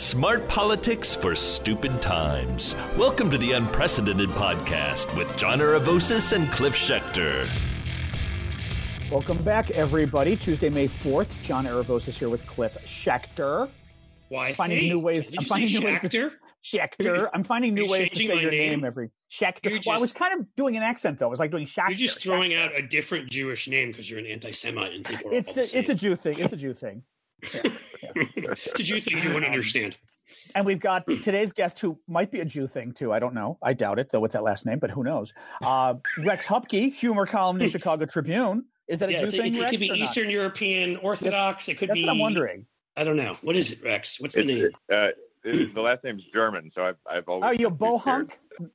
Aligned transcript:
Smart 0.00 0.48
politics 0.48 1.14
for 1.14 1.34
stupid 1.34 2.00
times. 2.00 2.74
Welcome 2.96 3.30
to 3.32 3.36
the 3.36 3.52
Unprecedented 3.52 4.30
Podcast 4.30 5.14
with 5.14 5.36
John 5.36 5.58
Aravosis 5.58 6.32
and 6.32 6.50
Cliff 6.50 6.74
Schecter. 6.74 7.46
Welcome 9.12 9.36
back, 9.42 9.70
everybody. 9.72 10.38
Tuesday, 10.38 10.70
May 10.70 10.88
4th. 10.88 11.28
John 11.42 11.66
Aravosis 11.66 12.16
here 12.16 12.30
with 12.30 12.46
Cliff 12.46 12.78
Schecter. 12.86 13.68
Why? 14.30 14.54
Finding 14.54 14.78
hey, 14.78 14.88
new 14.88 14.98
ways. 14.98 15.34
I'm 15.38 15.44
finding 15.44 15.68
say 15.68 15.78
new 15.80 15.84
ways 15.84 16.00
to 16.00 16.08
Schacter? 16.08 16.32
Schecter. 16.64 17.28
I'm 17.34 17.44
finding 17.44 17.74
new 17.74 17.86
ways 17.86 18.08
to 18.08 18.16
say 18.26 18.40
your 18.40 18.50
name, 18.50 18.70
name? 18.70 18.84
every 18.84 19.10
Schecter. 19.30 19.70
You're 19.70 19.80
well, 19.84 19.98
I 19.98 20.00
was 20.00 20.14
kind 20.14 20.40
of 20.40 20.46
doing 20.56 20.78
an 20.78 20.82
accent 20.82 21.18
though. 21.18 21.26
It 21.26 21.30
was 21.30 21.40
like 21.40 21.50
doing 21.50 21.66
Schacter. 21.66 21.88
You're 21.90 21.98
just 21.98 22.22
throwing 22.22 22.52
Schacter. 22.52 22.72
out 22.72 22.78
a 22.78 22.82
different 22.88 23.28
Jewish 23.28 23.68
name 23.68 23.90
because 23.90 24.10
you're 24.10 24.18
an 24.18 24.26
anti-Semite 24.26 24.94
and 24.94 25.04
people 25.04 25.30
are 25.30 25.34
It's 25.34 25.48
all 25.50 25.62
a, 25.62 25.66
the 25.66 25.78
it's 25.78 25.90
a. 25.90 25.94
Jew 25.94 26.16
thing. 26.16 26.38
It's 26.38 26.54
a 26.54 26.56
Jew 26.56 26.72
thing. 26.72 27.02
Did 28.74 28.88
you 28.88 29.00
think 29.00 29.22
you 29.24 29.30
wouldn't 29.32 29.46
understand? 29.52 29.96
And 30.54 30.64
we've 30.64 30.78
got 30.80 31.06
today's 31.22 31.52
guest 31.52 31.80
who 31.80 31.98
might 32.06 32.30
be 32.30 32.40
a 32.40 32.44
Jew 32.44 32.66
thing 32.68 32.92
too. 32.92 33.12
I 33.12 33.18
don't 33.18 33.34
know. 33.34 33.58
I 33.62 33.72
doubt 33.72 33.98
it 33.98 34.10
though 34.12 34.20
with 34.20 34.32
that 34.32 34.42
last 34.44 34.64
name, 34.66 34.78
but 34.78 34.90
who 34.90 35.02
knows? 35.02 35.32
Uh, 35.62 35.94
Rex 36.18 36.46
Huppke, 36.46 36.92
humor 36.92 37.26
column 37.26 37.56
in 37.56 37.64
the 37.66 37.70
Chicago 37.78 38.04
Tribune. 38.06 38.64
Is 38.88 39.00
that 39.00 39.08
a 39.08 39.12
Yeah, 39.12 39.20
Jew 39.22 39.30
thing? 39.30 39.40
it's- 39.40 39.56
it 39.56 39.60
Rex, 39.60 39.70
could 39.70 39.80
be 39.80 39.90
or 39.90 39.96
not? 39.96 39.98
Eastern 40.02 40.30
European 40.30 40.96
Orthodox. 40.98 41.68
It 41.68 41.78
could 41.78 41.88
That's 41.88 41.98
be. 41.98 42.04
what 42.04 42.12
I'm 42.12 42.18
wondering. 42.18 42.66
I 42.96 43.04
don't 43.04 43.16
know. 43.16 43.36
What 43.42 43.56
is 43.56 43.72
it, 43.72 43.82
Rex? 43.82 44.20
What's 44.20 44.34
the 44.34 44.44
name? 44.44 44.64
It's, 44.66 44.74
uh, 44.92 45.10
it- 45.44 45.74
the 45.74 45.80
last 45.80 46.04
name's 46.04 46.24
German, 46.32 46.70
so 46.74 46.82
I've 46.84 46.96
I've 47.10 47.28
always. 47.28 47.48
Oh, 47.48 47.50
you 47.52 47.70
been 47.70 47.78
too 47.92 47.98
scared- 48.00 48.28
bohunk? 48.28 48.30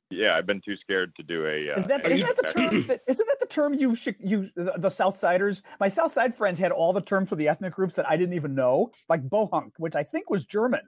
Yeah, 0.10 0.36
I've 0.36 0.46
been 0.48 0.62
too 0.62 0.76
scared 0.76 1.16
to 1.16 1.24
do 1.24 1.46
a. 1.46 1.72
Uh, 1.72 1.76
Is 1.80 1.86
that 1.86 2.06
a- 2.06 2.12
isn't 2.12 2.26
that 2.26 2.38
the 2.38 2.54
term? 2.54 2.88
That, 2.88 3.02
isn't 3.08 3.28
that 3.28 3.38
the 3.40 3.46
term 3.46 3.74
you 3.76 3.96
should 3.96 4.16
you 4.20 4.50
the, 4.56 4.74
the 4.78 4.90
South 4.90 5.18
Siders? 5.20 5.62
My 5.80 5.88
South 5.88 6.12
Side 6.12 6.36
friends 6.36 6.58
had 6.58 6.72
all 6.72 6.92
the 6.94 7.02
terms 7.02 7.30
for 7.30 7.36
the 7.36 7.48
ethnic 7.48 7.74
groups 7.74 7.94
that 7.96 8.10
I 8.10 8.18
didn't 8.18 8.34
even 8.34 8.56
know, 8.56 8.92
like 9.10 9.28
bohunk, 9.28 9.72
which 9.78 9.96
I 9.96 10.04
think 10.04 10.30
was 10.30 10.44
German, 10.44 10.82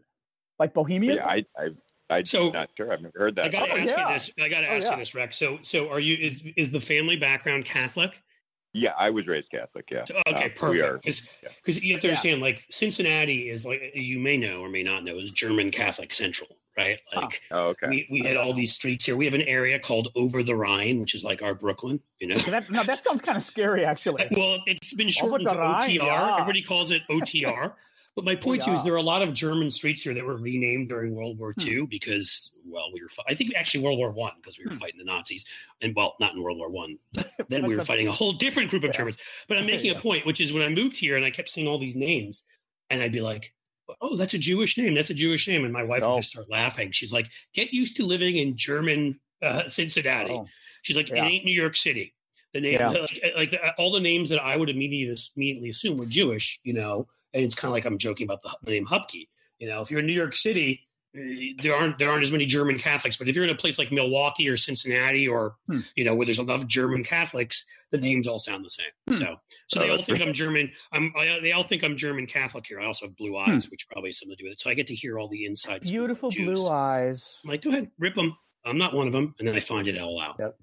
like 0.58 0.74
Bohemian. 0.74 1.18
Yeah, 1.18 1.28
I 1.28 1.46
I 1.58 1.70
I'm 2.10 2.26
So- 2.26 2.50
not 2.50 2.70
sure. 2.76 2.92
I've 2.92 3.02
never 3.02 3.20
heard 3.20 3.36
that. 3.36 3.46
I 3.46 3.50
that. 3.50 3.52
gotta 3.52 3.74
Oh, 3.74 3.78
ask 3.78 3.92
yeah. 3.92 4.08
you 4.08 4.14
this. 4.14 4.32
I 4.40 4.50
gotta 4.50 4.68
Oh, 4.68 4.76
ask 4.76 4.86
yeah. 4.86 4.92
you 4.94 4.98
this, 5.00 5.14
Rex. 5.14 5.38
So, 5.38 5.60
so 5.62 5.90
are 5.92 6.00
you? 6.00 6.16
Is 6.16 6.42
is 6.56 6.72
the 6.72 6.82
family 6.82 7.18
background 7.18 7.66
Catholic? 7.66 8.24
Yeah, 8.74 8.94
I 8.98 9.10
was 9.10 9.28
raised 9.28 9.50
Catholic. 9.50 9.90
Yeah. 9.92 10.04
So- 10.06 10.22
okay, 10.28 10.54
Uh, 10.62 10.70
we 10.70 10.82
are- 10.82 10.98
perfect. 10.98 11.30
yeah. 11.44 11.50
Because 11.58 11.82
you 11.84 11.94
have 11.94 12.02
to 12.02 12.08
Yeah. 12.08 12.12
understand, 12.12 12.42
like 12.42 12.66
Cincinnati 12.70 13.50
is 13.50 13.66
like, 13.66 13.82
as 13.96 14.08
you 14.08 14.20
may 14.20 14.38
know 14.38 14.62
or 14.62 14.70
may 14.70 14.84
not 14.84 15.04
know, 15.04 15.18
is 15.18 15.32
German 15.32 15.72
Catholic 15.72 16.14
Central, 16.14 16.50
right? 16.78 17.00
Like 17.16 17.42
Oh, 17.52 17.68
okay. 17.70 17.88
we, 17.90 18.08
we 18.12 18.20
had 18.22 18.38
all 18.38 18.54
these 18.54 18.74
streets 18.74 19.06
here. 19.06 19.16
We 19.16 19.26
have 19.26 19.34
an 19.34 19.42
area 19.44 19.80
called 19.80 20.10
Over 20.16 20.44
the 20.44 20.56
Rhine, 20.56 21.00
which 21.00 21.16
is 21.16 21.24
like 21.24 21.42
our 21.42 21.56
Brooklyn, 21.56 22.00
you 22.20 22.28
know. 22.28 22.38
That, 22.38 22.70
no, 22.70 22.84
that 22.84 23.04
sounds 23.04 23.22
kind 23.22 23.38
of 23.38 23.44
scary, 23.44 23.84
actually. 23.86 24.28
Well, 24.32 24.60
it's 24.68 24.94
been 24.94 25.10
shortened 25.10 25.50
to 25.50 25.56
Rhine, 25.58 25.90
OTR. 25.90 26.06
yeah. 26.06 26.34
Everybody 26.34 26.62
calls 26.62 26.92
it 26.92 27.02
OTR. 27.10 27.74
but 28.18 28.26
my 28.26 28.36
point 28.36 28.64
to 28.64 28.72
you 28.72 28.76
is 28.76 28.84
there 28.84 28.94
are 28.96 28.98
a 28.98 29.02
lot 29.02 29.22
of 29.22 29.32
German 29.34 29.70
streets 29.70 30.02
here 30.02 30.14
that 30.16 30.26
were 30.26 30.38
renamed 30.38 30.90
during 30.90 31.14
World 31.14 31.38
War 31.38 31.54
Hmm. 31.58 31.68
II 31.68 31.86
because, 31.86 32.52
well, 32.66 32.92
we 32.92 33.00
were. 33.00 33.08
I 33.30 33.36
think 33.36 33.54
actually 33.56 33.84
World 33.84 34.00
War 34.00 34.10
One 34.12 34.34
because 34.42 34.58
we 34.58 34.66
were 34.66 34.72
Hmm. 34.72 34.80
fighting 34.80 34.98
the 34.98 35.06
Nazis, 35.06 35.46
and 35.82 35.96
well, 35.96 36.16
not 36.20 36.34
in 36.34 36.42
World 36.42 36.58
War 36.58 36.70
One. 36.70 36.98
Then 37.50 37.68
we 37.68 37.76
were 37.78 37.86
fighting 37.86 38.08
a 38.08 38.12
whole 38.12 38.34
different 38.34 38.72
group 38.72 38.84
of 38.84 38.90
Yeah. 38.90 38.98
Germans. 38.98 39.18
But 39.48 39.60
I'm 39.60 39.66
making 39.74 39.92
Yeah. 39.92 40.00
a 40.00 40.02
point, 40.02 40.26
which 40.26 40.42
is 40.42 40.52
when 40.52 40.64
I 40.64 40.70
moved 40.70 40.98
here 40.98 41.16
and 41.16 41.24
I 41.24 41.30
kept 41.30 41.48
seeing 41.50 41.68
all 41.68 41.78
these 41.78 41.96
names, 41.96 42.44
and 42.90 43.02
I'd 43.02 43.12
be 43.14 43.22
like. 43.22 43.54
Oh, 44.02 44.18
that's 44.18 44.34
a 44.34 44.38
Jewish 44.38 44.78
name. 44.78 44.96
That's 44.96 45.12
a 45.12 45.14
Jewish 45.14 45.48
name. 45.48 45.64
And 45.64 45.72
my 45.72 45.82
wife 45.82 46.02
No. 46.02 46.10
would 46.16 46.18
just 46.18 46.32
start 46.32 46.50
laughing. 46.50 46.92
She's 46.92 47.14
like, 47.14 47.30
get 47.54 47.72
used 47.74 47.96
to 47.96 48.04
living 48.06 48.36
in 48.36 48.58
German 48.58 49.18
uh, 49.42 49.70
Cincinnati. 49.70 50.34
Oh, 50.34 50.46
She's 50.82 50.98
like, 50.98 51.08
Yeah. 51.10 51.24
it 51.24 51.30
ain't 51.30 51.46
New 51.46 51.54
York 51.54 51.78
City. 51.78 52.14
The 52.54 52.60
name, 52.60 52.80
like, 52.82 53.22
like 53.38 53.52
the, 53.52 53.74
all 53.76 53.94
the 53.94 54.02
names 54.02 54.28
that 54.30 54.44
I 54.44 54.58
would 54.58 54.70
immediately 54.70 55.16
immediately 55.38 55.70
assume 55.70 55.96
were 55.98 56.06
Jewish, 56.06 56.60
you 56.66 56.74
know. 56.74 57.08
And 57.38 57.46
it's 57.46 57.56
kind 57.56 57.70
of 57.70 57.74
like 57.74 57.86
I'm 57.86 57.98
joking 58.00 58.26
about 58.26 58.42
the, 58.42 58.50
the 58.64 58.72
name 58.72 58.86
Huppke. 58.88 59.28
You 59.60 59.68
know, 59.70 59.82
if 59.82 59.92
you're 59.92 60.00
in 60.00 60.08
New 60.08 60.14
York 60.14 60.36
City, 60.36 60.82
eh, 61.16 61.54
there 61.62 61.76
aren't 61.76 61.98
there 62.00 62.10
aren't 62.10 62.24
as 62.24 62.32
many 62.32 62.46
German 62.46 62.78
Catholics. 62.80 63.16
But 63.18 63.28
if 63.30 63.36
you're 63.36 63.44
in 63.46 63.52
a 63.52 63.56
place 63.56 63.78
like 63.78 63.92
Milwaukee 63.92 64.50
or 64.50 64.58
Cincinnati 64.58 65.28
or 65.28 65.56
Hmm. 65.68 65.82
you 65.96 66.04
know 66.04 66.16
where 66.16 66.26
there's 66.26 66.40
enough 66.40 66.66
German 66.68 67.04
Catholics, 67.04 67.66
the 67.92 67.98
names 67.98 68.28
all 68.28 68.40
sound 68.40 68.66
the 68.66 68.70
same. 68.70 68.86
Hmm. 69.08 69.14
So 69.14 69.36
so 69.68 69.80
Oh, 69.82 69.84
they 69.84 69.90
all 69.92 70.02
think 70.02 70.22
I'm 70.22 70.34
German. 70.34 70.72
I'm 70.92 71.14
I, 71.18 71.40
they 71.42 71.52
all 71.52 71.64
think 71.64 71.84
I'm 71.84 71.96
German 71.98 72.26
Catholic 72.28 72.66
here. 72.68 72.80
I 72.80 72.86
also 72.86 73.06
have 73.08 73.16
blue 73.16 73.38
eyes, 73.38 73.70
which 73.70 73.88
probably 73.90 74.10
has 74.10 74.20
something 74.20 74.36
to 74.36 74.44
do 74.44 74.48
with 74.50 74.54
it. 74.54 74.60
So 74.60 74.70
I 74.70 74.74
get 74.74 74.88
to 74.88 74.96
hear 74.96 75.20
all 75.20 75.28
the 75.28 75.46
insights. 75.46 75.90
beautiful 75.90 76.32
blue 76.32 76.68
eyes. 76.68 77.40
I'm 77.44 77.52
like, 77.52 77.62
go 77.62 77.70
ahead, 77.70 77.92
rip 78.00 78.16
them. 78.16 78.36
I'm 78.66 78.78
not 78.78 78.94
one 78.94 79.08
of 79.08 79.14
them, 79.14 79.34
and 79.40 79.48
then 79.48 79.56
I 79.56 79.60
find 79.62 79.88
it 79.88 79.98
all 79.98 80.20
out. 80.20 80.36
Yep. 80.40 80.58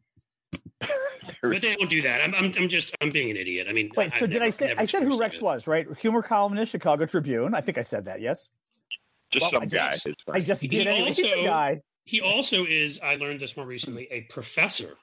But 1.43 1.61
they 1.63 1.75
don't 1.77 1.91
do 1.91 2.03
that. 2.03 2.21
I'm, 2.23 2.35
I'm, 2.35 2.53
I'm 2.57 2.69
just, 2.69 2.95
I'm 3.01 3.11
being 3.11 3.31
an 3.31 3.37
idiot. 3.37 3.67
I 3.69 3.73
mean, 3.73 3.91
Wait, 3.97 4.11
so 4.11 4.17
I've 4.17 4.21
did 4.23 4.31
never- 4.33 4.45
I 4.47 4.51
say 4.51 4.75
I 4.77 4.87
said 4.87 5.03
who 5.03 5.19
Rex 5.19 5.37
it. 5.37 5.43
was, 5.43 5.67
right? 5.67 5.87
Humor 5.99 6.23
columnist, 6.23 6.73
Chicago 6.73 7.05
Tribune. 7.07 7.55
I 7.55 7.61
think 7.61 7.77
I 7.79 7.83
said 7.83 8.07
that. 8.07 8.21
Yes, 8.21 8.49
Just 9.31 9.43
Well, 9.43 9.51
I 9.51 9.59
some 9.61 9.69
guy. 9.69 9.91
just- 9.91 10.07
I 10.31 10.41
just 10.41 10.63
He 10.63 10.69
did. 10.69 10.87
Anyway. 10.87 11.09
He's 11.09 11.19
a 11.21 11.35
also- 11.37 11.45
guy. 11.45 11.81
He 12.07 12.21
also 12.21 12.67
is. 12.67 13.01
I 13.03 13.15
learned 13.17 13.41
this 13.41 13.57
more 13.57 13.65
recently. 13.67 14.07
A 14.11 14.23
professor. 14.23 14.95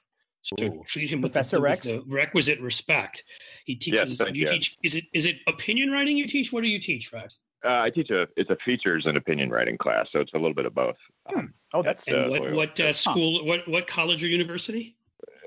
So 0.44 0.56
Ooh. 0.66 0.84
treat 0.88 1.10
him 1.10 1.22
with 1.22 1.34
the, 1.34 1.40
Professor 1.40 1.62
with 1.62 1.82
the 1.84 2.04
requisite 2.08 2.60
respect. 2.62 3.24
He 3.66 3.76
teaches. 3.76 4.18
thank 4.18 4.36
you 4.36 4.44
you. 4.46 4.52
teach. 4.52 4.78
Is 4.84 4.96
it 4.96 5.04
is 5.14 5.26
it 5.26 5.38
opinion 5.48 5.92
writing 5.92 6.18
you 6.18 6.26
teach? 6.28 6.52
What 6.54 6.62
do 6.64 6.68
you 6.70 6.80
teach, 6.80 7.12
Rex? 7.14 7.38
Uh, 7.64 7.80
I 7.82 7.90
teach 7.92 8.10
a 8.10 8.28
it's 8.38 8.50
a 8.50 8.56
features 8.58 9.06
and 9.06 9.18
opinion 9.18 9.50
writing 9.52 9.78
class, 9.78 10.10
so 10.12 10.20
it's 10.20 10.34
a 10.34 10.38
little 10.38 10.54
bit 10.56 10.66
of 10.66 10.74
both. 10.76 10.96
Um, 11.36 11.54
Oh, 11.74 11.82
that's 11.84 12.08
Uh, 12.08 12.28
what 12.30 12.52
what 12.54 12.80
uh, 12.80 12.92
school? 12.94 13.46
What 13.46 13.68
what 13.68 13.86
college 13.88 14.24
or 14.24 14.28
university? 14.28 14.96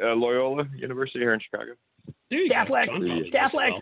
Uh, 0.03 0.15
Loyola 0.15 0.69
University 0.77 1.21
here 1.21 1.35
in 1.35 1.41
Chicago. 1.41 1.73
Catholic. 2.49 2.87
go. 2.89 2.93
John 2.93 3.01
probably 3.01 3.21
knows 3.21 3.31
Catholic. 3.31 3.73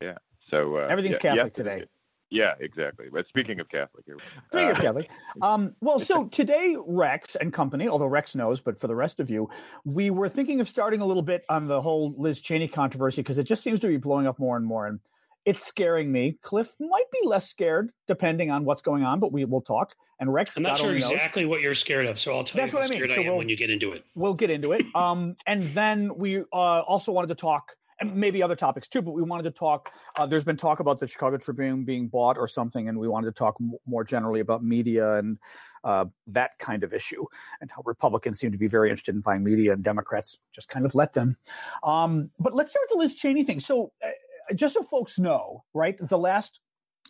well. 0.00 0.16
So 0.48 0.76
uh, 0.76 0.86
Everything's 0.90 1.14
yeah, 1.14 1.20
Catholic 1.20 1.52
yeah, 1.56 1.64
today. 1.64 1.84
Yeah, 2.32 2.54
exactly. 2.60 3.06
But 3.12 3.28
speaking 3.28 3.60
of 3.60 3.68
Catholic, 3.68 4.04
here, 4.06 4.16
Speaking 4.50 4.70
of 4.70 4.76
uh, 4.76 4.80
Catholic, 4.80 5.10
um, 5.42 5.74
well, 5.82 5.98
so 5.98 6.24
today 6.28 6.76
Rex 6.86 7.36
and 7.36 7.52
company, 7.52 7.88
although 7.88 8.06
Rex 8.06 8.34
knows, 8.34 8.60
but 8.60 8.80
for 8.80 8.86
the 8.86 8.94
rest 8.94 9.20
of 9.20 9.28
you, 9.28 9.50
we 9.84 10.08
were 10.08 10.30
thinking 10.30 10.58
of 10.60 10.68
starting 10.68 11.02
a 11.02 11.06
little 11.06 11.22
bit 11.22 11.44
on 11.50 11.66
the 11.66 11.80
whole 11.80 12.14
Liz 12.16 12.40
Cheney 12.40 12.68
controversy 12.68 13.20
because 13.20 13.38
it 13.38 13.44
just 13.44 13.62
seems 13.62 13.80
to 13.80 13.86
be 13.86 13.98
blowing 13.98 14.26
up 14.26 14.38
more 14.38 14.56
and 14.56 14.64
more, 14.64 14.86
and 14.86 15.00
it's 15.44 15.64
scaring 15.64 16.10
me. 16.12 16.38
Cliff 16.42 16.70
might 16.78 17.10
be 17.12 17.26
less 17.26 17.48
scared 17.48 17.90
depending 18.06 18.50
on 18.50 18.64
what's 18.64 18.82
going 18.82 19.02
on, 19.02 19.20
but 19.20 19.32
we 19.32 19.44
will 19.44 19.60
talk. 19.62 19.94
And 20.20 20.32
Rex, 20.32 20.56
I'm 20.56 20.62
not 20.62 20.78
sure 20.78 20.86
only 20.88 21.00
knows. 21.00 21.10
exactly 21.10 21.46
what 21.46 21.60
you're 21.62 21.74
scared 21.74 22.06
of, 22.06 22.18
so 22.18 22.36
I'll 22.36 22.44
tell 22.44 22.60
That's 22.60 22.72
you 22.72 22.78
what 22.78 22.86
I 22.86 22.88
mean. 22.88 22.98
scared 22.98 23.10
I, 23.10 23.14
am 23.22 23.26
we'll- 23.28 23.38
when 23.38 23.48
you 23.48 23.56
get 23.56 23.70
into 23.70 23.92
it. 23.92 24.04
We'll 24.14 24.34
get 24.34 24.50
into 24.50 24.72
it. 24.72 24.86
Um, 24.94 25.36
and 25.46 25.62
then 25.74 26.14
we 26.16 26.40
uh, 26.40 26.44
also 26.52 27.10
wanted 27.12 27.28
to 27.28 27.34
talk, 27.34 27.72
and 27.98 28.14
maybe 28.14 28.42
other 28.42 28.54
topics 28.54 28.86
too, 28.88 29.02
but 29.02 29.12
we 29.12 29.22
wanted 29.22 29.44
to 29.44 29.50
talk. 29.50 29.90
Uh, 30.16 30.26
there's 30.26 30.44
been 30.44 30.56
talk 30.56 30.78
about 30.80 31.00
the 31.00 31.06
Chicago 31.08 31.38
Tribune 31.38 31.84
being 31.84 32.06
bought 32.08 32.38
or 32.38 32.46
something, 32.46 32.88
and 32.88 32.98
we 32.98 33.08
wanted 33.08 33.26
to 33.26 33.32
talk 33.32 33.56
m- 33.60 33.72
more 33.86 34.04
generally 34.04 34.40
about 34.40 34.62
media 34.62 35.14
and 35.16 35.38
uh, 35.82 36.04
that 36.28 36.56
kind 36.58 36.84
of 36.84 36.92
issue, 36.92 37.24
and 37.60 37.70
how 37.70 37.82
Republicans 37.84 38.38
seem 38.38 38.52
to 38.52 38.58
be 38.58 38.68
very 38.68 38.90
interested 38.90 39.14
in 39.16 39.22
buying 39.22 39.42
media, 39.42 39.72
and 39.72 39.82
Democrats 39.82 40.38
just 40.54 40.68
kind 40.68 40.84
of 40.86 40.94
let 40.94 41.14
them. 41.14 41.36
Um, 41.82 42.30
but 42.38 42.54
let's 42.54 42.70
start 42.70 42.84
with 42.90 42.96
the 42.98 43.02
Liz 43.02 43.14
Cheney 43.16 43.42
thing. 43.44 43.58
So, 43.60 43.92
uh, 44.04 44.08
just 44.54 44.74
so 44.74 44.82
folks 44.82 45.18
know, 45.18 45.64
right, 45.74 45.96
the 45.98 46.18
last 46.18 46.60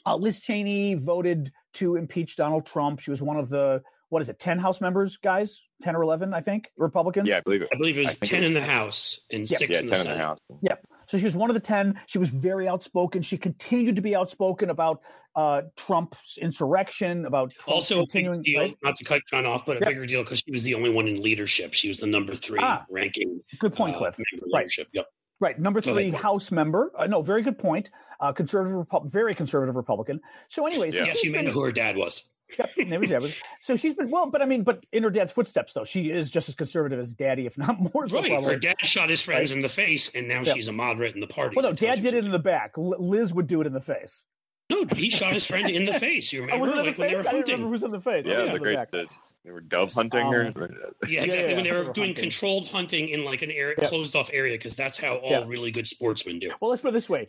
uh, 0.07 0.17
Liz 0.17 0.41
Cheney 0.41 0.95
voted 0.95 1.53
to 1.75 1.97
impeach 1.97 2.37
Donald 2.37 2.67
Trump. 2.67 3.01
She 3.01 3.11
was 3.11 3.23
one 3.23 3.37
of 3.39 3.49
the 3.49 3.83
what 4.09 4.21
is 4.21 4.29
it, 4.29 4.39
ten 4.39 4.59
House 4.59 4.81
members, 4.83 5.17
guys, 5.17 5.63
ten 5.81 5.97
or 5.97 6.03
eleven, 6.03 6.35
I 6.35 6.43
think, 6.43 6.71
Republicans. 6.77 7.27
yeah, 7.29 7.39
I 7.39 7.41
believe 7.41 7.63
it. 7.63 7.71
I 7.73 7.77
believe 7.79 7.97
it 7.99 8.05
was 8.05 8.19
ten 8.19 8.43
it- 8.43 8.47
in 8.49 8.53
the 8.53 8.63
House 8.63 9.21
and 9.31 9.49
Yeah. 9.51 9.57
six 9.59 9.71
Yeah, 9.73 9.81
in 9.81 9.87
ten 9.87 9.89
the 9.89 9.95
in 9.95 9.99
the 10.01 10.05
Senate. 10.05 10.19
house. 10.19 10.39
Yep. 10.63 10.87
So 11.09 11.19
she 11.19 11.25
was 11.25 11.37
one 11.37 11.51
of 11.51 11.55
the 11.55 11.61
10. 11.61 11.99
She 12.07 12.19
was 12.19 12.29
very 12.31 12.69
outspoken. 12.69 13.23
She 13.23 13.37
continued 13.37 13.97
to 13.97 14.03
be 14.03 14.15
outspoken 14.17 14.71
about 14.71 15.01
uh, 15.35 15.63
Trump's 15.77 16.37
insurrection, 16.39 17.25
about 17.25 17.53
Trump 17.53 17.69
Also, 17.77 17.97
a 17.97 17.99
big 18.01 18.09
continuing. 18.11 18.43
deal, 18.43 18.61
right? 18.61 18.77
not 18.83 18.97
to 18.97 19.05
cut 19.05 19.23
John 19.31 19.47
off, 19.47 19.65
but 19.65 19.79
a 19.79 19.81
Yep. 19.81 19.89
bigger 19.89 20.07
deal 20.07 20.23
because 20.23 20.41
she 20.45 20.51
was 20.53 20.63
the 20.63 20.75
only 20.75 20.91
one 20.91 21.09
in 21.09 21.23
leadership. 21.23 21.73
She 21.73 21.89
was 21.89 21.99
the 21.99 22.07
number 22.07 22.35
three 22.35 22.59
Ah, 22.63 22.85
ranking 22.91 23.41
Good 23.59 23.73
point, 23.75 23.97
uh, 23.97 23.99
Cliff. 23.99 24.19
Right. 24.19 24.61
leadership. 24.65 24.89
Yep. 24.93 25.07
Right. 25.43 25.59
Number 25.59 25.81
three, 25.81 26.09
ahead. 26.09 26.21
House 26.23 26.53
member. 26.53 26.93
Uh, 26.97 27.07
no, 27.09 27.21
very 27.21 27.43
good 27.43 27.59
point. 27.59 27.91
Uh, 28.21 28.33
conservative, 28.33 28.87
Repu- 28.87 29.11
very 29.11 29.35
conservative 29.35 29.75
Republican. 29.75 30.21
So, 30.49 30.67
anyways, 30.67 30.95
Yeah. 30.95 31.01
so 31.01 31.07
Yes, 31.09 31.25
you 31.25 31.33
may 31.33 31.39
been- 31.39 31.47
know 31.47 31.51
who 31.51 31.63
her 31.63 31.73
dad 31.73 31.97
was. 31.97 32.29
Yep, 32.59 32.71
maybe 32.87 33.07
she 33.07 33.15
was. 33.17 33.35
So 33.61 33.77
she's 33.77 33.95
been 33.95 34.11
well, 34.11 34.27
but 34.31 34.43
I 34.43 34.45
mean, 34.45 34.63
but 34.63 34.85
in 34.93 35.03
her 35.03 35.11
dad's 35.11 35.33
footsteps, 35.33 35.73
though, 35.73 35.85
she 35.85 36.11
is 36.11 36.31
just 36.31 36.49
as 36.51 36.55
conservative 36.55 36.99
as 37.01 37.13
Daddy, 37.15 37.47
if 37.47 37.57
not 37.59 37.81
more. 37.81 38.07
So 38.09 38.21
Right. 38.21 38.31
probably. 38.31 38.53
Her 38.55 38.59
dad 38.61 38.77
shot 38.85 39.09
his 39.09 39.21
friends 39.23 39.51
Right. 39.51 39.57
in 39.57 39.63
the 39.63 39.69
face, 39.69 40.11
and 40.15 40.29
now 40.29 40.43
Yeah. 40.45 40.53
she's 40.55 40.69
a 40.69 40.73
moderate 40.73 41.15
in 41.15 41.21
the 41.21 41.27
party. 41.27 41.57
Well, 41.57 41.65
no, 41.65 41.73
Dad 41.73 42.03
did 42.03 42.15
it 42.15 42.25
in 42.25 42.31
the 42.31 42.39
back. 42.39 42.73
L- 42.79 42.95
Liz 42.99 43.35
would 43.35 43.47
do 43.49 43.61
it 43.63 43.67
in 43.67 43.73
the 43.73 43.81
face. 43.81 44.23
No, 44.71 44.85
he 44.95 45.11
shot 45.11 45.33
his 45.33 45.45
friend 45.47 45.69
in 45.69 45.87
the 45.87 45.95
face. 45.95 46.33
You 46.33 46.41
Oh, 46.43 46.45
remember, 46.45 46.67
was 46.67 46.69
it 46.75 46.79
in 46.79 46.85
the 46.85 46.91
like 46.91 46.99
when 46.99 47.09
they 47.09 47.15
face? 47.17 47.25
were 47.25 47.29
I 47.29 47.33
didn't 47.33 47.33
remember 47.33 47.51
hunting. 47.51 47.65
who 47.65 47.71
was 47.73 47.83
in 47.83 47.91
the 47.91 48.01
face. 48.01 48.27
Yeah, 48.27 48.35
thought 48.35 48.41
it 48.43 48.47
the 48.47 48.53
was 48.53 48.61
great. 48.61 48.77
back. 48.77 48.91
The, 48.93 49.09
they 49.45 49.51
were 49.51 49.61
dove 49.61 49.93
hunting 49.93 50.21
or 50.27 50.45
Yeah, 51.09 51.09
Yeah, 51.09 51.23
exactly. 51.25 51.51
yeah, 51.51 51.55
when 51.57 51.65
they 51.65 51.71
they 51.71 51.73
were 51.77 51.85
were 51.87 51.93
doing 51.93 52.09
hunting. 52.11 52.23
controlled 52.31 52.69
hunting 52.69 53.09
in 53.09 53.25
like 53.25 53.43
an 53.43 53.51
area, 53.51 53.75
Yeah. 53.81 53.89
closed 53.89 54.15
off 54.15 54.31
area, 54.33 54.57
because 54.57 54.77
that's 54.77 54.99
how 54.99 55.17
all 55.17 55.31
Yeah. 55.31 55.45
really 55.47 55.71
good 55.73 55.87
sportsmen 55.89 56.39
do. 56.39 56.51
Well, 56.61 56.71
let's 56.71 56.83
put 56.83 56.89
it 56.91 56.93
this 56.93 57.09
way: 57.09 57.29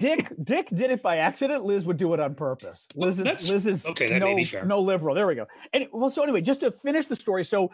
Dick 0.00 0.32
Dick 0.44 0.68
did 0.74 0.90
it 0.90 1.02
by 1.02 1.18
accident. 1.18 1.64
Liz 1.64 1.84
would 1.84 1.98
do 1.98 2.12
it 2.14 2.20
on 2.20 2.34
purpose. 2.34 2.86
Liz 2.96 3.18
is 3.18 3.24
That's- 3.24 3.48
Liz 3.48 3.66
is 3.66 3.86
okay, 3.86 4.08
that 4.08 4.18
no 4.18 4.26
may 4.30 4.34
be 4.36 4.44
fair. 4.44 4.64
no 4.64 4.80
liberal. 4.80 5.14
There 5.14 5.26
we 5.26 5.34
go. 5.36 5.46
And 5.72 5.86
well, 5.92 6.10
so 6.10 6.22
anyway, 6.22 6.40
just 6.40 6.60
to 6.60 6.72
finish 6.72 7.06
the 7.06 7.16
story, 7.16 7.44
so 7.44 7.70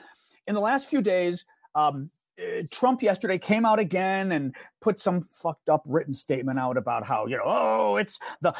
in 0.46 0.54
the 0.54 0.60
last 0.60 0.86
few 0.88 1.00
days, 1.00 1.44
um, 1.74 2.10
Uh, 2.38 2.62
Trump 2.70 3.02
yesterday 3.02 3.38
came 3.38 3.64
out 3.64 3.78
again 3.78 4.32
and 4.32 4.54
put 4.80 5.00
some 5.00 5.26
fucked 5.32 5.68
up 5.68 5.82
written 5.86 6.14
statement 6.14 6.58
out 6.58 6.76
about 6.76 7.04
how 7.04 7.26
you 7.26 7.36
know 7.36 7.42
oh 7.44 7.96
it's 7.96 8.18
the 8.42 8.54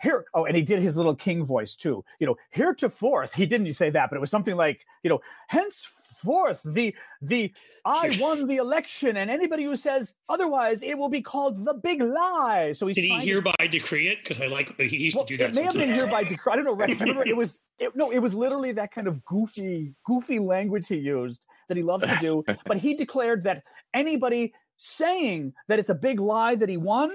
here 0.00 0.24
oh 0.34 0.44
and 0.44 0.56
he 0.56 0.62
did 0.62 0.80
his 0.80 0.96
little 0.96 1.14
king 1.14 1.44
voice 1.44 1.74
too 1.74 2.04
you 2.20 2.26
know 2.26 2.36
heretofore 2.50 3.26
he 3.34 3.44
didn't 3.44 3.72
say 3.74 3.90
that 3.90 4.08
but 4.08 4.16
it 4.16 4.20
was 4.20 4.30
something 4.30 4.54
like 4.54 4.86
you 5.02 5.10
know 5.10 5.20
henceforth 5.48 6.62
the 6.64 6.94
the 7.22 7.52
I 7.84 8.16
won 8.20 8.46
the 8.46 8.56
election 8.56 9.16
and 9.16 9.28
anybody 9.30 9.64
who 9.64 9.74
says 9.74 10.14
otherwise 10.28 10.82
it 10.84 10.96
will 10.96 11.08
be 11.08 11.20
called 11.20 11.64
the 11.64 11.74
big 11.74 12.02
lie 12.02 12.72
so 12.72 12.86
he's 12.86 12.94
did 12.94 13.02
he 13.02 13.08
trying 13.08 13.20
to- 13.20 13.26
hereby 13.26 13.66
decree 13.68 14.08
it 14.08 14.18
because 14.22 14.40
I 14.40 14.46
like 14.46 14.78
he 14.80 14.96
used 14.96 15.16
well, 15.16 15.24
to 15.24 15.36
do 15.36 15.38
that 15.38 15.50
it 15.50 15.56
may 15.56 15.62
have 15.62 15.74
been 15.74 15.92
hereby 15.92 16.22
decree. 16.22 16.52
I 16.52 16.56
don't 16.56 16.66
know, 16.66 16.74
Rex. 16.74 16.92
I 16.92 17.00
remember 17.00 17.26
it 17.26 17.36
was 17.36 17.60
it, 17.80 17.96
no, 17.96 18.12
it 18.12 18.20
was 18.20 18.32
literally 18.32 18.70
that 18.72 18.92
kind 18.92 19.08
of 19.08 19.24
goofy, 19.24 19.94
goofy 20.04 20.38
language 20.38 20.86
he 20.86 20.96
used 20.96 21.44
that 21.68 21.76
he 21.76 21.82
loved 21.82 22.04
to 22.04 22.18
do. 22.20 22.44
But 22.66 22.78
he 22.78 22.94
declared 22.94 23.44
that 23.44 23.62
anybody 23.92 24.52
saying 24.76 25.54
that 25.68 25.78
it's 25.78 25.90
a 25.90 25.94
big 25.94 26.20
lie 26.20 26.54
that 26.54 26.68
he 26.68 26.76
won, 26.76 27.12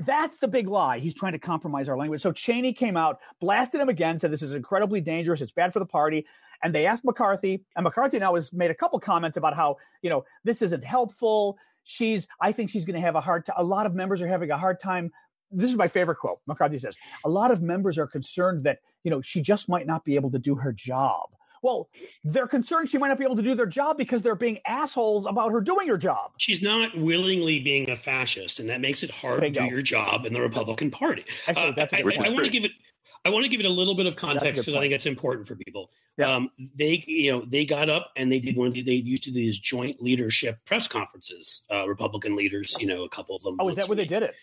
that's 0.00 0.36
the 0.38 0.48
big 0.48 0.68
lie. 0.68 0.98
He's 0.98 1.14
trying 1.14 1.32
to 1.32 1.38
compromise 1.38 1.88
our 1.88 1.96
language. 1.96 2.22
So 2.22 2.32
Cheney 2.32 2.72
came 2.72 2.96
out, 2.96 3.20
blasted 3.40 3.80
him 3.80 3.88
again, 3.88 4.18
said 4.18 4.30
this 4.30 4.42
is 4.42 4.54
incredibly 4.54 5.00
dangerous. 5.00 5.40
It's 5.40 5.52
bad 5.52 5.72
for 5.72 5.78
the 5.78 5.86
party. 5.86 6.26
And 6.62 6.74
they 6.74 6.86
asked 6.86 7.04
McCarthy, 7.04 7.64
and 7.76 7.84
McCarthy 7.84 8.18
now 8.18 8.34
has 8.34 8.52
made 8.52 8.70
a 8.70 8.74
couple 8.74 8.98
comments 8.98 9.36
about 9.36 9.54
how 9.54 9.76
you 10.02 10.10
know 10.10 10.24
this 10.44 10.62
isn't 10.62 10.84
helpful. 10.84 11.58
She's, 11.84 12.26
I 12.40 12.52
think 12.52 12.70
she's 12.70 12.86
going 12.86 12.94
to 12.94 13.02
have 13.02 13.14
a 13.14 13.20
hard 13.20 13.44
time. 13.44 13.56
A 13.58 13.64
lot 13.64 13.84
of 13.84 13.94
members 13.94 14.22
are 14.22 14.28
having 14.28 14.50
a 14.50 14.56
hard 14.56 14.80
time 14.80 15.12
this 15.54 15.70
is 15.70 15.76
my 15.76 15.88
favorite 15.88 16.16
quote. 16.16 16.40
McCarthy 16.46 16.78
says, 16.78 16.96
a 17.24 17.28
lot 17.28 17.50
of 17.50 17.62
members 17.62 17.96
are 17.96 18.06
concerned 18.06 18.64
that, 18.64 18.80
you 19.04 19.10
know, 19.10 19.22
she 19.22 19.40
just 19.40 19.68
might 19.68 19.86
not 19.86 20.04
be 20.04 20.16
able 20.16 20.30
to 20.32 20.38
do 20.38 20.54
her 20.56 20.72
job. 20.72 21.30
Well, 21.64 21.88
they're 22.24 22.46
concerned 22.46 22.90
she 22.90 22.98
might 22.98 23.08
not 23.08 23.18
be 23.18 23.24
able 23.24 23.36
to 23.36 23.42
do 23.42 23.54
their 23.54 23.64
job 23.64 23.96
because 23.96 24.20
they're 24.20 24.34
being 24.34 24.58
assholes 24.66 25.24
about 25.24 25.50
her 25.50 25.62
doing 25.62 25.88
her 25.88 25.96
job. 25.96 26.32
She's 26.36 26.60
not 26.60 26.94
willingly 26.94 27.58
being 27.58 27.88
a 27.88 27.96
fascist, 27.96 28.60
and 28.60 28.68
that 28.68 28.82
makes 28.82 29.02
it 29.02 29.10
hard 29.10 29.40
to 29.40 29.48
do 29.48 29.64
your 29.64 29.80
job 29.80 30.26
in 30.26 30.34
the 30.34 30.42
Republican 30.42 30.90
Party. 30.90 31.24
Actually, 31.48 31.68
Uh, 31.68 31.72
that's 31.72 31.94
a 31.94 31.96
I, 31.96 32.02
good 32.02 32.18
I, 32.18 32.26
is 32.26 32.34
want 32.34 32.44
to 32.44 32.50
give 32.50 32.66
it. 32.66 32.72
I 33.24 33.30
want 33.30 33.44
to 33.44 33.48
give 33.48 33.60
it 33.60 33.66
a 33.66 33.70
little 33.70 33.94
bit 33.94 34.06
of 34.06 34.16
context 34.16 34.54
because 34.54 34.74
I 34.74 34.80
think 34.80 34.92
it's 34.92 35.06
important 35.06 35.48
for 35.48 35.56
people. 35.56 35.90
Yeah. 36.18 36.30
Um, 36.30 36.50
they, 36.76 37.02
you 37.06 37.32
know, 37.32 37.44
they 37.46 37.64
got 37.64 37.88
up 37.88 38.12
and 38.16 38.30
they 38.30 38.38
did 38.38 38.56
one 38.56 38.68
of 38.68 38.74
the, 38.74 38.82
they 38.82 38.92
used 38.92 39.24
to 39.24 39.30
do 39.30 39.36
these 39.36 39.58
joint 39.58 40.02
leadership 40.02 40.58
press 40.66 40.86
conferences. 40.86 41.62
Uh, 41.72 41.88
Republican 41.88 42.36
leaders, 42.36 42.76
you 42.78 42.86
know, 42.86 43.04
a 43.04 43.08
couple 43.08 43.34
of 43.34 43.42
them. 43.42 43.56
Oh, 43.58 43.68
is 43.68 43.76
that 43.76 43.88
where 43.88 43.96
they 43.96 44.04
did 44.04 44.22
it? 44.22 44.36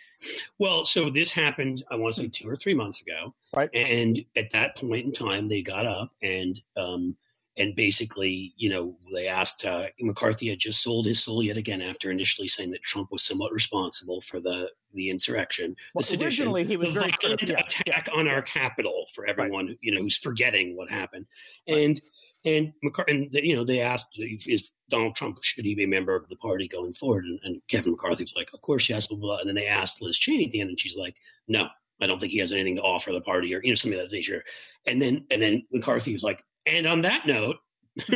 Well, 0.58 0.84
so 0.84 1.10
this 1.10 1.32
happened, 1.32 1.84
I 1.92 1.96
want 1.96 2.16
to 2.16 2.22
say 2.22 2.28
two 2.28 2.50
or 2.50 2.56
three 2.56 2.74
months 2.74 3.02
ago. 3.02 3.34
Right. 3.56 3.70
And 3.74 4.26
at 4.36 4.50
that 4.52 4.78
point 4.78 5.06
in 5.06 5.12
time, 5.12 5.48
they 5.48 5.62
got 5.62 5.86
up 5.86 6.12
and, 6.22 6.60
um, 6.76 7.16
and 7.58 7.76
basically, 7.76 8.54
you 8.56 8.70
know, 8.70 8.96
they 9.14 9.28
asked 9.28 9.66
uh, 9.66 9.88
McCarthy 10.00 10.50
had 10.50 10.60
just 10.60 10.82
sold 10.82 11.06
his 11.06 11.22
soul 11.22 11.44
yet 11.44 11.58
again 11.58 11.82
after 11.82 12.10
initially 12.10 12.48
saying 12.48 12.72
that 12.72 12.82
Trump 12.82 13.12
was 13.12 13.24
somewhat 13.24 13.52
responsible 13.52 14.22
for 14.22 14.40
the 14.40 14.70
the 14.94 15.10
insurrection, 15.10 15.76
Well, 15.94 16.02
the 16.02 16.08
sedition, 16.08 16.26
originally 16.26 16.64
he 16.66 16.78
was 16.78 16.94
the 16.94 17.00
very 17.00 17.14
violent. 17.22 17.50
Yeah, 17.50 17.60
attack 17.60 18.10
on 18.14 18.28
our 18.28 18.42
Capitol 18.42 19.06
for 19.14 19.26
everyone 19.26 19.78
you 19.82 19.94
know 19.94 20.02
who's 20.02 20.18
forgetting 20.18 20.76
what 20.76 20.90
happened, 20.90 21.26
and 21.68 22.02
and 22.46 22.74
McCarthy, 22.84 23.12
and 23.12 23.30
you 23.34 23.56
know 23.56 23.64
they 23.64 23.82
asked 23.82 24.18
is 24.18 24.72
Donald 24.90 25.16
Trump 25.16 25.40
should 25.42 25.66
he 25.66 25.76
be 25.76 25.84
a 25.84 25.88
member 25.88 26.16
of 26.16 26.28
the 26.30 26.36
party 26.38 26.68
going 26.68 26.94
forward, 26.94 27.26
and, 27.26 27.40
and 27.44 27.62
Kevin 27.68 27.92
McCarthy 27.92 28.24
was 28.24 28.36
like, 28.36 28.50
of 28.54 28.62
course 28.62 28.90
yes, 28.90 29.08
blah, 29.08 29.18
blah, 29.18 29.28
blah. 29.28 29.38
and 29.40 29.48
then 29.48 29.56
they 29.56 29.68
asked 29.68 30.02
Liz 30.02 30.18
Cheney 30.18 30.46
at 30.46 30.52
the 30.52 30.62
end, 30.62 30.70
and 30.70 30.80
she's 30.80 30.98
like, 30.98 31.16
no, 31.48 31.68
I 32.02 32.08
don't 32.08 32.20
think 32.20 32.32
he 32.32 32.40
has 32.40 32.52
anything 32.52 32.76
to 32.78 32.82
offer 32.82 33.12
the 33.12 33.22
party 33.22 33.54
or 33.54 33.62
you 33.64 33.72
know 33.72 33.76
something 33.76 34.00
of 34.00 34.10
that 34.10 34.16
nature, 34.16 34.44
and 34.88 35.02
then 35.02 35.26
and 35.32 35.42
then 35.42 35.64
McCarthy 35.72 36.14
was 36.14 36.24
like, 36.24 36.44
and 36.66 36.88
on 36.88 37.02
that 37.04 37.26
note. 37.28 37.58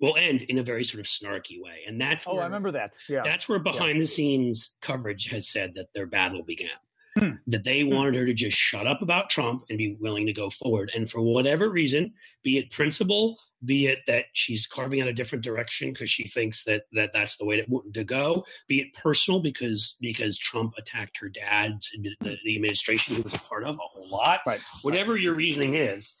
we'll 0.00 0.16
end 0.16 0.42
in 0.42 0.56
a 0.58 0.62
very 0.62 0.82
sort 0.82 1.00
of 1.00 1.06
snarky 1.06 1.60
way, 1.60 1.80
and 1.86 2.00
that's 2.00 2.26
Oh, 2.26 2.32
where 2.34 2.42
I 2.42 2.46
remember 2.46 2.72
that. 2.72 2.94
Yeah. 3.08 3.22
that's 3.22 3.48
where 3.48 3.58
behind 3.58 4.00
the 4.00 4.06
scenes 4.06 4.70
coverage 4.80 5.28
has 5.28 5.48
said 5.48 5.74
that 5.74 5.92
their 5.92 6.06
battle 6.06 6.42
began. 6.42 6.70
Hmm. 7.18 7.30
That 7.48 7.64
they 7.64 7.82
wanted 7.82 8.14
her 8.14 8.24
to 8.24 8.32
just 8.32 8.56
shut 8.56 8.86
up 8.86 9.02
about 9.02 9.30
Trump 9.30 9.64
and 9.68 9.76
be 9.76 9.96
willing 9.98 10.26
to 10.26 10.32
go 10.32 10.48
forward. 10.48 10.92
And 10.94 11.10
for 11.10 11.20
whatever 11.20 11.68
reason, 11.68 12.14
be 12.44 12.56
it 12.56 12.70
principle, 12.70 13.36
be 13.64 13.88
it 13.88 13.98
that 14.06 14.26
she's 14.32 14.64
carving 14.64 15.00
out 15.02 15.08
a 15.08 15.12
different 15.12 15.42
direction 15.44 15.92
because 15.92 16.08
she 16.08 16.28
thinks 16.28 16.62
that, 16.64 16.84
that 16.92 17.10
that's 17.12 17.36
the 17.36 17.44
way 17.44 17.60
to, 17.60 17.82
to 17.94 18.04
go, 18.04 18.44
be 18.68 18.78
it 18.80 18.94
personal 18.94 19.40
because 19.40 19.96
because 20.00 20.38
Trump 20.38 20.74
attacked 20.78 21.18
her 21.18 21.28
dad's 21.28 21.90
the, 22.00 22.38
the 22.44 22.54
administration 22.54 23.16
he 23.16 23.22
was 23.22 23.34
a 23.34 23.40
part 23.40 23.64
of 23.64 23.74
a 23.74 23.82
whole 23.82 24.08
lot. 24.08 24.40
Right. 24.46 24.60
Whatever 24.82 25.16
your 25.16 25.34
reasoning 25.34 25.74
is, 25.74 26.14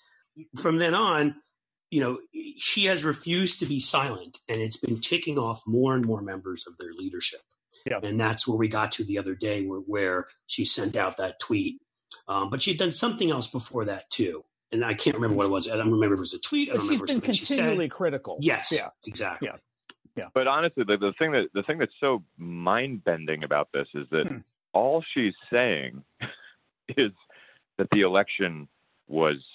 from 0.58 0.78
then 0.78 0.94
on, 0.94 1.36
you 1.90 2.00
know, 2.00 2.18
she 2.56 2.84
has 2.86 3.04
refused 3.04 3.58
to 3.60 3.66
be 3.66 3.80
silent, 3.80 4.38
and 4.48 4.60
it's 4.60 4.76
been 4.76 5.00
ticking 5.00 5.38
off 5.38 5.62
more 5.66 5.94
and 5.94 6.04
more 6.04 6.22
members 6.22 6.66
of 6.66 6.76
their 6.78 6.92
leadership. 6.92 7.40
Yeah. 7.86 8.00
And 8.02 8.18
that's 8.20 8.46
where 8.46 8.56
we 8.58 8.68
got 8.68 8.92
to 8.92 9.04
the 9.04 9.18
other 9.18 9.34
day, 9.34 9.64
where, 9.66 9.80
where 9.80 10.26
she 10.46 10.64
sent 10.64 10.96
out 10.96 11.16
that 11.16 11.40
tweet. 11.40 11.80
Um, 12.28 12.50
but 12.50 12.60
she'd 12.62 12.78
done 12.78 12.92
something 12.92 13.30
else 13.30 13.46
before 13.48 13.84
that 13.86 14.08
too, 14.10 14.44
and 14.72 14.84
I 14.84 14.94
can't 14.94 15.16
remember 15.16 15.36
what 15.36 15.46
it 15.46 15.50
was. 15.50 15.68
I 15.70 15.76
don't 15.76 15.90
remember 15.90 16.14
if 16.14 16.18
it 16.18 16.20
was 16.20 16.34
a 16.34 16.40
tweet. 16.40 16.68
I 16.68 16.72
But 16.72 16.78
don't 16.78 16.82
she's 16.88 16.90
remember 17.00 17.06
been 17.06 17.14
something 17.16 17.32
she 17.34 17.46
continually 17.46 17.84
said. 17.86 17.90
critical. 17.92 18.38
Yes. 18.40 18.72
Yeah. 18.72 18.88
Exactly. 19.06 19.48
Yeah. 20.16 20.26
But 20.34 20.46
honestly, 20.48 20.84
the, 20.84 20.96
the 20.98 21.12
thing 21.14 21.32
that 21.32 21.52
the 21.54 21.62
thing 21.62 21.78
that's 21.78 21.94
so 22.00 22.22
mind 22.36 23.04
bending 23.04 23.44
about 23.44 23.68
this 23.72 23.88
is 23.94 24.06
that 24.10 24.26
Hmm. 24.28 24.38
all 24.72 25.02
she's 25.02 25.34
saying 25.50 26.02
is 26.96 27.12
that 27.78 27.88
the 27.90 28.02
election 28.02 28.68
was 29.06 29.46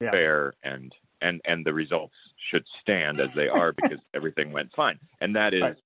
Yeah. 0.00 0.10
fair 0.10 0.54
and 0.62 0.92
and 1.20 1.40
and 1.44 1.64
the 1.64 1.72
results 1.74 2.14
should 2.36 2.64
stand 2.80 3.20
as 3.20 3.30
they 3.34 3.48
are 3.48 3.72
because 3.76 3.98
everything 4.14 4.52
went 4.52 4.72
fine, 4.74 4.98
and 5.20 5.34
that 5.36 5.54
is 5.54 5.62
Right. 5.62 5.76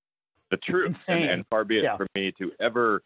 the 0.50 0.56
truth. 0.58 1.04
And, 1.08 1.24
and 1.24 1.46
far 1.48 1.64
be 1.64 1.78
it 1.78 1.84
Yeah. 1.84 1.96
for 1.96 2.06
me 2.14 2.32
to 2.32 2.52
ever 2.60 3.02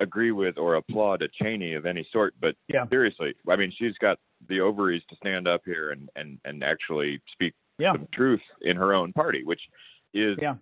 agree 0.00 0.32
with 0.32 0.58
or 0.58 0.74
applaud 0.74 1.22
a 1.22 1.28
Cheney 1.28 1.74
of 1.74 1.86
any 1.86 2.02
sort, 2.04 2.34
but 2.40 2.56
Yeah. 2.68 2.86
seriously, 2.90 3.34
I 3.48 3.56
mean, 3.56 3.70
she's 3.70 3.96
got 3.98 4.18
the 4.48 4.60
ovaries 4.60 5.04
to 5.08 5.16
stand 5.16 5.46
up 5.46 5.62
here 5.64 5.90
and 5.90 6.10
and 6.16 6.40
and 6.44 6.64
actually 6.64 7.20
speak 7.26 7.54
Yeah. 7.78 7.92
the 7.96 8.06
truth 8.06 8.42
in 8.62 8.76
her 8.76 8.92
own 8.92 9.12
party, 9.12 9.44
which 9.44 9.68
is 10.12 10.36
Yeah. 10.40 10.56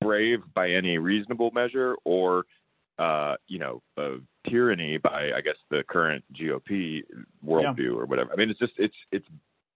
brave 0.00 0.42
by 0.54 0.70
any 0.70 0.98
reasonable 0.98 1.50
measure 1.52 1.96
or 2.04 2.44
uh, 2.98 3.36
you 3.48 3.58
know, 3.58 3.82
uh, 3.96 4.16
tyranny 4.46 4.98
by 4.98 5.32
I 5.32 5.40
guess 5.40 5.56
the 5.70 5.82
current 5.84 6.22
GOP 6.34 7.02
worldview 7.44 7.96
or 7.96 8.04
whatever. 8.04 8.30
I 8.32 8.36
mean, 8.36 8.50
it's 8.50 8.58
just 8.60 8.74
it's 8.78 8.94
it's 9.10 9.26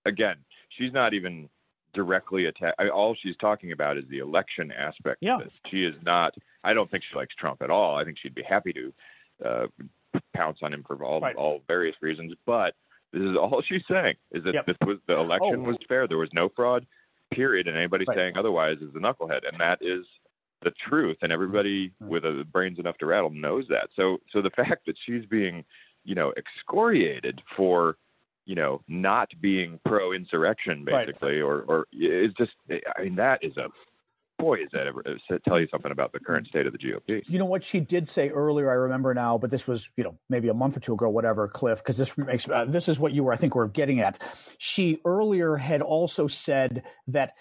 again, 0.06 0.36
she's 0.70 0.92
not 0.92 1.12
even 1.14 1.48
directly 1.92 2.46
attack. 2.46 2.74
I, 2.78 2.88
all 2.88 3.14
she's 3.14 3.36
talking 3.36 3.72
about 3.72 3.96
is 3.96 4.04
the 4.08 4.18
election 4.18 4.70
aspect. 4.72 5.18
Yeah. 5.20 5.36
Of 5.36 5.42
it. 5.42 5.52
She 5.66 5.84
is 5.84 5.94
not. 6.02 6.34
I 6.64 6.74
don't 6.74 6.90
think 6.90 7.04
she 7.04 7.16
likes 7.16 7.34
Trump 7.34 7.62
at 7.62 7.70
all. 7.70 7.96
I 7.96 8.04
think 8.04 8.18
she'd 8.18 8.34
be 8.34 8.42
happy 8.42 8.72
to 8.72 8.92
uh, 9.44 9.66
pounce 10.34 10.58
on 10.62 10.72
him 10.72 10.84
for 10.86 11.02
all 11.04 11.20
Right. 11.20 11.36
all 11.36 11.62
various 11.68 11.96
reasons. 12.00 12.34
But 12.46 12.74
this 13.12 13.22
is 13.22 13.36
all 13.36 13.62
she's 13.62 13.84
saying 13.86 14.16
is 14.32 14.44
that 14.44 14.54
Yep. 14.54 14.66
this 14.66 14.76
was 14.86 14.98
the 15.06 15.18
election 15.18 15.60
Oh. 15.60 15.68
was 15.68 15.78
fair. 15.88 16.06
There 16.06 16.18
was 16.18 16.32
no 16.32 16.48
fraud. 16.48 16.86
Period. 17.30 17.66
And 17.66 17.76
anybody 17.76 18.04
Right. 18.08 18.16
saying 18.16 18.36
otherwise 18.38 18.78
is 18.78 18.94
a 18.94 18.98
knucklehead, 18.98 19.46
and 19.48 19.56
that 19.58 19.78
is 19.82 20.06
the 20.62 20.70
truth. 20.72 21.18
And 21.22 21.32
everybody 21.32 21.92
Right. 22.00 22.10
with 22.10 22.24
a 22.24 22.44
brains 22.44 22.78
enough 22.78 22.98
to 22.98 23.06
rattle 23.06 23.30
knows 23.30 23.68
that. 23.68 23.88
So 23.94 24.20
so 24.30 24.40
the 24.42 24.50
fact 24.50 24.86
that 24.86 24.96
she's 24.98 25.24
being 25.26 25.64
you 26.04 26.14
know 26.14 26.32
excoriated 26.36 27.42
for 27.56 27.96
you 28.46 28.54
know 28.54 28.80
not 28.88 29.30
being 29.40 29.78
pro 29.84 30.12
insurrection 30.12 30.84
Right. 30.84 31.06
basically 31.08 31.40
or 31.42 31.62
or 31.68 31.86
is 31.92 32.32
just 32.34 32.52
i 32.70 33.02
mean 33.02 33.16
that 33.16 33.44
is 33.44 33.56
a 33.56 33.68
boy 34.38 34.54
is 34.60 34.68
that 34.72 34.86
ever 34.86 35.02
that 35.28 35.44
tell 35.44 35.58
you 35.60 35.66
something 35.70 35.90
about 35.90 36.12
the 36.12 36.20
current 36.20 36.46
state 36.46 36.66
of 36.66 36.72
the 36.72 36.78
gop 36.78 37.22
You 37.28 37.38
know 37.38 37.46
what 37.46 37.64
she 37.64 37.80
did 37.80 38.06
say 38.08 38.28
earlier? 38.28 38.70
I 38.70 38.74
remember 38.74 39.14
now, 39.14 39.38
but 39.38 39.50
this 39.50 39.66
was 39.66 39.88
you 39.96 40.04
know 40.04 40.18
maybe 40.28 40.48
a 40.48 40.54
month 40.54 40.76
or 40.76 40.80
two 40.80 40.92
ago, 40.92 41.08
whatever. 41.08 41.48
Cliff, 41.48 41.78
because 41.78 41.96
this 41.96 42.16
makes 42.18 42.48
uh, 42.48 42.66
this 42.66 42.86
is 42.88 43.00
what 43.00 43.12
you 43.12 43.24
were 43.24 43.32
I 43.32 43.36
think 43.36 43.54
were 43.54 43.66
getting 43.66 44.00
at. 44.00 44.18
She 44.58 44.98
earlier 45.06 45.56
had 45.56 45.80
also 45.80 46.26
said 46.26 46.82
that 47.06 47.32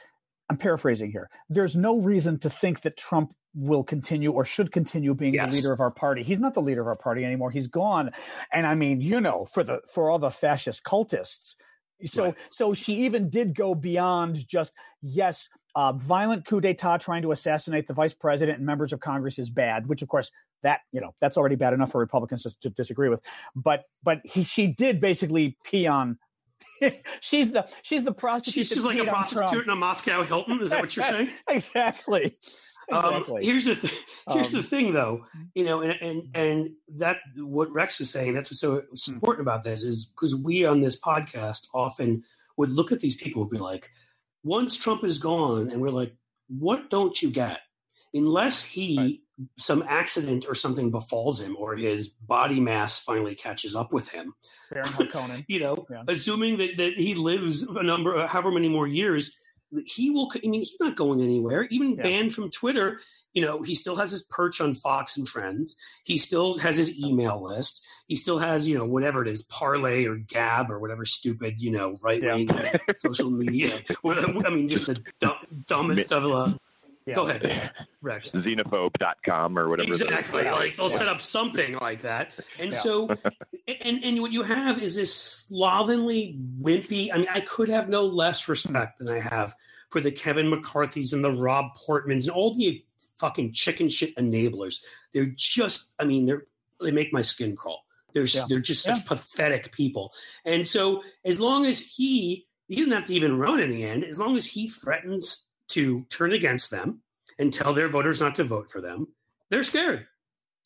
I'm 0.50 0.56
paraphrasing 0.58 1.12
here. 1.12 1.30
There's 1.50 1.76
no 1.76 2.00
reason 2.00 2.40
to 2.40 2.50
think 2.50 2.82
that 2.82 2.96
Trump 2.98 3.34
will 3.56 3.84
continue 3.84 4.32
or 4.32 4.46
should 4.46 4.72
continue 4.72 5.14
being 5.14 5.34
Yes. 5.34 5.50
the 5.50 5.56
leader 5.56 5.72
of 5.74 5.80
our 5.80 5.92
party. 5.92 6.24
He's 6.24 6.40
not 6.40 6.54
the 6.54 6.62
leader 6.62 6.82
of 6.82 6.88
our 6.88 6.96
party 6.96 7.24
anymore. 7.24 7.52
He's 7.52 7.68
gone. 7.68 8.12
And 8.52 8.68
I 8.68 8.76
mean, 8.76 9.02
you 9.02 9.22
know, 9.22 9.46
for 9.46 9.64
the 9.64 9.82
for 9.92 10.10
all 10.10 10.20
the 10.20 10.32
fascist 10.32 10.84
cultists. 10.84 11.56
So 12.06 12.26
Right. 12.26 12.36
so 12.50 12.74
she 12.74 13.06
even 13.06 13.30
did 13.30 13.56
go 13.56 13.74
beyond 13.74 14.46
just 14.48 14.74
yes, 15.02 15.48
uh, 15.76 15.94
violent 15.94 16.46
coup 16.46 16.60
d'état 16.60 17.00
trying 17.00 17.22
to 17.22 17.32
assassinate 17.32 17.88
the 17.88 17.94
vice 17.94 18.14
president 18.14 18.58
and 18.58 18.66
members 18.66 18.92
of 18.92 19.00
Congress 19.00 19.40
is 19.40 19.50
bad, 19.50 19.88
which 19.88 20.02
of 20.02 20.10
course 20.10 20.32
that 20.64 20.82
you 20.92 21.00
know 21.00 21.14
that's 21.22 21.38
already 21.38 21.56
bad 21.56 21.74
enough 21.74 21.92
for 21.92 22.00
Republicans 22.00 22.44
to, 22.44 22.60
to 22.60 22.70
disagree 22.70 23.08
with. 23.10 23.22
But 23.56 23.84
but 24.04 24.20
he, 24.26 24.44
she 24.44 24.68
did 24.68 25.00
basically 25.00 25.58
pee 25.64 25.88
on. 25.88 26.18
she's 27.22 27.52
the 27.52 27.68
she's 27.84 28.04
the 28.04 28.12
prostitute. 28.14 28.66
She's 28.66 28.84
that 28.84 28.90
like 28.90 28.98
a 28.98 29.06
prostitute 29.06 29.64
in 29.64 29.70
a 29.70 29.76
Moscow 29.76 30.24
Hilton. 30.24 30.60
Is 30.62 30.72
that 30.72 30.82
what 30.82 30.96
you're 30.96 31.06
saying? 31.06 31.30
exactly. 31.50 32.38
Um, 32.92 33.26
here's 33.42 33.66
the 33.66 33.76
th- 33.76 33.94
here's 34.30 34.54
Um, 34.54 34.62
the 34.62 34.68
thing, 34.68 34.94
though. 34.94 35.26
You 35.54 35.64
know, 35.66 35.82
and 35.82 35.94
and 36.02 36.24
and 36.36 36.70
that 36.98 37.18
what 37.38 37.72
Rex 37.72 38.00
was 38.00 38.10
saying. 38.10 38.34
That's 38.34 38.50
what's 38.52 38.62
so 38.62 38.84
Hmm. 39.06 39.14
important 39.16 39.42
about 39.48 39.64
this 39.64 39.84
is 39.84 40.06
because 40.06 40.36
we 40.36 40.66
on 40.66 40.82
this 40.82 41.00
podcast 41.00 41.68
often 41.74 42.24
would 42.58 42.72
look 42.72 42.92
at 42.92 43.00
these 43.00 43.16
people 43.16 43.42
and 43.44 43.52
be 43.52 43.58
like, 43.58 43.90
once 44.44 44.78
Trump 44.78 45.04
is 45.04 45.20
gone, 45.20 45.70
and 45.70 45.82
we're 45.82 45.90
like, 45.90 46.16
what 46.48 46.90
don't 46.90 47.22
you 47.22 47.30
get? 47.32 47.60
unless 48.14 48.64
he 48.64 48.98
right. 48.98 49.20
some 49.58 49.84
accident 49.90 50.46
or 50.48 50.56
something 50.56 50.90
befalls 50.90 51.42
him 51.42 51.54
or 51.60 51.76
his 51.76 52.08
body 52.08 52.62
mass 52.62 52.98
finally 53.02 53.36
catches 53.36 53.76
up 53.76 53.92
with 53.92 54.08
him. 54.08 54.34
Conan. 55.12 55.44
you 55.50 55.60
know, 55.60 55.86
yeah. 55.92 56.04
assuming 56.08 56.56
that, 56.58 56.78
that 56.78 56.94
he 56.98 57.14
lives 57.14 57.64
a 57.64 57.84
number, 57.84 58.26
however 58.26 58.52
many 58.52 58.70
more 58.70 58.88
years, 58.88 59.36
he 59.86 60.10
will. 60.10 60.32
I 60.36 60.48
mean, 60.48 60.62
he's 60.62 60.76
not 60.80 60.96
going 60.96 61.22
anywhere. 61.22 61.64
Even 61.70 61.96
yeah. 61.96 62.04
banned 62.04 62.34
from 62.34 62.50
Twitter, 62.52 63.00
you 63.34 63.42
know, 63.42 63.62
he 63.62 63.76
still 63.76 63.98
has 63.98 64.12
his 64.12 64.24
perch 64.24 64.62
on 64.62 64.76
Fox 64.76 65.18
and 65.18 65.28
Friends. 65.28 65.76
He 66.04 66.18
still 66.18 66.58
has 66.58 66.78
his 66.78 66.98
email 66.98 67.44
list. 67.44 67.86
He 68.08 68.16
still 68.16 68.40
has, 68.40 68.68
you 68.68 68.78
know, 68.78 68.86
whatever 68.86 69.22
it 69.22 69.28
is, 69.28 69.42
Parler 69.44 70.10
or 70.10 70.16
Gab 70.16 70.72
or 70.72 70.80
whatever 70.80 71.06
stupid, 71.06 71.62
you 71.62 71.72
know, 71.72 71.98
right 72.02 72.22
wing 72.22 72.50
yeah. 72.50 72.78
social 73.00 73.30
media. 73.30 73.78
I 74.06 74.50
mean, 74.50 74.68
just 74.68 74.86
the 74.86 75.04
dumb, 75.20 75.36
dumbest 75.68 76.14
of 76.14 76.24
the. 76.24 76.60
Yeah. 77.06 77.16
Go 77.16 77.30
ahead, 77.30 77.72
Rex. 78.02 78.32
Xenophobe.com 78.32 79.60
or 79.60 79.70
whatever. 79.70 79.90
Exactly. 79.90 80.44
Like 80.44 80.76
they'll 80.76 80.90
yeah. 80.90 80.98
set 80.98 81.08
up 81.08 81.22
something 81.22 81.76
like 81.76 82.02
that. 82.02 82.32
And 82.58 82.72
yeah. 82.72 82.80
so, 82.80 83.10
and, 83.82 84.04
and 84.04 84.22
what 84.22 84.32
you 84.32 84.42
have 84.42 84.82
is 84.82 84.96
this 84.96 85.14
slovenly, 85.14 86.40
wimpy. 86.60 87.12
I 87.14 87.18
mean, 87.18 87.28
I 87.32 87.42
could 87.42 87.70
have 87.70 87.90
no 87.90 88.06
less 88.06 88.48
respect 88.48 89.00
than 89.00 89.10
I 89.10 89.20
have 89.20 89.54
for 89.90 90.02
the 90.02 90.12
Kevin 90.12 90.50
McCarthy's 90.50 91.14
and 91.14 91.24
the 91.24 91.32
Rob 91.32 91.66
Portmans 91.88 92.24
and 92.24 92.32
all 92.32 92.56
the 92.56 92.84
fucking 93.20 93.54
chicken 93.54 93.88
shit 93.88 94.16
enablers. 94.16 94.82
They're 95.14 95.32
just, 95.36 95.94
I 96.00 96.06
mean, 96.06 96.26
they're 96.26 96.48
they 96.82 96.92
make 96.92 97.14
my 97.14 97.22
skin 97.22 97.56
crawl. 97.56 97.86
They're 98.14 98.26
yeah. 98.26 98.46
they're 98.48 98.60
just 98.60 98.84
such 98.84 98.98
yeah. 98.98 99.04
pathetic 99.08 99.72
people. 99.72 100.14
And 100.44 100.66
so 100.66 101.04
as 101.24 101.40
long 101.40 101.66
as 101.66 101.80
he 101.80 102.48
he 102.68 102.78
doesn't 102.78 102.92
have 102.92 103.06
to 103.06 103.14
even 103.14 103.38
run 103.38 103.60
in 103.60 103.70
the 103.70 103.84
end, 103.84 104.04
as 104.04 104.18
long 104.18 104.38
as 104.38 104.46
he 104.46 104.68
threatens 104.68 105.45
to 105.70 106.06
turn 106.10 106.32
against 106.34 106.72
them 106.72 107.02
and 107.40 107.54
tell 107.54 107.74
their 107.74 107.90
voters 107.90 108.22
not 108.22 108.36
to 108.36 108.44
vote 108.44 108.72
for 108.72 108.82
them, 108.82 109.08
they're 109.50 109.64
scared. 109.64 110.08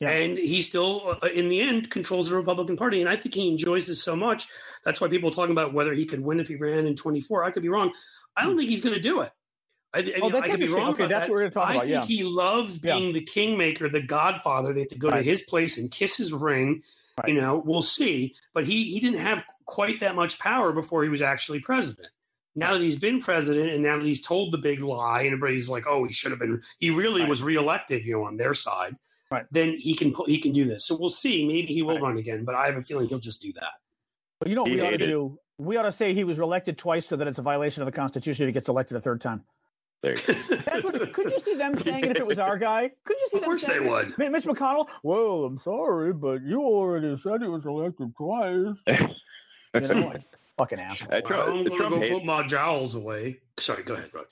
Yeah. 0.00 0.10
And 0.10 0.38
he 0.38 0.62
still, 0.62 1.18
uh, 1.22 1.26
in 1.26 1.48
the 1.50 1.60
end, 1.60 1.90
controls 1.90 2.30
the 2.30 2.36
Republican 2.36 2.76
Party. 2.76 3.00
And 3.00 3.08
I 3.08 3.16
think 3.16 3.34
he 3.34 3.48
enjoys 3.48 3.86
this 3.86 4.02
so 4.02 4.16
much. 4.16 4.48
That's 4.82 5.00
why 5.00 5.08
people 5.08 5.30
are 5.30 5.34
talking 5.34 5.52
about 5.52 5.74
whether 5.74 5.92
he 5.92 6.06
could 6.06 6.20
win 6.20 6.40
if 6.40 6.48
he 6.48 6.56
ran 6.56 6.86
in 6.86 6.96
24. 6.96 7.44
I 7.44 7.50
could 7.50 7.62
be 7.62 7.68
wrong. 7.68 7.92
I 8.36 8.44
don't 8.44 8.52
hmm. 8.52 8.58
think 8.58 8.70
he's 8.70 8.80
going 8.80 8.94
to 8.94 9.00
do 9.00 9.20
it. 9.20 9.30
I, 9.92 9.98
I, 9.98 10.20
oh, 10.22 10.30
that's 10.30 10.46
I 10.46 10.50
could 10.50 10.60
be 10.60 10.68
wrong. 10.68 10.90
Okay, 10.90 11.06
that's 11.06 11.26
that. 11.26 11.30
what 11.30 11.30
we're 11.30 11.40
going 11.40 11.50
to 11.50 11.54
talk 11.54 11.68
I 11.68 11.72
about. 11.72 11.84
I 11.84 11.88
think 11.88 12.08
yeah. 12.08 12.16
he 12.16 12.22
loves 12.22 12.78
being 12.78 13.08
yeah. 13.08 13.12
the 13.12 13.22
kingmaker, 13.22 13.88
the 13.88 14.00
godfather. 14.00 14.72
They 14.72 14.80
have 14.80 14.88
to 14.90 14.98
go 14.98 15.08
right. 15.08 15.18
to 15.18 15.22
his 15.22 15.42
place 15.42 15.78
and 15.78 15.90
kiss 15.90 16.16
his 16.16 16.32
ring. 16.32 16.82
Right. 17.18 17.34
You 17.34 17.40
know, 17.40 17.62
we'll 17.64 17.82
see. 17.82 18.34
But 18.54 18.66
he, 18.66 18.84
he 18.84 19.00
didn't 19.00 19.18
have 19.18 19.42
quite 19.66 20.00
that 20.00 20.14
much 20.14 20.38
power 20.38 20.72
before 20.72 21.02
he 21.02 21.08
was 21.08 21.22
actually 21.22 21.60
president. 21.60 22.08
Now 22.56 22.72
that 22.72 22.82
he's 22.82 22.98
been 22.98 23.20
president 23.20 23.70
and 23.70 23.82
now 23.82 23.96
that 23.96 24.04
he's 24.04 24.20
told 24.20 24.52
the 24.52 24.58
big 24.58 24.80
lie 24.80 25.22
and 25.22 25.32
everybody's 25.32 25.68
like, 25.68 25.86
oh, 25.86 26.04
he 26.04 26.12
should 26.12 26.32
have 26.32 26.40
been, 26.40 26.62
he 26.78 26.90
really 26.90 27.20
right. 27.20 27.30
was 27.30 27.42
reelected, 27.42 28.04
you 28.04 28.14
know, 28.14 28.24
on 28.24 28.36
their 28.36 28.54
side. 28.54 28.96
Right. 29.30 29.46
Then 29.52 29.76
he 29.78 29.94
can 29.94 30.12
he 30.26 30.38
can 30.38 30.52
do 30.52 30.64
this. 30.64 30.86
So 30.86 30.96
we'll 30.96 31.08
see. 31.08 31.46
Maybe 31.46 31.72
he 31.72 31.82
will 31.82 32.00
run 32.00 32.18
again, 32.18 32.44
but 32.44 32.56
I 32.56 32.66
have 32.66 32.76
a 32.76 32.82
feeling 32.82 33.06
he'll 33.06 33.20
just 33.20 33.40
do 33.40 33.52
that. 33.52 33.72
But 34.40 34.48
you 34.48 34.56
know 34.56 34.62
what 34.62 34.72
we 34.72 34.80
ought 34.80 34.90
to 34.90 34.98
do? 34.98 35.38
We 35.58 35.76
ought 35.76 35.82
to 35.82 35.92
say 35.92 36.14
he 36.14 36.24
was 36.24 36.38
reelected 36.38 36.78
twice 36.78 37.06
so 37.06 37.16
that 37.16 37.28
it's 37.28 37.38
a 37.38 37.42
violation 37.42 37.82
of 37.82 37.86
the 37.86 37.92
Constitution 37.92 38.44
if 38.44 38.48
he 38.48 38.52
gets 38.52 38.68
elected 38.68 38.96
a 38.96 39.00
third 39.00 39.20
time. 39.20 39.44
That's 40.02 40.82
what, 40.82 41.12
could 41.12 41.30
you 41.30 41.38
see 41.40 41.56
them 41.56 41.76
saying 41.76 42.04
it 42.04 42.12
if 42.12 42.16
it 42.16 42.26
was 42.26 42.38
our 42.38 42.56
guy? 42.56 42.90
Could 43.04 43.16
you 43.20 43.28
see? 43.28 43.36
Them? 43.36 43.44
Of 43.44 43.44
course 43.44 43.64
they 43.66 43.76
it? 43.76 43.84
would. 43.84 44.16
Mitch 44.16 44.44
McConnell. 44.44 44.88
Well, 45.02 45.44
I'm 45.44 45.58
sorry, 45.58 46.14
but 46.14 46.42
you 46.42 46.62
already 46.62 47.16
said 47.18 47.42
he 47.42 47.48
was 47.48 47.66
elected 47.66 48.16
twice. 48.16 48.76
you 48.86 49.80
know, 49.80 50.06
like, 50.06 50.22
fucking 50.60 50.78
asshole. 50.78 51.14
Uh, 51.14 51.20
Trump, 51.20 51.48
I'm 51.48 51.64
going 51.64 51.64
to 51.64 52.08
go 52.08 52.14
put 52.18 52.24
my 52.24 52.46
jowls 52.46 52.94
away. 52.94 53.40
Sorry, 53.58 53.82
go 53.82 53.94
ahead, 53.94 54.10
bro. 54.12 54.22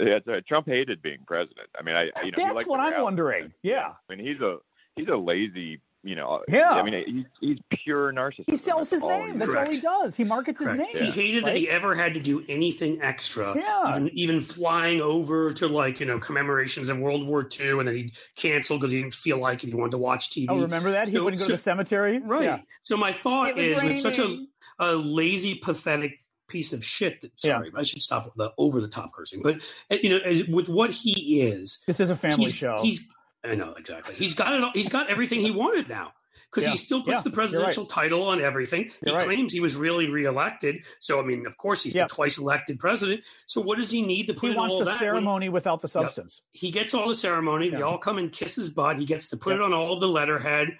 Yeah, 0.00 0.18
Trump 0.46 0.66
hated 0.66 1.02
being 1.02 1.20
president. 1.26 1.68
I 1.78 1.82
mean, 1.82 1.94
I 1.94 2.10
you 2.24 2.32
know 2.32 2.54
that's 2.54 2.66
what 2.66 2.80
I'm 2.80 3.00
wondering. 3.00 3.52
Yeah, 3.62 3.92
I 4.10 4.14
mean 4.14 4.26
he's 4.26 4.40
a 4.40 4.58
he's 4.96 5.06
a 5.06 5.16
lazy 5.16 5.80
you 6.04 6.14
know, 6.14 6.42
yeah. 6.48 6.70
I 6.70 6.82
mean, 6.82 7.04
he's, 7.06 7.24
he's 7.40 7.58
pure 7.70 8.12
narcissism. 8.12 8.50
He 8.50 8.56
sells 8.56 8.88
his 8.88 9.02
name. 9.02 9.38
That's 9.38 9.50
Correct. 9.50 9.68
all 9.68 9.74
he 9.74 9.80
does. 9.80 10.14
He 10.14 10.22
markets 10.22 10.60
Correct. 10.60 10.78
his 10.78 10.94
name. 10.94 11.04
He 11.04 11.10
hated 11.10 11.42
right? 11.42 11.52
that 11.52 11.58
he 11.58 11.68
ever 11.68 11.94
had 11.94 12.14
to 12.14 12.20
do 12.20 12.44
anything 12.48 13.02
extra. 13.02 13.54
Yeah. 13.56 13.90
Even, 13.90 14.10
even 14.16 14.40
flying 14.40 15.00
over 15.00 15.52
to 15.54 15.66
like, 15.66 15.98
you 15.98 16.06
know, 16.06 16.20
commemorations 16.20 16.88
of 16.88 16.98
World 16.98 17.26
War 17.26 17.48
II 17.60 17.80
and 17.80 17.88
then 17.88 17.96
he'd 17.96 18.16
cancel 18.36 18.78
because 18.78 18.92
he 18.92 19.02
didn't 19.02 19.14
feel 19.14 19.38
like 19.38 19.64
it. 19.64 19.68
He 19.68 19.74
wanted 19.74 19.90
to 19.90 19.98
watch 19.98 20.30
TV. 20.30 20.46
Oh, 20.48 20.60
remember 20.60 20.92
that? 20.92 21.08
He 21.08 21.14
so, 21.14 21.24
wouldn't 21.24 21.40
go 21.40 21.46
so, 21.46 21.50
to 21.50 21.56
the 21.56 21.62
cemetery? 21.62 22.20
Right. 22.20 22.44
Yeah. 22.44 22.60
So 22.82 22.96
my 22.96 23.12
thought 23.12 23.58
is 23.58 23.82
it's 23.82 24.00
such 24.00 24.18
a, 24.18 24.46
a 24.78 24.94
lazy, 24.94 25.56
pathetic 25.56 26.18
piece 26.48 26.72
of 26.72 26.84
shit. 26.84 27.20
That, 27.20 27.38
sorry, 27.38 27.70
yeah. 27.72 27.80
I 27.80 27.82
should 27.82 28.02
stop 28.02 28.32
the 28.36 28.52
over 28.58 28.80
the 28.80 28.88
top 28.88 29.12
cursing. 29.12 29.42
But, 29.42 29.60
you 29.90 30.10
know, 30.10 30.18
as, 30.18 30.44
with 30.46 30.68
what 30.68 30.90
he 30.90 31.42
is. 31.42 31.82
This 31.86 32.00
is 32.00 32.10
a 32.10 32.16
family 32.16 32.44
he's, 32.44 32.54
show. 32.54 32.80
He's, 32.82 33.08
I 33.44 33.54
know 33.54 33.74
exactly. 33.76 34.14
He's 34.14 34.34
got 34.34 34.52
it. 34.52 34.70
He's 34.74 34.88
got 34.88 35.08
everything 35.08 35.40
he 35.40 35.50
wanted 35.50 35.88
now 35.88 36.12
because 36.50 36.64
yeah. 36.64 36.70
he 36.70 36.76
still 36.76 37.00
puts 37.00 37.18
yeah, 37.18 37.22
the 37.22 37.30
presidential 37.30 37.84
right. 37.84 37.90
title 37.90 38.22
on 38.24 38.40
everything. 38.40 38.90
You're 39.04 39.14
he 39.14 39.16
right. 39.16 39.24
claims 39.26 39.52
he 39.52 39.60
was 39.60 39.76
really 39.76 40.08
reelected. 40.08 40.84
So 40.98 41.20
I 41.20 41.24
mean, 41.24 41.46
of 41.46 41.56
course, 41.56 41.82
he's 41.82 41.94
yeah. 41.94 42.04
the 42.04 42.14
twice 42.14 42.38
elected 42.38 42.78
president. 42.78 43.22
So 43.46 43.60
what 43.60 43.78
does 43.78 43.90
he 43.90 44.02
need 44.02 44.26
to 44.26 44.34
put 44.34 44.50
he 44.50 44.56
wants 44.56 44.74
all 44.74 44.80
the 44.80 44.86
that? 44.86 44.98
ceremony 44.98 45.48
without 45.48 45.82
the 45.82 45.88
substance. 45.88 46.40
He 46.52 46.70
gets 46.70 46.94
all 46.94 47.08
the 47.08 47.14
ceremony. 47.14 47.70
They 47.70 47.82
all 47.82 47.98
come 47.98 48.18
and 48.18 48.32
kiss 48.32 48.56
his 48.56 48.70
butt. 48.70 48.98
He 48.98 49.04
gets 49.04 49.28
to 49.28 49.36
put 49.36 49.54
it 49.54 49.60
on 49.60 49.72
all 49.72 49.92
of 49.92 50.00
the 50.00 50.08
letterhead. 50.08 50.78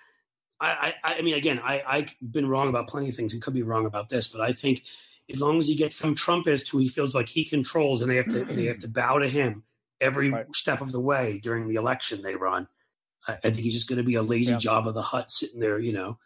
I, 0.61 0.95
I, 1.05 1.15
I 1.15 1.23
mean, 1.23 1.35
again, 1.35 1.61
I, 1.62 1.83
I've 1.87 2.15
been 2.21 2.49
wrong 2.49 2.69
about 2.69 2.88
plenty 2.88 3.09
of 3.09 3.15
things 3.15 3.33
and 3.33 3.41
could 3.41 3.55
be 3.55 3.62
wrong 3.62 3.87
about 3.87 4.09
this, 4.09 4.29
but 4.29 4.41
I 4.41 4.53
think 4.53 4.83
as 5.31 5.41
long 5.41 5.61
as 5.61 5.69
he 5.69 5.75
gets 5.75 5.97
some 5.97 6.15
Trumpist 6.15 6.69
who 6.69 6.79
he 6.79 6.88
feels 6.88 7.15
like 7.15 7.29
he 7.29 7.45
controls, 7.45 8.03
and 8.03 8.11
they 8.11 8.17
have 8.17 8.27
to 8.27 8.45
they 8.45 8.67
have 8.67 8.81
to 8.81 8.88
bow 8.88 9.19
to 9.19 9.29
him 9.29 9.62
every 10.00 10.31
right. 10.31 10.47
step 10.55 10.81
of 10.81 10.93
the 10.93 11.00
way 11.00 11.38
during 11.43 11.69
the 11.69 11.75
election 11.75 12.23
they 12.23 12.35
run. 12.35 12.69
I, 13.27 13.35
I 13.35 13.50
think 13.50 13.59
he's 13.59 13.75
just 13.75 13.88
going 13.88 13.99
to 13.99 14.05
be 14.05 14.15
a 14.15 14.23
lazy 14.23 14.57
yeah. 14.61 14.71
of 14.73 14.95
the 14.95 15.03
hut 15.03 15.31
sitting 15.31 15.61
there, 15.61 15.79
you 15.79 15.93
know, 15.93 16.19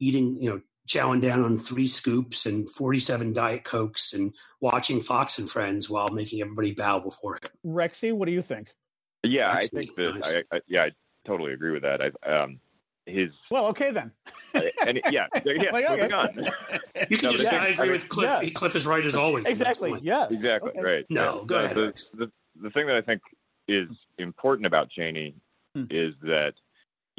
eating, 0.00 0.36
you 0.40 0.50
know, 0.50 0.60
chowing 0.88 1.20
down 1.20 1.44
on 1.44 1.58
three 1.58 1.86
scoops 1.86 2.46
and 2.46 2.68
47 2.70 3.34
Diet 3.34 3.62
Cokes 3.62 4.14
and 4.14 4.34
watching 4.60 5.00
Fox 5.00 5.38
and 5.38 5.48
Friends 5.48 5.90
while 5.90 6.08
making 6.08 6.40
everybody 6.40 6.72
bow 6.72 6.98
before 6.98 7.34
him. 7.34 7.74
Rexy, 7.74 8.12
what 8.12 8.26
do 8.26 8.32
you 8.32 8.42
think? 8.42 8.74
Yeah, 9.22 9.54
Rexy, 9.54 9.58
I 9.58 9.64
think 9.64 9.96
that, 9.96 10.14
nice. 10.14 10.34
I, 10.50 10.56
I, 10.56 10.60
yeah, 10.66 10.84
I 10.84 10.92
totally 11.24 11.52
agree 11.52 11.72
with 11.72 11.82
that. 11.82 12.00
I, 12.00 12.26
um, 12.26 12.60
his 13.08 13.30
well, 13.50 13.66
okay 13.68 13.90
then. 13.90 14.12
and 14.54 15.00
yeah, 15.10 15.26
yeah, 15.44 15.70
like, 15.72 15.90
okay. 15.90 16.12
on. 16.12 16.50
You 17.10 17.16
can 17.16 17.30
no, 17.30 17.36
just 17.36 17.46
I 17.46 17.68
agree 17.68 17.90
with 17.90 18.08
Cliff. 18.08 18.42
Yes. 18.42 18.52
Cliff 18.52 18.74
is 18.74 18.86
right 18.86 19.04
as 19.04 19.14
always. 19.14 19.44
Exactly. 19.46 19.94
Yeah. 20.02 20.26
Exactly. 20.30 20.70
Okay. 20.70 20.82
Right. 20.82 21.06
No, 21.08 21.38
yeah. 21.38 21.44
go 21.46 21.58
ahead. 21.58 21.76
The, 21.76 22.04
the, 22.14 22.32
the 22.60 22.70
thing 22.70 22.86
that 22.88 22.96
I 22.96 23.00
think 23.00 23.22
is 23.68 23.88
important 24.18 24.66
about 24.66 24.90
Cheney 24.90 25.36
hmm. 25.74 25.84
is 25.90 26.14
that 26.22 26.54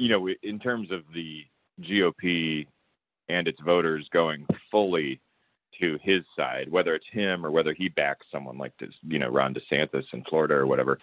you 0.00 0.08
know, 0.08 0.28
in 0.42 0.58
terms 0.58 0.90
of 0.90 1.04
the 1.12 1.44
GOP 1.82 2.66
and 3.28 3.46
its 3.46 3.60
voters 3.60 4.08
going 4.08 4.46
fully 4.70 5.20
to 5.78 5.98
his 6.02 6.22
side, 6.34 6.70
whether 6.70 6.94
it's 6.94 7.06
him 7.06 7.44
or 7.44 7.50
whether 7.50 7.74
he 7.74 7.90
backs 7.90 8.26
someone 8.32 8.56
like 8.56 8.72
this, 8.78 8.94
you 9.06 9.18
know, 9.18 9.28
Ron 9.28 9.54
DeSantis 9.54 10.12
in 10.14 10.24
Florida 10.24 10.54
or 10.54 10.66
whatever 10.66 10.98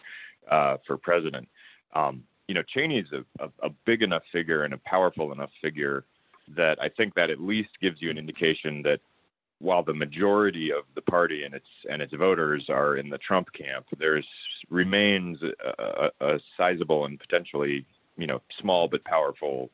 uh, 0.49 0.77
for 0.85 0.97
president. 0.97 1.47
Um, 1.93 2.23
you 2.47 2.55
know, 2.55 2.63
Cheney's 2.63 3.11
a, 3.11 3.25
a, 3.43 3.49
a 3.63 3.69
big 3.85 4.03
enough 4.03 4.23
figure 4.31 4.63
and 4.63 4.73
a 4.73 4.77
powerful 4.79 5.31
enough 5.31 5.51
figure 5.61 6.05
that 6.55 6.81
I 6.81 6.89
think 6.89 7.13
that 7.15 7.29
at 7.29 7.41
least 7.41 7.69
gives 7.81 8.01
you 8.01 8.09
an 8.09 8.17
indication 8.17 8.81
that 8.83 9.01
while 9.59 9.83
the 9.83 9.93
majority 9.93 10.71
of 10.71 10.83
the 10.95 11.01
party 11.01 11.43
and 11.43 11.53
its 11.53 11.67
and 11.89 12.01
its 12.01 12.13
voters 12.13 12.67
are 12.69 12.95
in 12.95 13.09
the 13.09 13.17
Trump 13.17 13.51
camp, 13.53 13.85
there 13.97 14.21
remains 14.69 15.39
a, 15.41 16.11
a, 16.21 16.35
a 16.35 16.39
sizable 16.55 17.05
and 17.05 17.19
potentially 17.19 17.85
you 18.17 18.27
know 18.27 18.41
small 18.59 18.87
but 18.87 19.03
powerful 19.03 19.69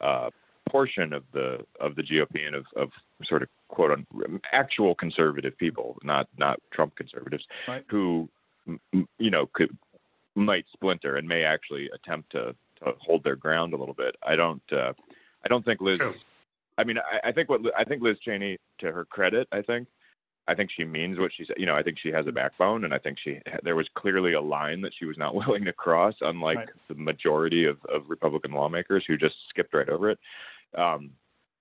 uh, 0.00 0.30
portion 0.68 1.12
of 1.12 1.24
the 1.32 1.64
of 1.80 1.94
the 1.96 2.02
GOP 2.02 2.46
and 2.46 2.56
of, 2.56 2.66
of 2.76 2.90
sort 3.22 3.42
of 3.42 3.48
quote 3.68 3.92
unquote 3.92 4.44
actual 4.52 4.94
conservative 4.94 5.56
people, 5.58 5.96
not 6.02 6.28
not 6.36 6.58
Trump 6.70 6.96
conservatives, 6.96 7.46
right. 7.68 7.84
who 7.88 8.28
you 9.18 9.30
know 9.30 9.46
could 9.52 9.76
might 10.34 10.66
splinter 10.72 11.16
and 11.16 11.28
may 11.28 11.44
actually 11.44 11.90
attempt 11.92 12.30
to, 12.32 12.54
to 12.82 12.94
hold 12.98 13.24
their 13.24 13.36
ground 13.36 13.72
a 13.72 13.76
little 13.76 13.94
bit. 13.94 14.16
I 14.22 14.36
don't 14.36 14.62
uh, 14.72 14.92
I 15.44 15.48
don't 15.48 15.64
think 15.64 15.80
Liz. 15.80 15.98
True. 15.98 16.14
I 16.78 16.84
mean, 16.84 16.98
I, 16.98 17.28
I 17.28 17.32
think 17.32 17.48
what 17.48 17.60
I 17.76 17.84
think 17.84 18.02
Liz 18.02 18.18
Cheney, 18.20 18.58
to 18.78 18.92
her 18.92 19.04
credit, 19.04 19.48
I 19.52 19.62
think 19.62 19.88
I 20.48 20.54
think 20.54 20.70
she 20.70 20.84
means 20.84 21.18
what 21.18 21.32
she 21.32 21.44
said. 21.44 21.56
You 21.58 21.66
know, 21.66 21.76
I 21.76 21.82
think 21.82 21.98
she 21.98 22.10
has 22.10 22.26
a 22.26 22.32
backbone, 22.32 22.84
and 22.84 22.92
I 22.92 22.98
think 22.98 23.18
she 23.18 23.40
there 23.62 23.76
was 23.76 23.88
clearly 23.94 24.32
a 24.32 24.40
line 24.40 24.80
that 24.82 24.94
she 24.94 25.04
was 25.04 25.18
not 25.18 25.34
willing 25.36 25.64
to 25.64 25.72
cross, 25.72 26.14
unlike 26.20 26.58
right. 26.58 26.68
the 26.88 26.94
majority 26.94 27.66
of, 27.66 27.78
of 27.86 28.02
Republican 28.08 28.52
lawmakers 28.52 29.04
who 29.06 29.16
just 29.16 29.36
skipped 29.48 29.74
right 29.74 29.88
over 29.88 30.10
it. 30.10 30.18
Um, 30.74 31.10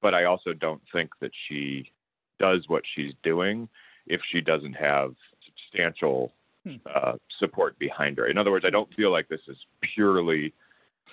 but 0.02 0.14
I 0.14 0.26
also 0.26 0.54
don't 0.54 0.82
think 0.92 1.12
that 1.20 1.32
she 1.48 1.92
does 2.40 2.66
what 2.68 2.84
she's 2.96 3.14
doing 3.22 3.68
if 4.08 4.22
she 4.24 4.42
doesn't 4.42 4.74
have 4.74 5.14
substantial. 5.46 6.34
Uh, 6.94 7.14
support 7.38 7.78
behind 7.80 8.18
her. 8.18 8.28
In 8.28 8.38
other 8.38 8.52
words, 8.52 8.66
I 8.66 8.70
don't 8.70 8.94
feel 8.94 9.12
like 9.12 9.28
this 9.28 9.42
is 9.48 9.58
purely 9.82 10.54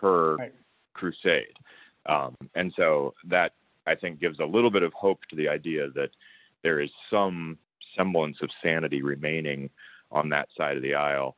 her 0.00 0.36
right. 0.36 0.54
crusade, 0.94 1.58
um, 2.06 2.36
and 2.54 2.72
so 2.75 3.14
that 3.25 3.52
I 3.86 3.94
think 3.94 4.20
gives 4.20 4.40
a 4.40 4.44
little 4.44 4.70
bit 4.70 4.82
of 4.82 4.92
hope 4.92 5.25
to 5.30 5.36
the 5.36 5.48
idea 5.48 5.88
that 5.90 6.10
there 6.62 6.80
is 6.80 6.90
some 7.10 7.58
semblance 7.94 8.42
of 8.42 8.50
sanity 8.62 9.02
remaining 9.02 9.70
on 10.10 10.28
that 10.30 10.48
side 10.56 10.76
of 10.76 10.82
the 10.82 10.94
aisle. 10.94 11.36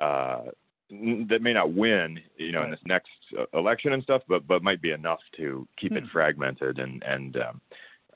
Uh, 0.00 0.42
that 0.90 1.42
may 1.42 1.52
not 1.52 1.74
win, 1.74 2.18
you 2.38 2.52
know, 2.52 2.62
in 2.62 2.70
this 2.70 2.80
next 2.86 3.10
uh, 3.38 3.44
election 3.52 3.92
and 3.92 4.02
stuff, 4.02 4.22
but 4.26 4.46
but 4.46 4.62
might 4.62 4.80
be 4.80 4.92
enough 4.92 5.20
to 5.36 5.68
keep 5.76 5.92
hmm. 5.92 5.98
it 5.98 6.04
fragmented 6.10 6.78
and 6.78 7.02
and 7.02 7.36
um, 7.36 7.60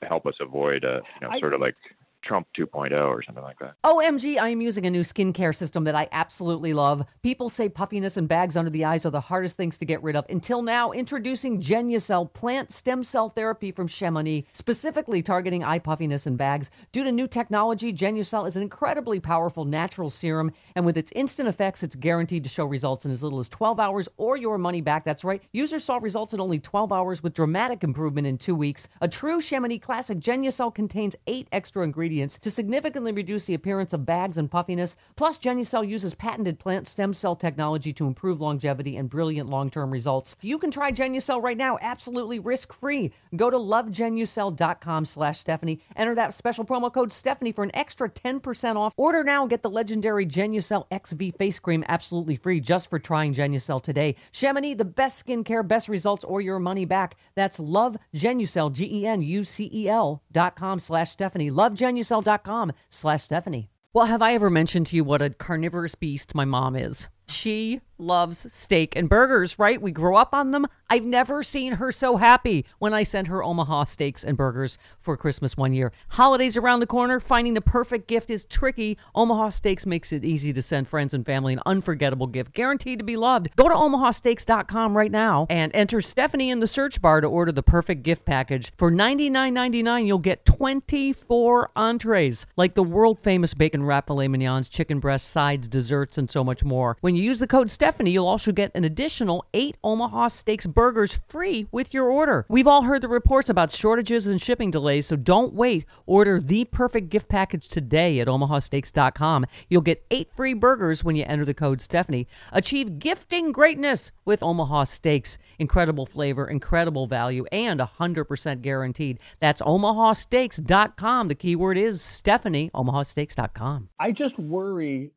help 0.01 0.25
us 0.25 0.35
avoid 0.39 0.83
a 0.83 1.01
you 1.21 1.27
know 1.27 1.33
I, 1.33 1.39
sort 1.39 1.53
of 1.53 1.61
like 1.61 1.75
Trump 2.23 2.47
2.0 2.55 3.05
or 3.05 3.21
something 3.21 3.43
like 3.43 3.59
that. 3.59 3.75
OMG, 3.83 4.39
I 4.39 4.49
am 4.49 4.61
using 4.61 4.85
a 4.85 4.89
new 4.89 5.01
skincare 5.01 5.53
system 5.53 5.83
that 5.83 5.93
I 5.93 6.07
absolutely 6.11 6.73
love. 6.73 7.05
People 7.21 7.49
say 7.49 7.67
puffiness 7.67 8.17
and 8.17 8.27
bags 8.27 8.55
under 8.55 8.71
the 8.71 8.85
eyes 8.85 9.05
are 9.05 9.09
the 9.09 9.19
hardest 9.19 9.57
things 9.57 9.77
to 9.77 9.85
get 9.85 10.01
rid 10.01 10.15
of. 10.15 10.25
Until 10.29 10.61
now, 10.61 10.91
introducing 10.91 11.61
Genucel 11.61 12.31
plant 12.33 12.71
stem 12.71 13.03
cell 13.03 13.29
therapy 13.29 13.71
from 13.71 13.87
Chamonix, 13.87 14.47
specifically 14.53 15.21
targeting 15.21 15.63
eye 15.63 15.79
puffiness 15.79 16.25
and 16.25 16.37
bags. 16.37 16.71
Due 16.91 17.03
to 17.03 17.11
new 17.11 17.27
technology, 17.27 17.91
Genucel 17.93 18.47
is 18.47 18.55
an 18.55 18.61
incredibly 18.61 19.19
powerful 19.19 19.65
natural 19.65 20.09
serum, 20.09 20.51
and 20.75 20.85
with 20.85 20.97
its 20.97 21.11
instant 21.15 21.49
effects, 21.49 21.83
it's 21.83 21.95
guaranteed 21.95 22.43
to 22.45 22.49
show 22.49 22.65
results 22.65 23.05
in 23.05 23.11
as 23.11 23.21
little 23.21 23.39
as 23.39 23.49
12 23.49 23.79
hours 23.79 24.07
or 24.15 24.37
your 24.37 24.57
money 24.57 24.81
back. 24.81 25.03
That's 25.03 25.25
right. 25.25 25.43
Users 25.51 25.83
saw 25.83 25.97
results 25.97 26.33
in 26.33 26.39
only 26.39 26.59
12 26.59 26.91
hours 26.93 27.21
with 27.21 27.33
dramatic 27.33 27.83
improvement 27.83 28.25
in 28.25 28.37
two 28.37 28.55
weeks. 28.55 28.87
A 29.01 29.09
true 29.09 29.41
Chamonix 29.41 29.79
classic, 29.79 30.19
Genucel 30.19 30.73
contains 30.73 31.15
eight 31.27 31.49
extra 31.51 31.83
ingredients 31.83 32.12
ingredients 32.13 32.37
to 32.37 32.51
significantly 32.51 33.11
reduce 33.11 33.45
the 33.45 33.53
appearance 33.53 33.91
of 33.93 34.05
bags 34.05 34.37
and 34.37 34.51
puffiness. 34.51 34.95
Plus, 35.15 35.37
Genucel 35.39 35.87
uses 35.87 36.13
patented 36.13 36.59
plant 36.59 36.87
stem 36.87 37.13
cell 37.13 37.35
technology 37.35 37.91
to 37.93 38.05
improve 38.05 38.39
longevity 38.39 38.95
and 38.97 39.09
brilliant 39.09 39.49
long-term 39.49 39.89
results. 39.89 40.35
You 40.41 40.59
can 40.59 40.69
try 40.69 40.91
Genucel 40.91 41.41
right 41.41 41.57
now, 41.57 41.77
absolutely 41.81 42.39
risk-free. 42.39 43.11
Go 43.35 43.49
to 43.49 43.57
lovegenucel.com 43.57 45.05
slash 45.05 45.39
Stephanie. 45.39 45.81
Enter 45.95 46.15
that 46.15 46.35
special 46.35 46.65
promo 46.65 46.93
code 46.93 47.11
Stephanie 47.11 47.51
for 47.51 47.63
an 47.63 47.75
extra 47.75 48.09
10% 48.09 48.75
off. 48.75 48.93
Order 48.95 49.23
now 49.23 49.41
and 49.41 49.49
get 49.49 49.63
the 49.63 49.69
legendary 49.69 50.25
Genucel 50.25 50.85
XV 50.93 51.35
face 51.37 51.59
cream 51.59 51.83
absolutely 51.87 52.35
free 52.35 52.59
just 52.59 52.89
for 52.89 52.99
trying 52.99 53.33
Genucel 53.33 53.81
today. 53.81 54.15
Chamonix, 54.31 54.75
the 54.75 54.85
best 54.85 55.25
skincare, 55.25 55.67
best 55.67 55.89
results, 55.89 56.23
or 56.23 56.41
your 56.41 56.59
money 56.59 56.85
back. 56.85 57.15
That's 57.35 57.59
Love 57.59 57.97
Genucel, 58.13 58.71
G-E-N-U-C-E-L 58.71 60.21
dot 60.31 60.55
com 60.55 60.79
slash 60.79 61.11
Stephanie. 61.11 61.49
Love 61.49 61.73
Genucel 61.73 62.02
genucel.com 62.03 62.73
slash 62.89 63.23
Stephanie. 63.23 63.69
Well, 63.93 64.07
have 64.07 64.21
I 64.21 64.33
ever 64.33 64.49
mentioned 64.49 64.87
to 64.87 64.95
you 64.95 65.03
what 65.03 65.21
a 65.21 65.29
carnivorous 65.29 65.95
beast 65.95 66.33
my 66.35 66.45
mom 66.45 66.75
is? 66.75 67.09
She 67.27 67.81
loves 67.97 68.51
steak 68.53 68.95
and 68.95 69.07
burgers, 69.07 69.57
right? 69.57 69.81
We 69.81 69.91
grew 69.91 70.15
up 70.15 70.33
on 70.33 70.51
them. 70.51 70.65
I've 70.89 71.05
never 71.05 71.41
seen 71.41 71.73
her 71.73 71.91
so 71.91 72.17
happy 72.17 72.65
when 72.77 72.93
I 72.93 73.03
sent 73.03 73.27
her 73.27 73.43
Omaha 73.43 73.85
steaks 73.85 74.23
and 74.23 74.37
burgers 74.37 74.77
for 74.99 75.17
Christmas 75.17 75.57
one 75.57 75.73
year. 75.73 75.91
Holidays 76.09 76.57
around 76.57 76.81
the 76.81 76.87
corner, 76.87 77.19
finding 77.19 77.53
the 77.53 77.61
perfect 77.61 78.07
gift 78.07 78.29
is 78.29 78.45
tricky. 78.45 78.97
Omaha 79.15 79.49
Steaks 79.49 79.85
makes 79.85 80.11
it 80.11 80.23
easy 80.23 80.53
to 80.53 80.61
send 80.61 80.87
friends 80.87 81.13
and 81.13 81.25
family 81.25 81.53
an 81.53 81.61
unforgettable 81.65 82.27
gift, 82.27 82.53
guaranteed 82.53 82.99
to 82.99 83.05
be 83.05 83.15
loved. 83.15 83.49
Go 83.55 83.67
to 83.67 83.73
omahasteaks.com 83.75 84.95
right 84.95 85.11
now 85.11 85.47
and 85.49 85.73
enter 85.73 86.01
Stephanie 86.01 86.51
in 86.51 86.59
the 86.59 86.67
search 86.67 87.01
bar 87.01 87.21
to 87.21 87.27
order 87.27 87.51
the 87.51 87.63
perfect 87.63 88.03
gift 88.03 88.25
package. 88.25 88.71
For 88.77 88.91
$99.99, 88.91 90.05
you'll 90.05 90.19
get 90.19 90.45
24 90.45 91.71
entrees, 91.75 92.45
like 92.55 92.75
the 92.75 92.83
world 92.83 93.19
famous 93.19 93.53
bacon 93.53 93.83
wrap 93.83 94.07
filet 94.07 94.27
mignons, 94.27 94.69
chicken 94.69 94.99
breasts, 94.99 95.29
sides, 95.29 95.67
desserts, 95.67 96.17
and 96.17 96.29
so 96.29 96.43
much 96.43 96.63
more. 96.63 96.97
When 97.01 97.12
you 97.15 97.23
use 97.23 97.39
the 97.39 97.47
code 97.47 97.71
Stephanie, 97.71 98.11
you'll 98.11 98.27
also 98.27 98.51
get 98.51 98.71
an 98.75 98.83
additional 98.83 99.45
eight 99.53 99.77
Omaha 99.83 100.27
Steaks 100.27 100.65
burgers 100.65 101.19
free 101.27 101.67
with 101.71 101.93
your 101.93 102.11
order. 102.11 102.45
We've 102.49 102.67
all 102.67 102.83
heard 102.83 103.01
the 103.01 103.07
reports 103.07 103.49
about 103.49 103.71
shortages 103.71 104.27
and 104.27 104.41
shipping 104.41 104.71
delays, 104.71 105.07
so 105.07 105.15
don't 105.15 105.53
wait. 105.53 105.85
Order 106.05 106.39
the 106.39 106.65
perfect 106.65 107.09
gift 107.09 107.29
package 107.29 107.67
today 107.67 108.19
at 108.19 108.27
omahasteaks.com. 108.27 109.45
You'll 109.69 109.81
get 109.81 110.05
eight 110.11 110.29
free 110.35 110.53
burgers 110.53 111.03
when 111.03 111.15
you 111.15 111.25
enter 111.27 111.45
the 111.45 111.53
code 111.53 111.81
Stephanie. 111.81 112.27
Achieve 112.51 112.99
gifting 112.99 113.51
greatness 113.51 114.11
with 114.25 114.43
Omaha 114.43 114.85
Steaks. 114.85 115.37
Incredible 115.59 116.05
flavor, 116.05 116.47
incredible 116.47 117.07
value, 117.07 117.45
and 117.51 117.79
100% 117.79 118.61
guaranteed. 118.61 119.19
That's 119.39 119.61
omahasteaks.com. 119.61 121.27
The 121.27 121.35
keyword 121.35 121.77
is 121.77 122.01
Stephanie, 122.01 122.71
omahasteaks.com. 122.73 123.89
I 123.99 124.11
just 124.11 124.37
worry 124.39 125.11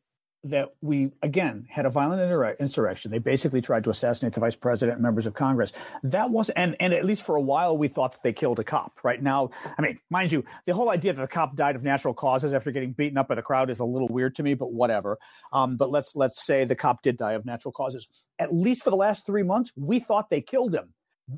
that 0.49 0.69
we 0.81 1.11
again 1.21 1.65
had 1.69 1.85
a 1.85 1.89
violent 1.89 2.21
insurrection. 2.59 3.11
They 3.11 3.19
basically 3.19 3.61
tried 3.61 3.83
to 3.85 3.89
assassinate 3.89 4.33
the 4.33 4.39
vice 4.39 4.55
president 4.55 4.97
and 4.97 5.03
members 5.03 5.25
of 5.25 5.33
Congress. 5.33 5.71
That 6.03 6.29
was 6.29 6.49
and 6.49 6.75
and 6.79 6.93
at 6.93 7.05
least 7.05 7.23
for 7.23 7.35
a 7.35 7.41
while 7.41 7.77
we 7.77 7.87
thought 7.87 8.13
that 8.13 8.23
they 8.23 8.33
killed 8.33 8.59
a 8.59 8.63
cop. 8.63 8.99
Right 9.03 9.21
now, 9.21 9.49
I 9.77 9.81
mean, 9.81 9.99
mind 10.09 10.31
you, 10.31 10.43
the 10.65 10.73
whole 10.73 10.89
idea 10.89 11.13
that 11.13 11.21
the 11.21 11.27
cop 11.27 11.55
died 11.55 11.75
of 11.75 11.83
natural 11.83 12.13
causes 12.13 12.53
after 12.53 12.71
getting 12.71 12.93
beaten 12.93 13.17
up 13.17 13.27
by 13.27 13.35
the 13.35 13.41
crowd 13.41 13.69
is 13.69 13.79
a 13.79 13.85
little 13.85 14.07
weird 14.09 14.35
to 14.35 14.43
me. 14.43 14.53
But 14.53 14.73
whatever. 14.73 15.17
Um, 15.53 15.77
but 15.77 15.89
let's 15.89 16.15
let's 16.15 16.45
say 16.45 16.65
the 16.65 16.75
cop 16.75 17.01
did 17.01 17.17
die 17.17 17.33
of 17.33 17.45
natural 17.45 17.71
causes. 17.71 18.07
At 18.39 18.53
least 18.53 18.83
for 18.83 18.89
the 18.89 18.95
last 18.95 19.25
three 19.25 19.43
months, 19.43 19.71
we 19.75 19.99
thought 19.99 20.29
they 20.29 20.41
killed 20.41 20.73
him 20.73 20.93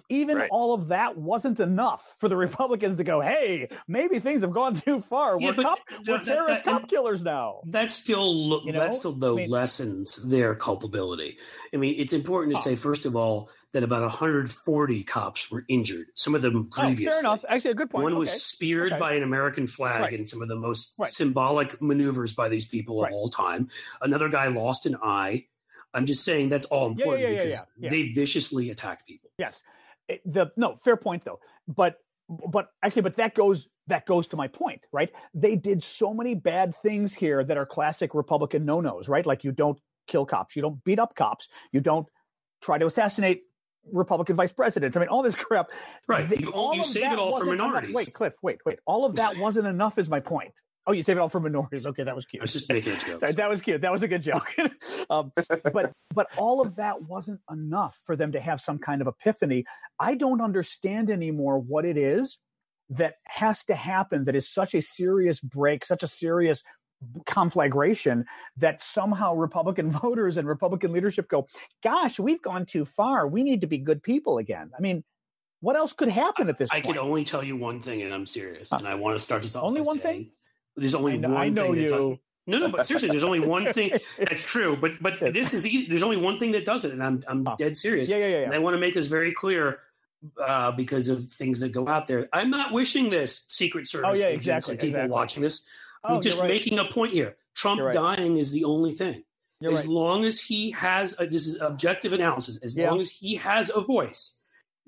even 0.09 0.37
right. 0.37 0.49
all 0.51 0.73
of 0.73 0.89
that 0.89 1.17
wasn't 1.17 1.59
enough 1.59 2.15
for 2.17 2.29
the 2.29 2.37
Republicans 2.37 2.97
to 2.97 3.03
go, 3.03 3.19
hey, 3.21 3.69
maybe 3.87 4.19
things 4.19 4.41
have 4.41 4.51
gone 4.51 4.75
too 4.75 5.01
far. 5.01 5.39
Yeah, 5.39 5.51
we're, 5.55 5.63
cop, 5.63 5.79
we're 6.07 6.17
that, 6.17 6.23
terrorist 6.23 6.63
that, 6.63 6.71
cop 6.81 6.89
killers 6.89 7.23
now. 7.23 7.61
That 7.65 7.91
still 7.91 8.61
you 8.65 8.71
know? 8.71 8.79
that 8.79 8.93
still 8.93 9.13
though 9.13 9.33
I 9.33 9.41
mean, 9.41 9.49
lessens 9.49 10.23
their 10.27 10.55
culpability. 10.55 11.37
I 11.73 11.77
mean, 11.77 11.95
it's 11.97 12.13
important 12.13 12.55
to 12.55 12.61
say 12.61 12.75
first 12.75 13.05
of 13.05 13.15
all 13.15 13.49
that 13.71 13.83
about 13.83 14.01
140 14.01 15.03
cops 15.03 15.51
were 15.51 15.63
injured. 15.67 16.07
Some 16.15 16.33
of 16.33 16.41
them 16.41 16.69
grievously. 16.69 17.07
Oh, 17.07 17.11
fair 17.11 17.19
enough. 17.19 17.45
Actually, 17.47 17.71
a 17.71 17.75
good 17.75 17.89
point. 17.89 18.03
One 18.03 18.13
okay. 18.13 18.19
was 18.19 18.43
speared 18.43 18.93
okay. 18.93 18.99
by 18.99 19.13
an 19.13 19.23
American 19.23 19.67
flag 19.67 20.01
right. 20.01 20.13
in 20.13 20.25
some 20.25 20.41
of 20.41 20.47
the 20.47 20.55
most 20.55 20.95
right. 20.97 21.09
symbolic 21.09 21.79
maneuvers 21.81 22.33
by 22.33 22.49
these 22.49 22.67
people 22.67 23.03
of 23.03 23.11
all 23.11 23.29
time. 23.29 23.69
Another 24.01 24.29
guy 24.29 24.47
lost 24.47 24.85
an 24.85 24.97
eye. 25.03 25.45
I'm 25.93 26.05
just 26.05 26.23
saying 26.23 26.49
that's 26.49 26.65
all 26.67 26.87
important 26.87 27.23
yeah, 27.23 27.29
yeah, 27.29 27.37
yeah, 27.37 27.43
because 27.45 27.65
they 27.91 28.11
viciously 28.11 28.69
attacked 28.69 29.07
people. 29.07 29.31
Yes 29.39 29.63
the 30.25 30.51
no 30.57 30.75
fair 30.83 30.97
point 30.97 31.23
though. 31.25 31.39
But 31.67 31.95
but 32.29 32.69
actually 32.83 33.03
but 33.03 33.15
that 33.17 33.33
goes 33.35 33.67
that 33.87 34.05
goes 34.05 34.27
to 34.27 34.35
my 34.35 34.47
point 34.47 34.81
right? 34.91 35.11
They 35.33 35.55
did 35.55 35.83
so 35.83 36.13
many 36.13 36.35
bad 36.35 36.75
things 36.75 37.13
here 37.13 37.43
that 37.43 37.57
are 37.57 37.65
classic 37.65 38.13
republican 38.13 38.65
no-nos 38.65 39.09
right? 39.09 39.25
Like 39.25 39.43
you 39.43 39.51
don't 39.51 39.79
kill 40.07 40.25
cops. 40.25 40.55
You 40.55 40.61
don't 40.61 40.83
beat 40.83 40.99
up 40.99 41.15
cops. 41.15 41.47
You 41.71 41.81
don't 41.81 42.07
try 42.61 42.77
to 42.77 42.85
assassinate 42.85 43.43
republican 43.91 44.35
vice 44.35 44.51
presidents. 44.51 44.95
I 44.95 44.99
mean 44.99 45.09
all 45.09 45.23
this 45.23 45.35
crap. 45.47 45.71
Right. 46.07 46.29
You, 46.39 46.51
you 46.73 46.83
save 46.83 47.11
it 47.11 47.19
all 47.19 47.39
for 47.39 47.45
minorities. 47.45 47.95
Wait 47.95 48.13
cliff 48.13 48.33
wait 48.41 48.59
wait. 48.65 48.79
All 48.85 49.05
of 49.05 49.15
that 49.15 49.37
wasn't 49.37 49.67
enough 49.67 49.97
is 49.97 50.09
my 50.09 50.19
point 50.19 50.53
Oh, 50.87 50.91
you 50.91 51.03
save 51.03 51.17
it 51.17 51.19
all 51.19 51.29
for 51.29 51.39
minorities. 51.39 51.85
Okay, 51.85 52.03
that 52.03 52.15
was 52.15 52.25
cute. 52.25 52.41
I 52.41 52.43
was 52.43 52.53
just 52.53 52.69
making 52.69 52.93
a 52.93 52.97
joke. 52.97 53.19
Sorry, 53.19 53.33
that 53.33 53.49
was 53.49 53.61
cute. 53.61 53.81
That 53.81 53.91
was 53.91 54.01
a 54.01 54.07
good 54.07 54.23
joke. 54.23 54.55
um, 55.09 55.31
but 55.73 55.91
but 56.13 56.27
all 56.37 56.61
of 56.61 56.75
that 56.77 57.03
wasn't 57.03 57.41
enough 57.51 57.99
for 58.05 58.15
them 58.15 58.31
to 58.31 58.39
have 58.39 58.61
some 58.61 58.79
kind 58.79 59.01
of 59.01 59.07
epiphany. 59.07 59.65
I 59.99 60.15
don't 60.15 60.41
understand 60.41 61.11
anymore 61.11 61.59
what 61.59 61.85
it 61.85 61.97
is 61.97 62.39
that 62.89 63.15
has 63.25 63.63
to 63.65 63.75
happen 63.75 64.25
that 64.25 64.35
is 64.35 64.49
such 64.49 64.73
a 64.73 64.81
serious 64.81 65.39
break, 65.39 65.85
such 65.85 66.01
a 66.01 66.07
serious 66.07 66.63
conflagration 67.25 68.25
that 68.57 68.81
somehow 68.81 69.33
Republican 69.33 69.91
voters 69.91 70.37
and 70.37 70.47
Republican 70.47 70.91
leadership 70.91 71.29
go, 71.29 71.47
gosh, 71.83 72.19
we've 72.19 72.41
gone 72.41 72.65
too 72.65 72.85
far. 72.85 73.27
We 73.27 73.43
need 73.43 73.61
to 73.61 73.67
be 73.67 73.77
good 73.77 74.01
people 74.03 74.37
again. 74.37 74.71
I 74.77 74.81
mean, 74.81 75.03
what 75.61 75.75
else 75.75 75.93
could 75.93 76.09
happen 76.09 76.49
at 76.49 76.57
this 76.57 76.69
I 76.71 76.81
point? 76.81 76.95
can 76.95 76.97
only 77.05 77.25
tell 77.25 77.43
you 77.43 77.57
one 77.57 77.81
thing, 77.81 78.01
and 78.01 78.13
I'm 78.13 78.25
serious. 78.25 78.71
And 78.71 78.87
I 78.87 78.95
want 78.95 79.15
to 79.15 79.19
start 79.19 79.43
this 79.43 79.55
off. 79.55 79.63
Only 79.63 79.81
one 79.81 79.99
saying, 79.99 80.23
thing? 80.23 80.31
There's 80.79 80.95
only 80.95 81.13
I 81.13 81.17
know, 81.17 81.29
one. 81.29 81.37
I 81.37 81.49
know 81.49 81.73
thing 81.73 81.83
you. 81.83 82.19
No, 82.47 82.57
no, 82.57 82.69
but 82.69 82.87
seriously, 82.87 83.09
there's 83.09 83.23
only 83.23 83.39
one 83.39 83.65
thing 83.73 83.91
that's 84.17 84.43
true. 84.43 84.75
But 84.75 84.93
but 85.01 85.19
this 85.19 85.53
is 85.53 85.67
easy. 85.67 85.87
There's 85.87 86.03
only 86.03 86.17
one 86.17 86.39
thing 86.39 86.51
that 86.53 86.65
does 86.65 86.83
it, 86.85 86.91
and 86.91 87.03
I'm 87.03 87.23
I'm 87.27 87.43
dead 87.57 87.77
serious. 87.77 88.09
Yeah, 88.09 88.17
yeah, 88.17 88.27
yeah. 88.27 88.37
And 88.39 88.53
I 88.53 88.57
want 88.57 88.73
to 88.73 88.79
make 88.79 88.95
this 88.95 89.07
very 89.07 89.33
clear 89.33 89.79
uh, 90.41 90.71
because 90.71 91.09
of 91.09 91.25
things 91.25 91.59
that 91.59 91.71
go 91.71 91.87
out 91.87 92.07
there. 92.07 92.27
I'm 92.33 92.49
not 92.49 92.73
wishing 92.73 93.09
this 93.09 93.45
Secret 93.49 93.87
Service 93.87 94.09
oh, 94.11 94.13
yeah, 94.19 94.27
exactly, 94.27 94.75
people 94.75 94.87
exactly. 94.89 95.11
watching 95.11 95.43
this. 95.43 95.63
I'm 96.03 96.17
oh, 96.17 96.21
just 96.21 96.39
right. 96.39 96.47
making 96.47 96.79
a 96.79 96.85
point 96.85 97.13
here. 97.13 97.35
Trump 97.55 97.81
right. 97.81 97.93
dying 97.93 98.37
is 98.37 98.51
the 98.51 98.63
only 98.63 98.93
thing. 98.93 99.23
You're 99.59 99.73
as 99.73 99.79
right. 99.79 99.87
long 99.87 100.23
as 100.23 100.39
he 100.39 100.71
has 100.71 101.13
a, 101.19 101.27
this 101.27 101.45
is 101.45 101.59
objective 101.59 102.13
analysis. 102.13 102.57
As 102.63 102.77
Yeah. 102.77 102.89
long 102.89 103.01
as 103.01 103.11
he 103.11 103.35
has 103.35 103.69
a 103.73 103.81
voice, 103.81 104.37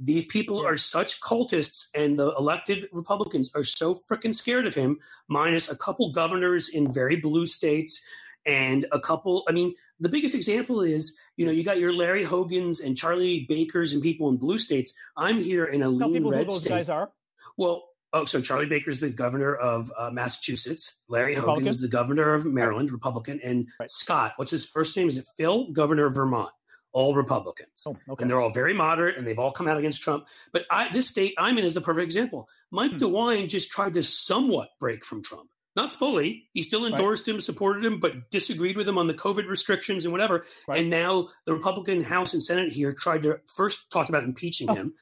these 0.04 0.26
people 0.26 0.66
are 0.66 0.78
such 0.78 1.22
cultists, 1.22 1.88
and 1.94 2.18
the 2.18 2.34
elected 2.38 2.90
Republicans 2.92 3.52
are 3.54 3.64
so 3.64 3.94
freaking 3.94 4.34
scared 4.34 4.66
of 4.66 4.74
him. 4.74 5.00
Minus 5.28 5.70
a 5.70 5.76
couple 5.76 6.12
governors 6.12 6.70
in 6.70 6.92
very 6.92 7.16
blue 7.16 7.46
states, 7.46 8.04
and 8.46 8.88
a 8.92 9.00
couple. 9.00 9.44
I 9.48 9.52
mean, 9.52 9.76
the 10.00 10.10
biggest 10.10 10.34
example 10.34 10.82
is 10.82 11.16
you 11.38 11.46
know 11.46 11.52
you 11.52 11.64
got 11.64 11.80
your 11.80 11.94
Larry 11.94 12.24
Hogan's 12.24 12.80
and 12.80 12.98
Charlie 12.98 13.46
Baker's 13.48 13.94
and 13.94 14.02
people 14.02 14.30
in 14.30 14.38
blue 14.38 14.58
states. 14.58 14.94
I'm 15.16 15.40
here 15.40 15.66
in 15.66 15.82
a 15.82 15.86
Tell 15.86 15.92
lean 15.92 16.14
people 16.14 16.32
who 16.32 16.38
red 16.38 16.50
those 16.50 16.62
state. 16.62 16.70
guys 16.70 16.90
are. 16.90 17.12
Well, 17.58 17.84
oh, 18.14 18.26
so 18.26 18.42
Charlie 18.42 18.66
Baker's 18.66 19.00
the 19.00 19.10
governor 19.10 19.56
of 19.56 19.92
uh, 19.96 20.10
Massachusetts. 20.10 21.00
Larry 21.10 21.36
Hogan 21.36 21.68
is 21.68 21.80
the 21.82 21.88
governor 21.88 22.34
of 22.34 22.46
Maryland, 22.46 22.92
Republican, 22.92 23.40
and 23.44 23.68
Right. 23.80 23.90
Scott, 23.90 24.34
what's 24.38 24.52
his 24.52 24.66
first 24.66 24.98
name? 24.98 25.08
Is 25.08 25.18
it 25.18 25.28
Phil? 25.38 25.72
Governor 25.72 26.08
of 26.08 26.16
Vermont. 26.16 26.50
All 26.94 27.16
Republicans, 27.16 27.84
Oh, 27.88 27.96
okay. 28.10 28.22
and 28.22 28.30
they're 28.30 28.42
all 28.42 28.50
very 28.52 28.74
moderate, 28.74 29.18
and 29.18 29.26
they've 29.26 29.40
all 29.40 29.52
come 29.52 29.68
out 29.68 29.78
against 29.78 30.02
Trump. 30.02 30.28
But 30.52 30.66
I, 30.70 30.92
this 30.92 31.08
state 31.08 31.34
I'm 31.38 31.58
in 31.58 31.64
is 31.64 31.74
the 31.74 31.82
perfect 31.82 32.04
example. 32.04 32.50
Mike 32.70 32.92
Hmm. 32.92 32.98
DeWine 32.98 33.48
just 33.50 33.72
tried 33.72 33.94
to 33.94 34.04
somewhat 34.04 34.70
break 34.80 35.06
from 35.06 35.24
Trump. 35.24 35.50
not 35.76 35.90
fully. 35.90 36.50
He 36.54 36.62
still 36.62 36.86
endorsed 36.86 37.28
right. 37.28 37.36
him, 37.36 37.40
supported 37.40 37.86
him, 37.86 38.02
but 38.02 38.30
disagreed 38.30 38.76
with 38.76 38.90
him 38.90 38.98
on 38.98 39.08
the 39.08 39.14
COVID 39.14 39.48
restrictions 39.48 40.04
and 40.04 40.12
whatever. 40.12 40.44
Right. 40.68 40.82
And 40.82 40.90
now 40.90 41.30
the 41.46 41.54
Republican 41.54 42.02
House 42.04 42.34
and 42.34 42.44
Senate 42.44 42.74
here 42.74 42.92
tried 42.92 43.24
to 43.24 43.40
first 43.56 43.90
talk 43.90 44.10
about 44.10 44.26
impeaching 44.26 44.70
oh, 44.70 44.74
him, 44.76 44.94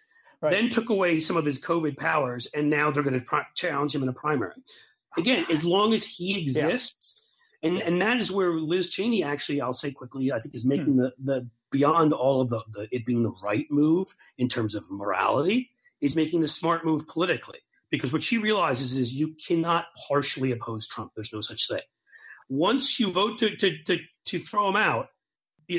right. 0.44 0.52
then 0.52 0.70
took 0.70 0.92
away 0.92 1.22
some 1.22 1.38
of 1.38 1.46
his 1.46 1.60
COVID 1.60 1.98
powers, 1.98 2.46
and 2.54 2.70
now 2.70 2.92
they're 2.92 3.02
going 3.02 3.20
to 3.20 3.26
pro- 3.26 3.42
challenge 3.56 3.96
him 3.96 4.04
in 4.04 4.10
a 4.10 4.14
primary. 4.14 4.54
Again, 5.18 5.48
as 5.50 5.66
long 5.66 5.92
as 5.94 6.04
he 6.06 6.40
exists, 6.40 7.20
yeah. 7.64 7.70
and 7.70 7.82
and 7.82 8.02
that 8.04 8.18
is 8.18 8.32
where 8.32 8.52
Liz 8.54 8.94
Cheney 8.94 9.24
actually, 9.24 9.60
I'll 9.62 9.74
say 9.74 9.92
quickly, 9.92 10.32
I 10.32 10.40
think 10.40 10.54
is 10.54 10.68
making 10.68 10.94
hmm. 10.94 11.00
the 11.00 11.14
the 11.18 11.50
beyond 11.72 12.14
all 12.14 12.42
of 12.42 12.50
the, 12.50 12.64
the 12.72 12.88
it 12.92 13.06
being 13.06 13.24
the 13.24 13.34
right 13.44 13.68
move 13.70 14.16
in 14.38 14.50
terms 14.50 14.76
of 14.76 14.90
morality, 14.90 15.70
is 16.02 16.16
making 16.16 16.42
the 16.42 16.48
smart 16.48 16.86
move 16.86 17.08
politically 17.08 17.60
because 17.90 18.14
what 18.14 18.24
she 18.24 18.38
realizes 18.38 18.98
is 18.98 19.14
you 19.14 19.36
cannot 19.48 19.86
partially 20.08 20.52
oppose 20.52 20.88
Trump. 20.88 21.12
There's 21.16 21.34
no 21.34 21.42
such 21.42 21.68
thing. 21.68 21.82
Once 22.50 23.00
you 23.00 23.12
vote 23.12 23.40
to 23.40 23.56
to 23.56 23.84
to, 23.84 24.00
to 24.26 24.40
throw 24.40 24.70
him 24.70 24.76
out, 24.76 25.10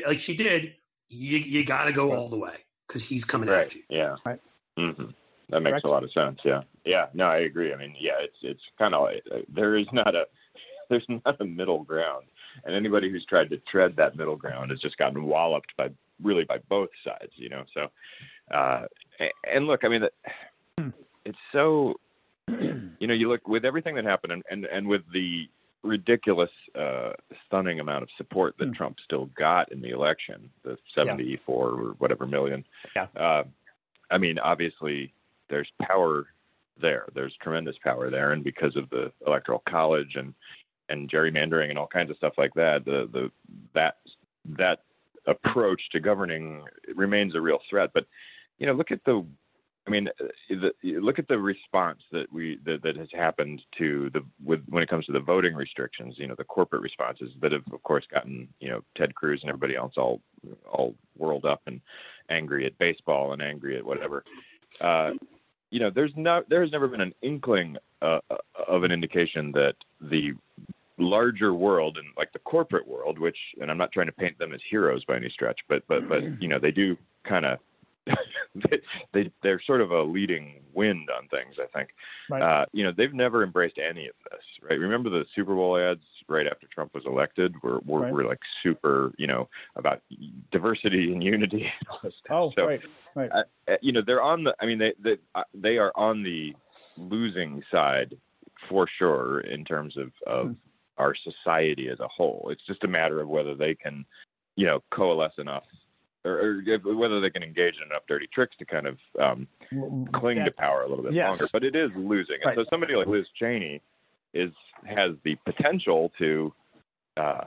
like 0.07 0.20
she 0.20 0.37
did, 0.37 0.74
you 1.09 1.38
you 1.38 1.64
got 1.64 1.85
to 1.85 1.92
go 1.92 2.14
all 2.14 2.29
the 2.29 2.38
way 2.38 2.57
because 2.87 3.03
he's 3.03 3.24
coming 3.24 3.48
right. 3.48 3.64
after 3.64 3.79
you. 3.79 3.85
Yeah. 3.88 4.16
Right. 4.24 4.40
Mm-hmm. 4.79 5.11
That 5.50 5.62
makes 5.62 5.72
Correct. 5.72 5.87
a 5.87 5.90
lot 5.90 6.05
of 6.05 6.12
sense. 6.12 6.40
Yeah. 6.44 6.62
Yeah. 6.85 7.07
No, 7.12 7.26
I 7.26 7.38
agree. 7.38 7.72
I 7.72 7.76
mean, 7.76 7.94
yeah, 7.98 8.18
it's 8.20 8.38
it's 8.42 8.62
kind 8.79 8.94
of 8.94 9.09
uh, 9.09 9.38
there 9.48 9.74
is 9.74 9.92
not 9.92 10.14
a 10.14 10.26
there's 10.88 11.07
not 11.09 11.40
a 11.40 11.44
middle 11.44 11.83
ground, 11.83 12.26
and 12.65 12.75
anybody 12.75 13.11
who's 13.11 13.25
tried 13.25 13.51
to 13.51 13.59
tread 13.59 13.97
that 13.97 14.17
middle 14.17 14.37
ground 14.37 14.71
has 14.71 14.81
just 14.81 14.99
gotten 14.99 15.25
walloped 15.25 15.77
by 15.77 15.91
really 16.23 16.45
by 16.45 16.59
both 16.69 16.91
sides. 17.05 17.33
You 17.37 17.49
know. 17.49 17.65
So, 17.75 17.91
uh, 18.55 18.87
and 19.51 19.67
look, 19.67 19.85
I 19.85 19.89
mean, 19.89 20.09
it's 21.25 21.39
so 21.53 21.95
you 23.01 23.07
know 23.07 23.15
you 23.15 23.29
look 23.29 23.47
with 23.49 23.65
everything 23.65 23.95
that 23.95 24.05
happened 24.05 24.33
and 24.33 24.43
and, 24.51 24.65
and 24.67 24.87
with 24.87 25.03
the 25.13 25.49
ridiculous 25.83 26.51
uh 26.75 27.13
stunning 27.47 27.81
amount 27.81 28.03
of 28.03 28.09
support 28.17 28.55
that 28.59 28.71
mm. 28.71 28.75
Trump 28.75 28.99
still 29.03 29.31
got 29.37 29.73
in 29.73 29.81
the 29.81 29.91
election 29.91 30.51
the 30.63 30.77
74 30.95 31.35
yeah. 31.71 31.71
or 31.71 31.93
whatever 31.99 32.27
million 32.27 32.65
yeah. 32.95 33.07
uh, 33.17 33.45
I 34.11 34.19
mean 34.19 34.39
obviously 34.39 35.15
there's 35.49 35.71
power 35.81 36.27
there 36.81 37.07
there's 37.15 37.35
tremendous 37.41 37.77
power 37.83 38.11
there 38.11 38.33
and 38.33 38.45
because 38.45 38.77
of 38.77 38.91
the 38.91 39.11
electoral 39.27 39.63
college 39.67 40.17
and 40.17 40.35
and 40.90 41.11
gerrymandering 41.11 41.70
and 41.70 41.79
all 41.79 41.87
kinds 41.87 42.11
of 42.11 42.16
stuff 42.16 42.35
like 42.37 42.55
that 42.55 42.85
the 42.85 43.09
the 43.12 43.31
that 43.74 43.96
that 44.44 44.83
approach 45.26 45.88
to 45.90 46.00
governing 46.00 46.64
remains 46.94 47.35
a 47.35 47.40
real 47.40 47.61
threat 47.68 47.90
but 47.94 48.07
you 48.59 48.66
know 48.66 48.72
look 48.72 48.90
at 48.90 49.05
the 49.05 49.24
I 49.87 49.90
mean, 49.90 50.09
uh, 50.20 50.24
the, 50.50 50.72
look 51.00 51.18
at 51.18 51.26
the 51.26 51.38
response 51.38 52.03
that 52.12 52.33
we 52.33 52.59
that, 52.64 52.83
that, 52.83 52.96
has 52.96 53.09
happened 53.12 53.62
to 53.79 54.11
the 54.11 54.24
with 54.44 54.62
when 54.68 54.83
it 54.83 54.88
comes 54.88 55.07
to 55.07 55.12
the 55.12 55.20
voting 55.20 55.55
restrictions. 55.55 56.14
You 56.18 56.29
know, 56.29 56.35
the 56.37 56.44
corporate 56.44 56.83
responses 56.83 57.33
that 57.40 57.53
have, 57.53 57.64
of 57.72 57.83
course, 57.83 58.07
gotten 58.07 58.46
you 58.61 58.68
know 58.68 58.83
Ted 58.94 59.14
Cruz 59.14 59.40
and 59.42 59.50
everybody 59.50 59.76
else 59.76 59.94
all 59.96 60.20
all 60.70 60.94
whirled 61.16 61.46
up 61.46 61.62
and 61.66 61.81
angry 62.29 62.66
at 62.66 62.79
baseball 62.79 63.33
and 63.33 63.42
angry 63.42 63.76
at 63.76 63.85
whatever. 63.85 64.22
Uh, 64.81 65.12
you 65.70 65.81
know, 65.81 65.90
there's 65.90 66.12
no 66.14 66.44
there's 66.48 66.72
never 66.72 66.87
been 66.87 67.00
an 67.00 67.14
inkling 67.22 67.76
uh, 68.03 68.20
uh, 68.31 68.37
of 68.68 68.85
an 68.85 68.92
indication 68.92 69.50
that 69.53 69.76
the 70.00 70.35
larger 71.01 71.55
world 71.55 71.99
and 71.99 72.09
like 72.17 72.33
the 72.33 72.39
corporate 72.41 72.87
world, 72.87 73.19
which 73.19 73.39
and 73.61 73.71
I'm 73.71 73.79
not 73.79 73.93
trying 73.93 74.07
to 74.07 74.13
paint 74.13 74.39
them 74.39 74.53
as 74.53 74.61
heroes 74.63 75.05
by 75.05 75.17
any 75.17 75.29
stretch, 75.29 75.61
but 75.69 75.83
but 75.89 76.09
but 76.09 76.43
you 76.43 76.49
know 76.49 76.59
they 76.59 76.73
do 76.73 76.97
kind 77.25 77.45
of 77.45 77.59
they, 79.13 79.31
they 79.43 79.51
are 79.51 79.61
sort 79.61 79.81
of 79.81 79.91
a 79.91 80.03
leading 80.03 80.61
wind 80.73 81.11
on 81.11 81.29
things. 81.29 81.59
I 81.59 81.67
think. 81.77 81.91
Right. 82.29 82.43
Uh, 82.43 82.67
you 82.73 82.85
know, 82.85 82.93
they've 82.93 83.13
never 83.13 83.43
embraced 83.43 83.79
any 83.79 84.07
of 84.07 84.15
this, 84.31 84.43
right? 84.63 84.79
Remember 84.79 85.11
the 85.11 85.27
Super 85.35 85.55
Bowl 85.55 85.77
ads 85.77 86.05
right 86.29 86.47
after 86.47 86.67
Trump 86.67 86.95
was 86.95 87.07
elected, 87.07 87.55
were 87.63 87.81
were, 87.85 88.01
right. 88.01 88.13
were 88.13 88.25
like 88.25 88.41
super, 88.63 89.13
you 89.19 89.27
know, 89.27 89.49
about 89.77 90.03
diversity 90.51 91.13
and 91.13 91.23
unity 91.23 91.63
and 91.81 91.89
all 91.89 92.01
this 92.03 92.15
stuff. 92.25 92.31
Oh, 92.31 92.53
so, 92.57 92.67
right, 92.67 92.81
right. 93.15 93.31
Uh, 93.33 93.43
uh, 93.69 93.77
you 93.83 93.93
know, 93.93 94.03
they're 94.03 94.23
on 94.23 94.45
the. 94.45 94.55
I 94.61 94.67
mean, 94.67 94.79
they 94.79 94.95
they 94.99 95.19
uh, 95.35 95.45
they 95.55 95.79
are 95.79 95.93
on 95.95 96.23
the 96.23 96.55
losing 96.97 97.63
side 97.71 98.17
for 98.69 98.87
sure 98.87 99.41
in 99.41 99.65
terms 99.65 99.97
of 99.97 100.13
of. 100.27 100.57
Our 101.01 101.15
society 101.15 101.89
as 101.89 102.01
a 102.01 102.09
whole. 102.09 102.49
It's 102.53 102.65
just 102.67 102.85
a 102.85 102.89
matter 102.89 103.21
of 103.21 103.29
whether 103.29 103.55
they 103.55 103.75
can, 103.75 104.05
you 104.57 104.67
know, 104.67 104.83
coalesce 104.91 105.39
enough 105.39 105.65
or, 106.25 106.63
or, 106.85 106.95
whether 106.95 107.21
they 107.21 107.31
can 107.31 107.43
engage 107.43 107.77
in 107.79 107.85
enough 107.85 108.03
dirty 108.07 108.27
tricks 108.27 108.57
to 108.59 108.65
kind 108.65 108.87
of 108.87 108.99
um, 109.19 109.49
cling 110.13 110.45
to 110.45 110.53
power 110.53 110.83
a 110.83 110.89
little 110.89 111.05
bit 111.05 111.13
yes. 111.13 111.29
longer. 111.29 111.47
But 111.53 111.65
it 111.65 111.75
is 111.75 111.95
losing, 111.97 112.37
and 112.37 112.47
right. 112.47 112.57
so 112.57 112.65
somebody 112.71 112.95
like 112.95 113.07
Liz 113.07 113.29
Cheney 113.35 113.81
is 114.35 114.53
has 114.85 115.13
the 115.25 115.37
potential 115.47 116.13
to, 116.19 116.53
uh, 117.17 117.47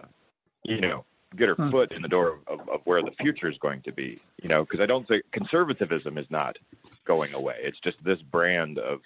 you 0.63 0.81
know, 0.81 1.05
get 1.35 1.49
her 1.49 1.55
hmm. 1.55 1.69
foot 1.69 1.91
in 1.91 2.01
the 2.01 2.07
door 2.07 2.39
of, 2.47 2.67
of 2.69 2.85
where 2.85 3.01
the 3.01 3.11
future 3.19 3.49
is 3.49 3.57
going 3.59 3.81
to 3.83 3.91
be. 3.91 4.19
You 4.41 4.49
know, 4.49 4.63
because 4.63 4.79
I 4.79 4.85
don't 4.85 5.07
think 5.07 5.23
conservatism 5.31 6.17
is 6.17 6.29
not 6.29 6.57
going 7.05 7.33
away. 7.33 7.57
It's 7.59 7.79
just 7.79 8.03
this 8.03 8.21
brand 8.21 8.79
of 8.79 9.01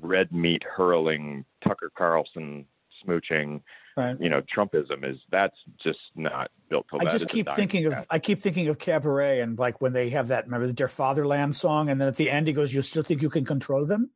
red 0.00 0.32
meat 0.32 0.64
hurling 0.64 1.44
Tucker 1.62 1.92
Carlson 1.96 2.66
smooching 3.06 3.60
right. 3.96 4.16
you 4.20 4.28
know 4.28 4.42
Trumpism 4.42 5.04
is 5.04 5.22
that's 5.30 5.58
just 5.78 6.00
not 6.14 6.50
built 6.68 6.86
for 6.88 7.00
I 7.00 7.10
just 7.10 7.28
keep 7.28 7.48
thinking 7.50 7.86
of 7.86 8.06
I 8.10 8.18
keep 8.18 8.38
thinking 8.38 8.68
of 8.68 8.78
Cabaret 8.78 9.40
and 9.40 9.58
like 9.58 9.80
when 9.80 9.92
they 9.92 10.10
have 10.10 10.28
that 10.28 10.44
remember 10.44 10.66
the 10.66 10.72
Dear 10.72 10.88
Fatherland 10.88 11.54
song 11.56 11.88
and 11.88 12.00
then 12.00 12.08
at 12.08 12.16
the 12.16 12.30
end 12.30 12.46
he 12.46 12.52
goes 12.52 12.74
you 12.74 12.82
still 12.82 13.02
think 13.02 13.22
you 13.22 13.30
can 13.30 13.44
control 13.44 13.86
them 13.86 14.10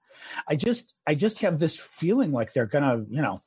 I 0.49 0.57
just 0.57 0.93
I 1.07 1.14
just 1.14 1.41
have 1.41 1.59
this 1.59 1.79
feeling 1.79 2.33
like 2.33 2.53
they're 2.53 2.67
gonna 2.67 3.05
you 3.09 3.23
know 3.23 3.41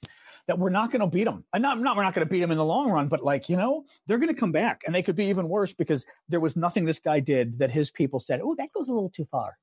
that 0.47 0.59
we're 0.59 0.69
not 0.69 0.91
going 0.91 1.01
to 1.01 1.07
beat 1.07 1.25
them. 1.25 1.43
And 1.53 1.61
not, 1.61 1.79
not 1.79 1.95
we're 1.95 2.03
not 2.03 2.13
going 2.13 2.27
to 2.27 2.29
beat 2.29 2.41
them 2.41 2.51
in 2.51 2.57
the 2.57 2.65
long 2.65 2.89
run, 2.89 3.07
but 3.07 3.23
like 3.23 3.47
you 3.49 3.57
know, 3.57 3.85
they're 4.07 4.17
going 4.17 4.33
to 4.33 4.39
come 4.39 4.51
back, 4.51 4.81
and 4.85 4.93
they 4.93 5.01
could 5.01 5.15
be 5.15 5.25
even 5.25 5.47
worse 5.47 5.73
because 5.73 6.05
there 6.29 6.39
was 6.39 6.55
nothing 6.55 6.85
this 6.85 6.99
guy 6.99 7.19
did 7.19 7.59
that 7.59 7.71
his 7.71 7.91
people 7.91 8.19
said, 8.19 8.41
"Oh, 8.43 8.55
that 8.55 8.71
goes 8.73 8.87
a 8.87 8.93
little 8.93 9.09
too 9.09 9.25
far." 9.25 9.57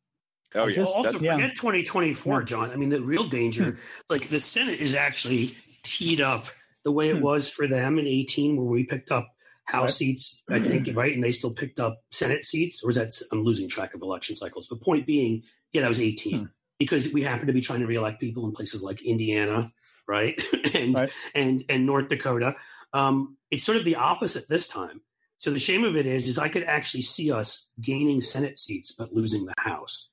Oh, 0.55 0.67
yeah. 0.67 0.75
Just, 0.75 0.97
also, 0.97 1.13
forget 1.13 1.39
yeah. 1.39 1.49
2024, 1.49 2.43
John. 2.45 2.71
I 2.71 2.77
mean, 2.77 2.89
the 2.89 3.03
real 3.03 3.29
danger, 3.29 3.73
hmm. 3.73 3.79
like 4.09 4.31
the 4.31 4.41
Senate 4.41 4.81
is 4.81 4.95
actually 4.95 5.57
teed 5.83 6.21
up 6.21 6.47
the 6.89 6.93
way 6.93 7.11
it 7.11 7.17
hmm. 7.17 7.23
was 7.23 7.51
for 7.51 7.67
them 7.67 7.99
in 7.99 8.07
18 8.07 8.57
where 8.57 8.65
we 8.65 8.83
picked 8.83 9.13
up 9.13 9.29
House 9.65 9.83
right. 9.83 9.93
seats, 9.93 10.43
I 10.49 10.59
think, 10.59 10.89
right? 10.97 11.13
And 11.13 11.23
they 11.23 11.33
still 11.33 11.53
picked 11.53 11.79
up 11.79 12.03
Senate 12.11 12.47
seats. 12.47 12.83
Or 12.83 12.87
was 12.87 12.97
that, 12.97 13.13
I'm 13.31 13.45
losing 13.45 13.69
track 13.69 13.93
of 13.93 14.01
election 14.01 14.35
cycles. 14.35 14.67
But 14.67 14.81
point 14.81 15.05
being, 15.05 15.43
yeah, 15.73 15.83
that 15.83 15.89
was 15.89 16.01
18 16.01 16.39
hmm. 16.39 16.45
because 16.79 17.13
we 17.13 17.23
happen 17.23 17.47
to 17.47 17.53
be 17.53 17.61
trying 17.61 17.81
to 17.81 17.87
reelect 17.87 18.21
people 18.21 18.47
in 18.47 18.53
places 18.53 18.83
like 18.83 19.03
Indiana, 19.03 19.71
right? 20.07 20.43
and, 20.75 20.95
right. 20.95 21.11
and, 21.35 21.63
and 21.69 21.85
North 21.85 22.09
Dakota. 22.09 22.57
Um, 22.95 23.37
it's 23.51 23.65
sort 23.65 23.77
of 23.77 23.85
the 23.85 23.97
opposite 23.97 24.49
this 24.49 24.67
time. 24.67 25.03
So 25.37 25.51
the 25.51 25.59
shame 25.59 25.85
of 25.85 25.95
it 25.95 26.07
is, 26.07 26.27
is 26.27 26.39
I 26.39 26.49
could 26.49 26.65
actually 26.65 27.03
see 27.03 27.31
us 27.31 27.69
gaining 27.83 28.23
Senate 28.23 28.59
seats, 28.59 28.93
but 28.93 29.13
losing 29.13 29.45
the 29.45 29.55
House. 29.59 30.09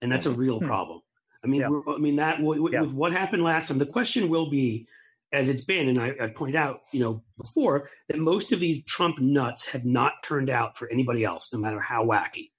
And 0.00 0.12
that's 0.12 0.26
a 0.26 0.30
real 0.30 0.60
hmm. 0.60 0.66
problem. 0.66 1.00
I 1.42 1.48
mean, 1.48 1.62
yeah. 1.62 1.92
I 1.92 1.98
mean 1.98 2.16
that 2.16 2.40
with, 2.40 2.72
yeah. 2.72 2.82
with 2.82 2.92
what 2.92 3.12
happened 3.12 3.42
last 3.42 3.66
time, 3.66 3.78
the 3.78 3.86
question 3.86 4.28
will 4.28 4.48
be, 4.48 4.86
as 5.32 5.48
it's 5.48 5.64
been, 5.64 5.88
and 5.88 6.00
I, 6.00 6.12
have 6.20 6.34
pointed 6.34 6.56
out, 6.56 6.82
you 6.92 7.00
know, 7.00 7.22
before 7.38 7.88
that 8.08 8.18
most 8.18 8.52
of 8.52 8.60
these 8.60 8.84
Trump 8.84 9.18
nuts 9.18 9.66
have 9.66 9.84
not 9.84 10.22
turned 10.22 10.50
out 10.50 10.76
for 10.76 10.90
anybody 10.90 11.24
else, 11.24 11.52
no 11.52 11.58
matter 11.58 11.80
how 11.80 12.04
wacky. 12.04 12.50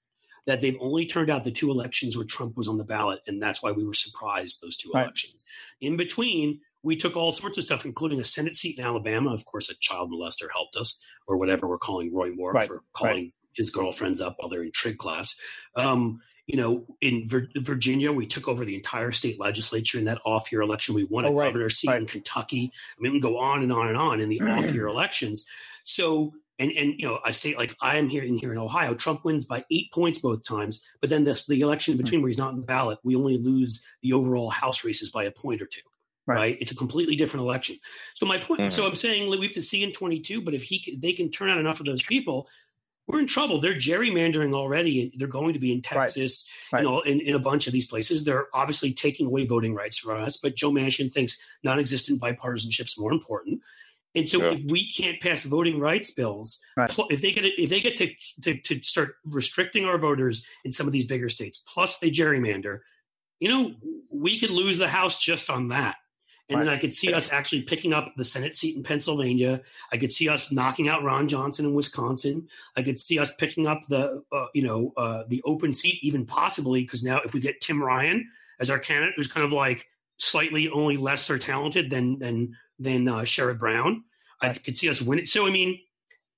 That 0.46 0.60
they've 0.60 0.78
only 0.82 1.06
turned 1.06 1.30
out 1.30 1.46
the 1.46 1.52
two 1.52 1.72
elections 1.72 2.18
where 2.18 2.26
Trump 2.26 2.58
was 2.58 2.68
on 2.68 2.78
the 2.78 2.84
ballot, 2.84 3.22
and 3.28 3.42
that's 3.42 3.64
why 3.64 3.72
we 3.72 3.86
were 3.86 3.94
surprised 3.94 4.62
those 4.62 4.76
two 4.76 4.92
right. 4.94 5.04
elections. 5.04 5.46
In 5.80 5.96
between, 5.96 6.60
we 6.82 6.98
took 6.98 7.16
all 7.16 7.32
sorts 7.32 7.58
of 7.58 7.64
stuff, 7.64 7.86
including 7.86 8.20
a 8.20 8.26
Senate 8.26 8.58
seat 8.58 8.78
in 8.78 8.84
Alabama. 8.84 9.34
Of 9.34 9.46
course, 9.46 9.70
a 9.70 9.76
child 9.80 10.12
molester 10.12 10.48
helped 10.52 10.76
us, 10.76 11.00
or 11.28 11.38
whatever 11.38 11.68
we're 11.68 11.78
calling 11.78 12.14
Roy 12.14 12.32
Moore 12.32 12.52
right. 12.52 12.68
for 12.68 12.84
calling 12.92 13.24
right. 13.24 13.34
his 13.54 13.70
girlfriends 13.70 14.20
up 14.20 14.36
while 14.38 14.50
they're 14.50 14.64
in 14.64 14.72
trig 14.74 14.98
class. 14.98 15.36
Um, 15.78 16.20
you 16.48 16.58
know, 16.58 16.86
in 17.02 17.28
Vir- 17.28 17.50
Virginia, 17.58 18.12
we 18.12 18.28
took 18.28 18.48
over 18.48 18.66
the 18.66 18.76
entire 18.76 19.12
state 19.12 19.40
legislature 19.40 19.98
in 19.98 20.06
that 20.06 20.20
off 20.26 20.52
year 20.52 20.62
election. 20.62 20.94
We 20.94 21.06
won 21.06 21.26
a 21.26 21.30
oh, 21.30 21.36
right, 21.36 21.46
governor 21.48 21.70
seat 21.70 21.88
right. 21.88 22.02
in 22.02 22.06
Kentucky. 22.06 22.72
I 22.98 23.02
mean, 23.02 23.14
we 23.14 23.22
can 23.22 23.30
go 23.30 23.38
on 23.38 23.64
and 23.64 23.72
on 23.72 23.88
and 23.88 23.98
on 23.98 24.20
in 24.20 24.30
the 24.30 24.42
off 24.42 24.72
year 24.74 24.88
elections. 24.88 25.46
So, 25.86 26.34
and 26.60 26.72
and 26.72 26.96
you 26.98 27.08
know, 27.08 27.20
a 27.26 27.32
state 27.32 27.58
like 27.58 27.76
I 27.82 27.98
am 27.98 28.10
here 28.10 28.24
in 28.24 28.38
here 28.38 28.52
in 28.52 28.58
Ohio, 28.58 28.94
Trump 28.94 29.24
wins 29.24 29.46
by 29.46 29.64
eight 29.72 29.92
points 29.94 30.20
both 30.20 30.46
times. 30.46 30.84
But 31.00 31.10
then 31.10 31.24
this 31.24 31.48
the 31.48 31.62
election 31.62 31.94
in 31.94 31.98
between 31.98 32.22
where 32.22 32.30
he's 32.30 32.38
not 32.38 32.52
in 32.52 32.58
the 32.58 32.66
ballot, 32.66 33.00
we 33.04 33.16
only 33.16 33.38
lose 33.38 33.86
the 34.02 34.14
overall 34.14 34.50
House 34.50 34.84
races 34.84 35.12
by 35.12 35.24
a 35.24 35.32
point 35.32 35.62
or 35.62 35.66
two. 35.66 35.82
Right. 36.26 36.36
right. 36.36 36.58
It's 36.62 36.72
a 36.72 36.76
completely 36.76 37.16
different 37.18 37.46
election. 37.46 37.78
So 38.14 38.26
my 38.26 38.38
point. 38.38 38.62
Mm-hmm. 38.62 38.70
So 38.70 38.86
I'm 38.86 38.96
saying 38.96 39.30
we 39.30 39.42
have 39.42 39.52
to 39.54 39.62
see 39.62 39.84
in 39.84 39.92
22. 39.92 40.42
But 40.42 40.54
if 40.54 40.64
he 40.64 40.80
can, 40.80 41.00
they 41.00 41.14
can 41.14 41.32
turn 41.32 41.50
out 41.50 41.58
enough 41.58 41.80
of 41.80 41.86
those 41.86 42.04
people, 42.04 42.48
we're 43.08 43.20
in 43.20 43.28
trouble. 43.28 43.60
They're 43.60 43.76
gerrymandering 43.76 44.54
already. 44.54 45.12
They're 45.18 45.28
going 45.28 45.54
to 45.54 45.60
be 45.60 45.72
in 45.72 45.82
Texas, 45.82 46.48
right. 46.72 46.78
Right. 46.78 46.84
you 46.84 46.90
know, 46.90 47.02
in, 47.02 47.20
in 47.22 47.36
a 47.36 47.40
bunch 47.40 47.68
of 47.68 47.74
these 47.74 47.88
places. 47.88 48.24
They're 48.24 48.48
obviously 48.54 48.94
taking 48.94 49.28
away 49.28 49.46
voting 49.46 49.74
rights 49.74 49.98
from 49.98 50.24
us, 50.24 50.38
but 50.38 50.56
Joe 50.56 50.72
Manchin 50.72 51.12
thinks 51.12 51.42
non-existent 51.64 52.22
bipartisanship 52.22 52.88
is 52.88 52.98
more 52.98 53.12
important. 53.12 53.62
And 54.16 54.30
so, 54.30 54.44
yeah. 54.44 54.52
if 54.52 54.64
we 54.66 54.90
can't 54.90 55.20
pass 55.22 55.44
voting 55.44 55.80
rights 55.80 56.12
bills, 56.12 56.60
right. 56.78 56.90
if 57.10 57.22
they 57.22 57.32
get 57.32 57.46
if 57.46 57.70
they 57.70 57.82
get 57.82 57.98
to, 57.98 58.10
to, 58.44 58.58
to 58.58 58.84
start 58.84 59.16
restricting 59.26 59.86
our 59.86 59.98
voters 59.98 60.46
in 60.64 60.72
some 60.72 60.86
of 60.86 60.94
these 60.94 61.06
bigger 61.06 61.30
states, 61.30 61.58
plus 61.58 61.98
they 61.98 62.12
gerrymander, 62.12 62.82
you 63.40 63.50
know, 63.50 63.74
we 64.12 64.40
could 64.40 64.52
lose 64.52 64.78
the 64.78 64.88
House 64.88 65.18
just 65.18 65.50
on 65.50 65.70
that. 65.70 65.96
And 66.50 66.60
right. 66.60 66.66
then 66.66 66.74
I 66.74 66.78
could 66.78 66.94
see 66.94 67.14
us 67.14 67.32
actually 67.32 67.62
picking 67.62 67.94
up 67.94 68.14
the 68.18 68.24
Senate 68.24 68.56
seat 68.56 68.76
in 68.76 68.84
Pennsylvania. 68.84 69.62
I 69.94 69.98
could 69.98 70.12
see 70.12 70.28
us 70.28 70.52
knocking 70.52 70.90
out 70.90 71.02
Ron 71.02 71.28
Johnson 71.28 71.66
in 71.66 71.74
Wisconsin. 71.74 72.48
I 72.76 72.82
could 72.82 73.00
see 73.00 73.18
us 73.18 73.32
picking 73.38 73.66
up 73.66 73.82
the, 73.88 74.22
uh, 74.32 74.48
you 74.54 74.64
know, 74.64 74.92
uh, 74.98 75.24
the 75.30 75.42
open 75.46 75.72
seat, 75.72 76.00
even 76.04 76.26
possibly 76.26 76.84
because 76.84 77.02
now 77.02 77.22
if 77.24 77.34
we 77.34 77.40
get 77.40 77.62
Tim 77.62 77.82
Ryan 77.82 78.30
as 78.60 78.70
our 78.70 78.78
candidate, 78.78 79.14
who's 79.16 79.30
kind 79.30 79.46
of 79.46 79.54
like 79.54 79.88
slightly 80.18 80.70
only 80.70 80.98
lesser 80.98 81.40
talented 81.40 81.90
than 81.90 82.20
than 82.20 82.56
than 82.78 83.08
uh, 83.08 83.20
Sherrod 83.20 83.60
Brown, 83.60 84.04
I 84.42 84.50
could 84.50 84.76
see 84.76 84.90
us 84.90 85.02
win 85.02 85.20
it. 85.20 85.30
So 85.30 85.48
I 85.48 85.50
mean, 85.50 85.80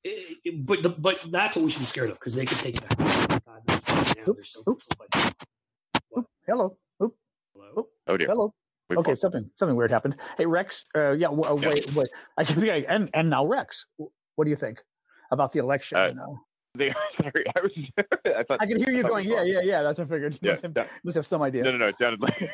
it, 0.03 0.37
it, 0.45 0.65
but 0.65 0.83
the, 0.83 0.89
but 0.89 1.25
that's 1.31 1.55
what 1.55 1.65
we 1.65 1.71
should 1.71 1.79
be 1.79 1.85
scared 1.85 2.11
of 2.11 2.19
because 2.19 2.35
they 2.35 2.45
could 2.45 2.59
take 2.59 2.77
it 2.77 2.97
back. 2.97 3.43
God, 3.45 4.37
so 4.43 4.77
Hello. 6.47 6.77
Oop. 7.01 7.15
Hello. 7.55 7.87
Oh 8.07 8.17
dear. 8.17 8.27
Hello. 8.27 8.53
We 8.89 8.97
okay, 8.97 9.15
something 9.15 9.49
something 9.57 9.75
weird 9.75 9.91
happened. 9.91 10.15
Hey 10.37 10.45
Rex, 10.45 10.85
uh, 10.95 11.11
yeah, 11.11 11.27
w- 11.27 11.43
uh, 11.43 11.55
wait, 11.55 11.91
wait. 11.95 12.07
I 12.37 12.43
think 12.43 12.85
and 12.87 13.09
and 13.13 13.29
now 13.29 13.45
Rex, 13.45 13.85
what 13.97 14.45
do 14.45 14.49
you 14.49 14.55
think 14.55 14.83
about 15.31 15.53
the 15.53 15.59
election? 15.59 15.97
Uh, 15.97 16.11
now? 16.11 16.41
The, 16.75 16.93
sorry, 17.21 17.45
I 17.55 17.61
was. 17.61 17.71
I 18.37 18.43
thought 18.43 18.61
I 18.61 18.67
could 18.67 18.77
hear 18.77 18.91
you 18.91 19.01
going. 19.01 19.27
Yeah, 19.27 19.43
yeah, 19.43 19.61
yeah. 19.63 19.81
That's 19.81 19.97
what 19.97 20.07
I 20.07 20.09
figured. 20.09 20.37
Yeah, 20.41 20.51
must, 20.51 20.61
have, 20.63 20.73
that, 20.75 20.89
must 21.03 21.15
have 21.15 21.25
some 21.25 21.41
idea. 21.41 21.63
No, 21.63 21.71
no, 21.71 21.77
no. 21.77 21.87
It 21.87 21.95
sounded 21.99 22.21
like 22.21 22.49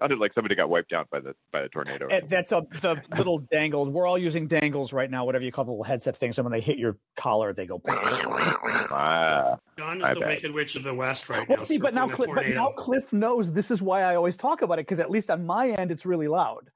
sounded 0.00 0.18
like 0.18 0.32
somebody 0.32 0.54
got 0.54 0.68
wiped 0.68 0.92
out 0.92 1.08
by 1.10 1.20
the 1.20 1.34
by 1.52 1.62
the 1.62 1.68
tornado. 1.68 2.08
that's 2.28 2.52
a 2.52 2.62
the 2.80 3.00
little 3.16 3.38
dangles. 3.50 3.88
We're 3.88 4.06
all 4.06 4.18
using 4.18 4.46
dangles 4.46 4.92
right 4.92 5.10
now. 5.10 5.24
Whatever 5.24 5.44
you 5.44 5.52
call 5.52 5.64
the 5.64 5.70
little 5.70 5.84
headset 5.84 6.16
things. 6.16 6.38
And 6.38 6.44
when 6.44 6.52
they 6.52 6.60
hit 6.60 6.78
your 6.78 6.96
collar, 7.16 7.52
they 7.52 7.66
go. 7.66 7.80
ah, 7.88 9.56
John 9.78 10.02
is 10.02 10.14
the 10.14 10.20
bet. 10.20 10.28
wicked 10.28 10.52
witch 10.52 10.76
of 10.76 10.82
the 10.82 10.94
west 10.94 11.28
right 11.28 11.48
well, 11.48 11.58
now. 11.58 11.64
See, 11.64 11.78
but 11.78 11.94
now, 11.94 12.08
Cliff, 12.08 12.30
but 12.34 12.48
now 12.48 12.70
Cliff 12.72 13.12
knows 13.12 13.52
this 13.52 13.70
is 13.70 13.82
why 13.82 14.02
I 14.02 14.16
always 14.16 14.36
talk 14.36 14.62
about 14.62 14.78
it 14.78 14.86
because 14.86 15.00
at 15.00 15.10
least 15.10 15.30
on 15.30 15.44
my 15.44 15.70
end, 15.70 15.90
it's 15.90 16.06
really 16.06 16.28
loud 16.28 16.70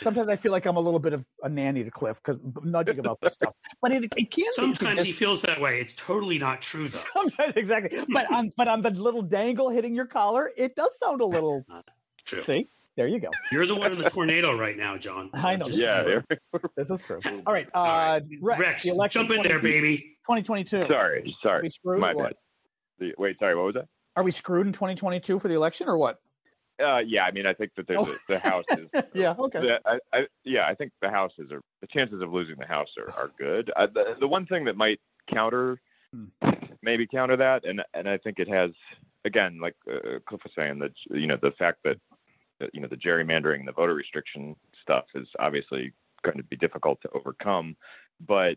sometimes 0.00 0.28
I 0.28 0.36
feel 0.36 0.52
like 0.52 0.66
I'm 0.66 0.76
a 0.76 0.80
little 0.80 1.00
bit 1.00 1.12
of 1.12 1.24
a 1.42 1.48
nanny 1.48 1.84
to 1.84 1.90
Cliff 1.90 2.20
because 2.22 2.40
nudging 2.62 2.98
about 2.98 3.20
this 3.20 3.34
stuff. 3.34 3.52
But 3.80 3.92
it, 3.92 4.12
it 4.16 4.30
can 4.30 4.52
sometimes 4.52 5.02
he 5.02 5.12
feels 5.12 5.42
that 5.42 5.60
way. 5.60 5.80
It's 5.80 5.94
totally 5.94 6.38
not 6.38 6.62
true 6.62 6.88
though. 6.88 7.02
Sometimes 7.12 7.54
exactly. 7.54 7.98
But 8.08 8.30
on 8.32 8.52
but 8.56 8.68
on 8.68 8.82
the 8.82 8.90
little 8.90 9.22
dangle 9.22 9.68
hitting 9.70 9.94
your 9.94 10.06
collar, 10.06 10.50
it 10.56 10.74
does 10.74 10.96
sound 10.98 11.20
a 11.20 11.26
little 11.26 11.64
true. 12.24 12.42
See? 12.42 12.68
There 12.96 13.08
you 13.08 13.18
go. 13.18 13.30
You're 13.50 13.66
the 13.66 13.74
one 13.74 13.92
in 13.92 13.98
the 13.98 14.08
tornado 14.08 14.56
right 14.56 14.76
now, 14.76 14.96
John. 14.96 15.28
I 15.34 15.56
know. 15.56 15.66
yeah, 15.68 16.20
this 16.76 16.90
is 16.90 17.00
true. 17.00 17.20
All 17.44 17.52
right, 17.52 17.66
uh, 17.74 17.78
All 17.78 17.86
right. 17.86 18.22
Rex, 18.40 18.60
Rex 18.60 18.84
the 18.84 19.08
jump 19.08 19.30
in 19.32 19.42
there, 19.42 19.58
baby. 19.58 20.16
2022. 20.28 20.86
Sorry, 20.86 21.36
sorry. 21.42 21.68
My 21.98 22.14
bad. 22.14 22.34
The, 22.98 23.14
wait, 23.18 23.38
sorry. 23.40 23.56
What 23.56 23.66
was 23.66 23.74
that? 23.74 23.88
Are 24.16 24.22
we 24.22 24.30
screwed 24.30 24.66
in 24.66 24.72
2022 24.72 25.40
for 25.40 25.48
the 25.48 25.54
election 25.54 25.88
or 25.88 25.98
what? 25.98 26.20
Uh, 26.80 27.02
yeah, 27.04 27.24
I 27.24 27.32
mean, 27.32 27.46
I 27.46 27.52
think 27.52 27.72
that 27.76 27.86
there's 27.86 28.06
oh. 28.06 28.12
a, 28.12 28.32
the 28.32 28.38
House 28.38 28.64
is. 28.70 28.88
yeah, 29.12 29.34
okay. 29.38 29.60
The, 29.60 29.80
I, 29.84 29.98
I, 30.12 30.26
yeah, 30.44 30.66
I 30.66 30.74
think 30.74 30.92
the 31.00 31.10
houses 31.10 31.46
is. 31.46 31.52
Are, 31.52 31.60
the 31.80 31.86
chances 31.88 32.22
of 32.22 32.32
losing 32.32 32.56
the 32.56 32.66
House 32.66 32.94
are, 32.96 33.10
are 33.10 33.30
good. 33.38 33.70
Uh, 33.74 33.86
the, 33.86 34.16
the 34.18 34.28
one 34.28 34.46
thing 34.46 34.64
that 34.64 34.76
might 34.76 35.00
counter, 35.26 35.80
hmm. 36.12 36.26
maybe 36.82 37.06
counter 37.06 37.36
that, 37.36 37.64
and 37.64 37.84
and 37.92 38.08
I 38.08 38.18
think 38.18 38.38
it 38.38 38.48
has 38.48 38.72
again, 39.24 39.58
like 39.60 39.74
uh, 39.90 40.18
Cliff 40.26 40.42
was 40.44 40.52
saying, 40.54 40.78
that 40.80 40.92
you 41.10 41.26
know 41.26 41.38
the 41.40 41.52
fact 41.52 41.78
that, 41.84 41.98
that 42.64 42.74
you 42.74 42.80
know 42.80 42.88
the 42.88 42.96
gerrymandering, 42.96 43.60
and 43.60 43.68
the 43.68 43.72
voter 43.72 43.94
restriction 43.94 44.56
stuff 44.80 45.04
is 45.14 45.28
obviously 45.38 45.92
going 46.22 46.38
to 46.38 46.42
be 46.42 46.56
difficult 46.56 47.00
to 47.02 47.10
overcome. 47.10 47.76
But 48.26 48.56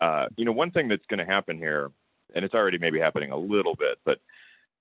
uh, 0.00 0.28
you 0.36 0.44
know, 0.44 0.52
one 0.52 0.70
thing 0.70 0.88
that's 0.88 1.06
going 1.06 1.18
to 1.18 1.30
happen 1.30 1.58
here, 1.58 1.90
and 2.34 2.44
it's 2.44 2.54
already 2.54 2.78
maybe 2.78 3.00
happening 3.00 3.32
a 3.32 3.36
little 3.36 3.74
bit, 3.74 3.98
but 4.04 4.20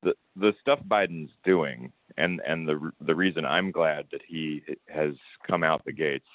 the 0.04 0.16
the 0.36 0.54
stuff 0.62 0.80
Biden's 0.88 1.32
doing, 1.44 1.92
and 2.18 2.42
and 2.46 2.68
the 2.68 2.92
the 3.02 3.16
reason 3.16 3.46
I'm 3.46 3.72
glad 3.72 4.06
that 4.12 4.22
he 4.28 4.64
has 4.88 5.16
come 5.46 5.64
out 5.64 5.84
the 5.86 5.92
gates 5.92 6.28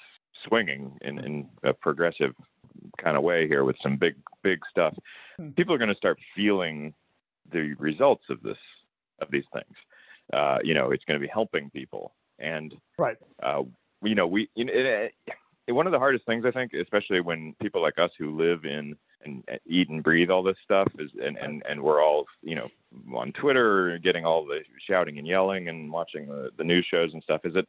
swinging 0.47 0.97
in 1.01 1.19
in 1.19 1.49
a 1.63 1.73
progressive 1.73 2.35
kind 2.97 3.15
of 3.15 3.23
way 3.23 3.47
here 3.47 3.63
with 3.63 3.77
some 3.81 3.95
big 3.95 4.15
big 4.41 4.59
stuff. 4.69 4.93
Hmm. 5.37 5.51
People 5.51 5.73
are 5.73 5.79
going 5.79 5.89
to 5.89 5.95
start 5.95 6.19
feeling 6.35 6.93
the 7.51 7.73
results 7.75 8.25
of 8.29 8.41
this 8.41 8.57
of 9.19 9.31
these 9.31 9.45
things. 9.53 9.75
Uh, 10.31 10.57
you 10.63 10.73
know, 10.73 10.91
it's 10.91 11.05
going 11.05 11.19
to 11.19 11.25
be 11.25 11.31
helping 11.31 11.69
people, 11.69 12.13
and 12.39 12.75
right. 12.97 13.17
Uh, 13.41 13.63
you 14.03 14.15
know, 14.15 14.27
we 14.27 14.49
you 14.55 14.65
know, 14.65 14.73
it, 14.73 15.13
it, 15.67 15.71
one 15.71 15.85
of 15.85 15.93
the 15.93 15.99
hardest 15.99 16.25
things 16.25 16.45
I 16.45 16.51
think, 16.51 16.73
especially 16.73 17.21
when 17.21 17.55
people 17.61 17.81
like 17.81 17.99
us 17.99 18.11
who 18.17 18.37
live 18.37 18.65
in 18.65 18.95
and 19.25 19.43
eat 19.65 19.89
and 19.89 20.03
breathe 20.03 20.29
all 20.29 20.43
this 20.43 20.57
stuff 20.63 20.91
is 20.99 21.11
and 21.23 21.37
and 21.37 21.63
and 21.67 21.81
we're 21.81 22.03
all 22.03 22.25
you 22.41 22.55
know 22.55 22.69
on 23.15 23.31
Twitter 23.31 23.97
getting 23.99 24.25
all 24.25 24.45
the 24.45 24.61
shouting 24.85 25.17
and 25.17 25.27
yelling 25.27 25.69
and 25.69 25.91
watching 25.91 26.27
the 26.27 26.51
the 26.57 26.63
news 26.63 26.85
shows 26.85 27.13
and 27.13 27.23
stuff 27.23 27.41
is 27.45 27.53
that 27.53 27.67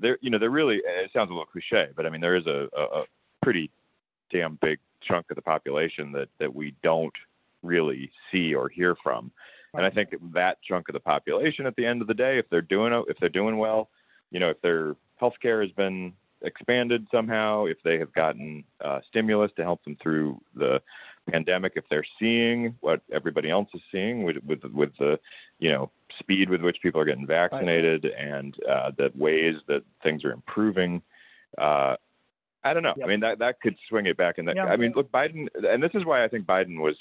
there 0.00 0.18
you 0.22 0.30
know 0.30 0.38
there 0.38 0.50
really 0.50 0.80
it 0.84 1.10
sounds 1.12 1.28
a 1.28 1.32
little 1.32 1.44
cliche 1.44 1.88
but 1.94 2.06
I 2.06 2.10
mean 2.10 2.20
there 2.20 2.36
is 2.36 2.46
a, 2.46 2.68
a, 2.76 2.82
a 2.82 3.04
pretty 3.42 3.70
damn 4.30 4.56
big 4.62 4.78
chunk 5.02 5.30
of 5.30 5.36
the 5.36 5.42
population 5.42 6.12
that 6.12 6.28
that 6.38 6.54
we 6.54 6.74
don't 6.82 7.14
really 7.62 8.10
see 8.30 8.54
or 8.54 8.68
hear 8.68 8.94
from. 9.02 9.30
And 9.74 9.84
I 9.84 9.90
think 9.90 10.14
that 10.32 10.62
chunk 10.62 10.88
of 10.88 10.94
the 10.94 11.00
population 11.00 11.66
at 11.66 11.76
the 11.76 11.84
end 11.84 12.00
of 12.00 12.08
the 12.08 12.14
day 12.14 12.38
if 12.38 12.48
they're 12.48 12.62
doing 12.62 12.92
if 13.08 13.18
they're 13.18 13.28
doing 13.28 13.58
well 13.58 13.90
you 14.30 14.40
know 14.40 14.50
if 14.50 14.60
their 14.62 14.96
healthcare 15.20 15.62
has 15.62 15.72
been 15.72 16.12
expanded 16.42 17.06
somehow, 17.10 17.64
if 17.64 17.78
they 17.82 17.98
have 17.98 18.12
gotten 18.12 18.64
uh, 18.82 19.00
stimulus 19.08 19.50
to 19.56 19.62
help 19.62 19.82
them 19.84 19.96
through 20.02 20.40
the 20.54 20.80
pandemic, 21.30 21.72
if 21.76 21.84
they're 21.90 22.04
seeing 22.18 22.74
what 22.80 23.00
everybody 23.12 23.50
else 23.50 23.68
is 23.74 23.82
seeing 23.90 24.22
with 24.22 24.36
with, 24.44 24.64
with 24.64 24.96
the 24.98 25.18
you 25.58 25.70
know 25.70 25.90
speed 26.18 26.48
with 26.48 26.62
which 26.62 26.80
people 26.82 27.00
are 27.00 27.04
getting 27.04 27.26
vaccinated 27.26 28.04
right. 28.04 28.14
and 28.14 28.56
uh, 28.68 28.90
the 28.96 29.12
ways 29.14 29.56
that 29.68 29.84
things 30.02 30.24
are 30.24 30.32
improving. 30.32 31.02
Uh, 31.58 31.96
I 32.64 32.74
don't 32.74 32.82
know. 32.82 32.94
Yep. 32.96 33.06
I 33.06 33.08
mean 33.08 33.20
that 33.20 33.38
that 33.38 33.60
could 33.60 33.76
swing 33.88 34.06
it 34.06 34.16
back. 34.16 34.38
And 34.38 34.48
that 34.48 34.58
I 34.58 34.76
mean, 34.76 34.92
look, 34.94 35.10
Biden, 35.10 35.48
and 35.68 35.82
this 35.82 35.94
is 35.94 36.04
why 36.04 36.24
I 36.24 36.28
think 36.28 36.46
Biden 36.46 36.80
was 36.80 36.96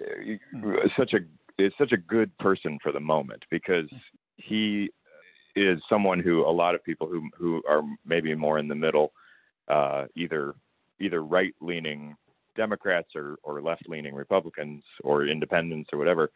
uh, 0.00 0.88
such 0.96 1.12
a 1.14 1.20
is 1.58 1.72
such 1.76 1.92
a 1.92 1.98
good 1.98 2.36
person 2.38 2.78
for 2.82 2.92
the 2.92 3.00
moment 3.00 3.44
because 3.50 3.90
he 4.36 4.90
is 5.54 5.82
someone 5.88 6.20
who 6.20 6.46
a 6.46 6.50
lot 6.50 6.74
of 6.74 6.84
people 6.84 7.06
who 7.06 7.28
who 7.36 7.62
are 7.68 7.82
maybe 8.04 8.34
more 8.34 8.58
in 8.58 8.68
the 8.68 8.74
middle, 8.74 9.12
uh, 9.68 10.06
either 10.14 10.54
either 11.00 11.22
right 11.22 11.54
leaning 11.60 12.16
Democrats 12.56 13.10
or 13.14 13.36
or 13.42 13.60
left 13.60 13.88
leaning 13.88 14.14
Republicans 14.14 14.82
or 15.02 15.26
independents 15.26 15.90
or 15.92 15.98
whatever, 15.98 16.30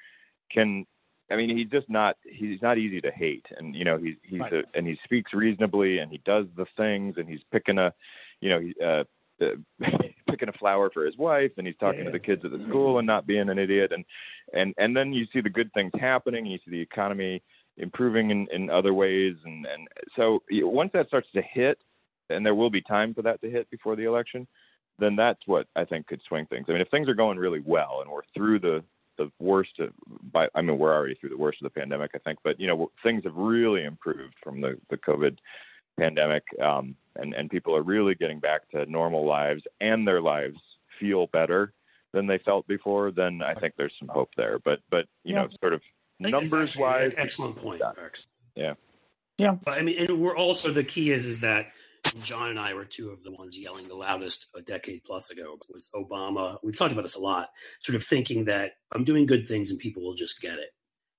can. 0.50 0.86
I 1.28 1.34
mean, 1.34 1.56
he's 1.56 1.68
just 1.68 1.90
not. 1.90 2.16
He's 2.22 2.62
not 2.62 2.78
easy 2.78 3.00
to 3.00 3.10
hate, 3.10 3.46
and 3.58 3.74
you 3.74 3.84
know, 3.84 3.98
he's 3.98 4.14
he's 4.22 4.40
right. 4.40 4.52
a, 4.52 4.64
and 4.74 4.86
he 4.86 4.96
speaks 5.02 5.34
reasonably, 5.34 5.98
and 5.98 6.10
he 6.10 6.18
does 6.18 6.46
the 6.56 6.66
things, 6.76 7.16
and 7.16 7.28
he's 7.28 7.42
picking 7.50 7.78
a, 7.78 7.92
you 8.40 8.48
know, 8.48 8.60
he, 8.60 8.74
uh, 8.80 9.02
uh, 9.40 9.48
picking 10.28 10.48
a 10.48 10.52
flower 10.52 10.90
for 10.90 11.04
his 11.04 11.16
wife 11.18 11.52
and 11.56 11.66
he's 11.66 11.76
talking 11.76 12.00
yeah. 12.00 12.06
to 12.06 12.12
the 12.12 12.18
kids 12.18 12.44
at 12.44 12.50
the 12.50 12.64
school 12.66 12.98
and 12.98 13.06
not 13.06 13.26
being 13.26 13.48
an 13.48 13.58
idiot 13.58 13.92
and 13.92 14.04
and 14.54 14.74
and 14.78 14.96
then 14.96 15.12
you 15.12 15.26
see 15.32 15.40
the 15.40 15.50
good 15.50 15.72
things 15.72 15.92
happening 15.98 16.46
you 16.46 16.58
see 16.64 16.70
the 16.70 16.80
economy 16.80 17.42
improving 17.78 18.30
in, 18.30 18.46
in 18.52 18.70
other 18.70 18.94
ways. 18.94 19.36
And, 19.44 19.66
and 19.66 19.88
so 20.14 20.42
once 20.50 20.90
that 20.94 21.08
starts 21.08 21.28
to 21.34 21.42
hit, 21.42 21.78
and 22.30 22.44
there 22.44 22.54
will 22.54 22.70
be 22.70 22.82
time 22.82 23.14
for 23.14 23.22
that 23.22 23.40
to 23.42 23.50
hit 23.50 23.70
before 23.70 23.96
the 23.96 24.04
election, 24.04 24.46
then 24.98 25.16
that's 25.16 25.46
what 25.46 25.68
I 25.76 25.84
think 25.84 26.06
could 26.06 26.22
swing 26.26 26.46
things. 26.46 26.66
I 26.68 26.72
mean, 26.72 26.80
if 26.80 26.88
things 26.88 27.08
are 27.08 27.14
going 27.14 27.38
really 27.38 27.62
well 27.64 28.00
and 28.00 28.10
we're 28.10 28.22
through 28.34 28.60
the 28.60 28.82
the 29.18 29.30
worst 29.38 29.78
of, 29.78 29.92
by 30.30 30.48
I 30.54 30.60
mean 30.60 30.78
we're 30.78 30.94
already 30.94 31.14
through 31.14 31.30
the 31.30 31.38
worst 31.38 31.62
of 31.62 31.64
the 31.64 31.80
pandemic, 31.80 32.10
I 32.14 32.18
think, 32.18 32.38
but 32.44 32.60
you 32.60 32.66
know 32.66 32.90
things 33.02 33.24
have 33.24 33.34
really 33.34 33.84
improved 33.84 34.34
from 34.42 34.60
the 34.60 34.78
the 34.90 34.98
COVID 34.98 35.38
pandemic, 35.98 36.44
um, 36.60 36.94
and 37.16 37.34
and 37.34 37.50
people 37.50 37.74
are 37.76 37.82
really 37.82 38.14
getting 38.14 38.40
back 38.40 38.68
to 38.70 38.84
normal 38.86 39.24
lives, 39.24 39.62
and 39.80 40.06
their 40.06 40.20
lives 40.20 40.60
feel 41.00 41.28
better 41.28 41.72
than 42.12 42.26
they 42.26 42.38
felt 42.38 42.66
before. 42.66 43.10
Then 43.10 43.42
I 43.42 43.54
think 43.54 43.74
there's 43.76 43.94
some 43.98 44.08
hope 44.08 44.30
there. 44.36 44.58
But 44.58 44.80
but 44.90 45.06
you 45.24 45.34
yeah. 45.34 45.42
know, 45.42 45.48
sort 45.60 45.72
of 45.72 45.80
numbers 46.20 46.76
wise. 46.76 47.12
Excellent 47.16 47.56
point, 47.56 47.82
Rex. 47.96 48.26
Yeah. 48.54 48.74
Yeah. 49.38 49.56
But 49.62 49.78
I 49.78 49.82
mean, 49.82 49.98
and 49.98 50.20
we're 50.20 50.36
also 50.36 50.70
the 50.72 50.84
key 50.84 51.12
is 51.12 51.26
is 51.26 51.40
that 51.40 51.66
John 52.22 52.50
and 52.50 52.58
I 52.58 52.74
were 52.74 52.84
two 52.84 53.10
of 53.10 53.22
the 53.22 53.32
ones 53.32 53.58
yelling 53.58 53.88
the 53.88 53.94
loudest 53.94 54.46
a 54.54 54.62
decade 54.62 55.04
plus 55.04 55.30
ago. 55.30 55.58
Was 55.72 55.90
Obama? 55.94 56.58
We've 56.62 56.76
talked 56.76 56.92
about 56.92 57.02
this 57.02 57.16
a 57.16 57.20
lot. 57.20 57.50
Sort 57.80 57.96
of 57.96 58.04
thinking 58.04 58.44
that 58.46 58.72
I'm 58.92 59.04
doing 59.04 59.26
good 59.26 59.46
things 59.48 59.70
and 59.70 59.78
people 59.78 60.02
will 60.02 60.14
just 60.14 60.40
get 60.40 60.54
it. 60.54 60.70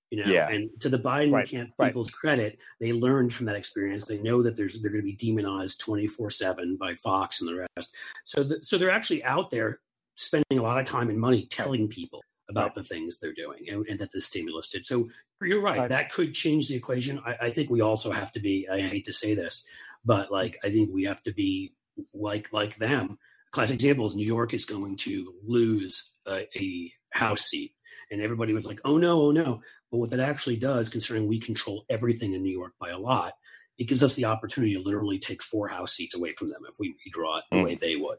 You 0.09 0.23
know, 0.23 0.31
yeah. 0.31 0.49
and 0.49 0.69
to 0.79 0.87
the 0.87 0.99
Biden 0.99 1.33
right. 1.33 1.45
camp 1.45 1.71
people's 1.81 2.13
right. 2.13 2.19
credit, 2.19 2.59
they 2.79 2.93
learned 2.93 3.33
from 3.33 3.45
that 3.47 3.57
experience. 3.57 4.05
They 4.05 4.19
know 4.19 4.41
that 4.41 4.55
there's 4.55 4.79
they're 4.81 4.91
going 4.91 5.03
to 5.03 5.05
be 5.05 5.17
demonized 5.17 5.81
24 5.81 6.29
seven 6.29 6.77
by 6.79 6.93
Fox 6.93 7.41
and 7.41 7.49
the 7.49 7.67
rest. 7.75 7.93
So, 8.23 8.43
the, 8.43 8.63
so 8.63 8.77
they're 8.77 8.89
actually 8.89 9.23
out 9.25 9.49
there 9.51 9.79
spending 10.15 10.59
a 10.59 10.61
lot 10.61 10.79
of 10.79 10.85
time 10.85 11.09
and 11.09 11.19
money 11.19 11.47
telling 11.51 11.89
people 11.89 12.23
about 12.49 12.75
the 12.75 12.83
things 12.83 13.19
they're 13.19 13.33
doing 13.33 13.65
and, 13.69 13.85
and, 13.87 13.99
that 13.99 14.11
the 14.11 14.21
stimulus 14.21 14.69
did. 14.69 14.85
So 14.85 15.09
you're 15.41 15.61
right, 15.61 15.79
right. 15.79 15.89
That 15.89 16.11
could 16.11 16.33
change 16.33 16.69
the 16.69 16.75
equation. 16.75 17.19
I, 17.25 17.35
I, 17.41 17.49
think 17.49 17.69
we 17.69 17.81
also 17.81 18.11
have 18.11 18.31
to 18.33 18.39
be, 18.39 18.67
I 18.71 18.81
hate 18.81 19.05
to 19.05 19.13
say 19.13 19.35
this, 19.35 19.65
but 20.05 20.31
like, 20.31 20.57
I 20.63 20.69
think 20.69 20.89
we 20.91 21.03
have 21.03 21.21
to 21.23 21.33
be 21.33 21.73
like, 22.13 22.51
like 22.53 22.77
them. 22.77 23.19
Classic 23.51 23.75
example 23.75 24.07
is 24.07 24.15
New 24.15 24.25
York 24.25 24.53
is 24.53 24.65
going 24.65 24.95
to 24.97 25.33
lose 25.45 26.11
a, 26.25 26.47
a 26.57 26.91
house 27.11 27.41
seat. 27.41 27.73
And 28.11 28.21
everybody 28.21 28.53
was 28.53 28.65
like, 28.65 28.79
oh 28.85 28.97
no, 28.97 29.21
oh 29.21 29.31
no. 29.31 29.61
But 29.91 29.97
what 29.97 30.09
that 30.11 30.19
actually 30.19 30.57
does, 30.57 30.89
considering 30.89 31.27
we 31.27 31.39
control 31.39 31.85
everything 31.89 32.33
in 32.33 32.43
New 32.43 32.57
York 32.57 32.73
by 32.79 32.89
a 32.89 32.99
lot, 32.99 33.33
it 33.77 33.85
gives 33.85 34.03
us 34.03 34.15
the 34.15 34.25
opportunity 34.25 34.73
to 34.73 34.81
literally 34.81 35.19
take 35.19 35.43
four 35.43 35.67
House 35.67 35.93
seats 35.93 36.15
away 36.15 36.33
from 36.33 36.47
them 36.47 36.61
if 36.67 36.79
we 36.79 36.95
redraw 37.05 37.39
it 37.39 37.43
the 37.51 37.57
mm. 37.57 37.63
way 37.63 37.75
they 37.75 37.95
would. 37.95 38.17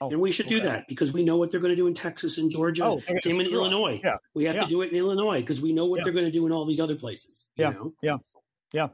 Oh, 0.00 0.10
and 0.10 0.20
we 0.20 0.30
should 0.30 0.46
okay. 0.46 0.56
do 0.56 0.62
that 0.62 0.86
because 0.88 1.12
we 1.12 1.24
know 1.24 1.36
what 1.36 1.50
they're 1.50 1.60
going 1.60 1.70
to 1.72 1.76
do 1.76 1.86
in 1.86 1.94
Texas 1.94 2.36
and 2.36 2.50
Georgia. 2.50 2.84
Oh, 2.84 3.00
Same 3.18 3.40
in 3.40 3.46
Illinois. 3.46 4.00
Yeah. 4.04 4.16
We 4.34 4.44
have 4.44 4.56
yeah. 4.56 4.64
to 4.64 4.68
do 4.68 4.82
it 4.82 4.92
in 4.92 4.98
Illinois 4.98 5.40
because 5.40 5.62
we 5.62 5.72
know 5.72 5.86
what 5.86 5.98
yeah. 5.98 6.04
they're 6.04 6.12
going 6.12 6.26
to 6.26 6.32
do 6.32 6.44
in 6.44 6.52
all 6.52 6.66
these 6.66 6.80
other 6.80 6.96
places. 6.96 7.46
yeah. 7.56 7.70
Know? 7.70 7.94
Yeah. 8.02 8.18
Yeah. 8.72 8.88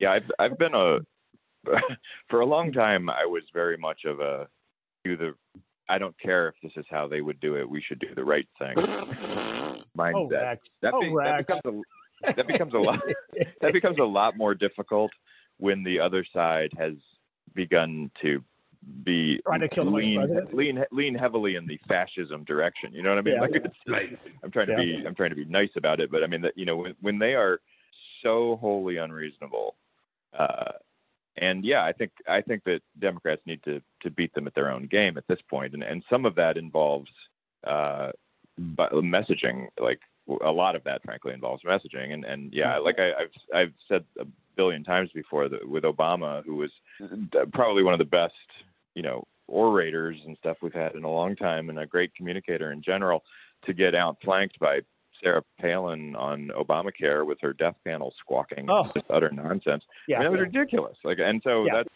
Yeah. 0.00 0.12
I've, 0.12 0.30
I've 0.40 0.58
been 0.58 0.74
a, 0.74 1.00
for 2.28 2.40
a 2.40 2.46
long 2.46 2.72
time, 2.72 3.08
I 3.08 3.24
was 3.24 3.44
very 3.52 3.76
much 3.76 4.04
of 4.04 4.18
a 4.18 4.48
do 5.04 5.16
the, 5.16 5.34
I 5.88 5.98
don't 5.98 6.18
care 6.18 6.48
if 6.48 6.54
this 6.62 6.72
is 6.76 6.86
how 6.90 7.06
they 7.06 7.20
would 7.20 7.38
do 7.40 7.56
it. 7.56 7.68
We 7.68 7.80
should 7.80 7.98
do 7.98 8.14
the 8.14 8.24
right 8.24 8.48
thing. 8.58 8.74
Mindset. 9.96 10.14
Oh, 10.14 10.28
Rex. 10.28 10.70
That, 10.80 10.94
oh, 10.94 11.00
be, 11.00 11.08
oh, 11.08 11.22
that 11.22 11.46
becomes 11.46 11.60
a, 11.64 12.32
that 12.32 12.46
becomes 12.46 12.74
a 12.74 12.78
lot, 12.78 13.02
that 13.60 13.72
becomes 13.72 13.98
a 13.98 14.04
lot 14.04 14.36
more 14.36 14.54
difficult 14.54 15.12
when 15.58 15.82
the 15.82 16.00
other 16.00 16.24
side 16.24 16.72
has 16.78 16.94
begun 17.54 18.10
to 18.20 18.42
be 19.04 19.40
trying 19.46 19.60
to 19.60 19.68
kill 19.68 19.84
lean, 19.84 20.26
lean 20.52 20.84
lean 20.90 21.14
heavily 21.14 21.56
in 21.56 21.66
the 21.66 21.78
fascism 21.88 22.44
direction. 22.44 22.92
You 22.92 23.02
know 23.02 23.10
what 23.10 23.18
I 23.18 23.22
mean? 23.22 23.34
Yeah, 23.34 23.40
like 23.40 23.54
yeah. 23.54 23.92
right. 23.92 24.18
I'm 24.42 24.50
trying 24.50 24.66
to 24.68 24.72
yeah. 24.72 25.00
be 25.00 25.06
I'm 25.06 25.14
trying 25.14 25.30
to 25.30 25.36
be 25.36 25.44
nice 25.44 25.70
about 25.76 26.00
it, 26.00 26.10
but 26.10 26.22
I 26.22 26.26
mean 26.26 26.42
that 26.42 26.56
you 26.56 26.66
know 26.66 26.76
when 26.76 26.94
when 27.00 27.18
they 27.18 27.34
are 27.34 27.60
so 28.22 28.56
wholly 28.56 28.96
unreasonable, 28.96 29.76
uh, 30.36 30.72
and 31.36 31.64
yeah, 31.64 31.84
I 31.84 31.92
think 31.92 32.12
I 32.28 32.40
think 32.40 32.64
that 32.64 32.82
Democrats 32.98 33.42
need 33.46 33.62
to 33.64 33.80
to 34.00 34.10
beat 34.10 34.34
them 34.34 34.46
at 34.46 34.54
their 34.54 34.70
own 34.70 34.86
game 34.86 35.16
at 35.16 35.26
this 35.28 35.40
point, 35.48 35.74
and 35.74 35.82
and 35.82 36.04
some 36.10 36.26
of 36.26 36.34
that 36.36 36.56
involves 36.56 37.10
uh, 37.64 38.12
messaging. 38.58 39.68
Like 39.78 40.00
a 40.44 40.52
lot 40.52 40.76
of 40.76 40.84
that, 40.84 41.02
frankly, 41.04 41.32
involves 41.32 41.62
messaging, 41.62 42.12
and 42.12 42.24
and 42.24 42.52
yeah, 42.52 42.78
like 42.78 42.98
I, 42.98 43.12
I've 43.12 43.32
I've 43.54 43.74
said 43.88 44.04
a 44.18 44.26
billion 44.56 44.84
times 44.84 45.10
before 45.14 45.48
that 45.48 45.66
with 45.66 45.84
Obama, 45.84 46.44
who 46.44 46.56
was 46.56 46.70
probably 47.52 47.82
one 47.82 47.94
of 47.94 47.98
the 47.98 48.04
best 48.04 48.34
you 48.94 49.02
know 49.02 49.24
orators 49.48 50.22
and 50.24 50.36
stuff 50.36 50.58
we've 50.62 50.72
had 50.72 50.94
in 50.94 51.04
a 51.04 51.10
long 51.10 51.36
time, 51.36 51.68
and 51.68 51.78
a 51.78 51.86
great 51.86 52.14
communicator 52.14 52.72
in 52.72 52.82
general, 52.82 53.24
to 53.62 53.74
get 53.74 53.94
outflanked 53.94 54.58
by 54.58 54.80
Sarah 55.22 55.44
Palin 55.60 56.16
on 56.16 56.50
Obamacare 56.56 57.26
with 57.26 57.40
her 57.40 57.52
death 57.52 57.76
panel 57.84 58.12
squawking, 58.16 58.66
oh. 58.68 58.84
just 58.84 59.06
utter 59.10 59.30
nonsense. 59.30 59.86
Yeah, 60.08 60.16
I 60.16 60.18
mean, 60.20 60.24
that 60.24 60.30
was 60.32 60.38
yeah. 60.38 60.44
ridiculous. 60.44 60.98
Like, 61.04 61.18
and 61.18 61.42
so 61.42 61.64
yeah. 61.66 61.74
that's 61.74 61.88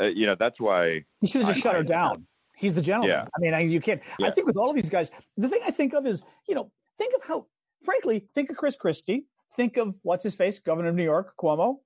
uh, 0.00 0.04
you 0.04 0.26
know 0.26 0.34
that's 0.34 0.60
why 0.60 1.04
he 1.20 1.26
should 1.26 1.42
have 1.42 1.50
just 1.50 1.62
shut 1.62 1.74
her 1.74 1.82
down. 1.82 2.26
He's 2.56 2.74
the 2.74 2.82
gentleman. 2.82 3.10
Yeah. 3.10 3.24
I 3.36 3.38
mean, 3.38 3.54
I, 3.54 3.60
you 3.60 3.80
can't. 3.80 4.02
Yeah. 4.18 4.26
I 4.26 4.30
think 4.32 4.48
with 4.48 4.56
all 4.56 4.68
of 4.68 4.74
these 4.74 4.90
guys, 4.90 5.12
the 5.36 5.48
thing 5.48 5.60
I 5.64 5.70
think 5.70 5.94
of 5.94 6.06
is, 6.06 6.24
you 6.48 6.56
know, 6.56 6.72
think 6.96 7.14
of 7.14 7.22
how, 7.22 7.46
frankly, 7.84 8.26
think 8.34 8.50
of 8.50 8.56
Chris 8.56 8.74
Christie. 8.74 9.26
Think 9.52 9.76
of 9.76 9.94
what's 10.02 10.24
his 10.24 10.34
face, 10.34 10.58
governor 10.58 10.88
of 10.88 10.96
New 10.96 11.04
York, 11.04 11.34
Cuomo. 11.40 11.76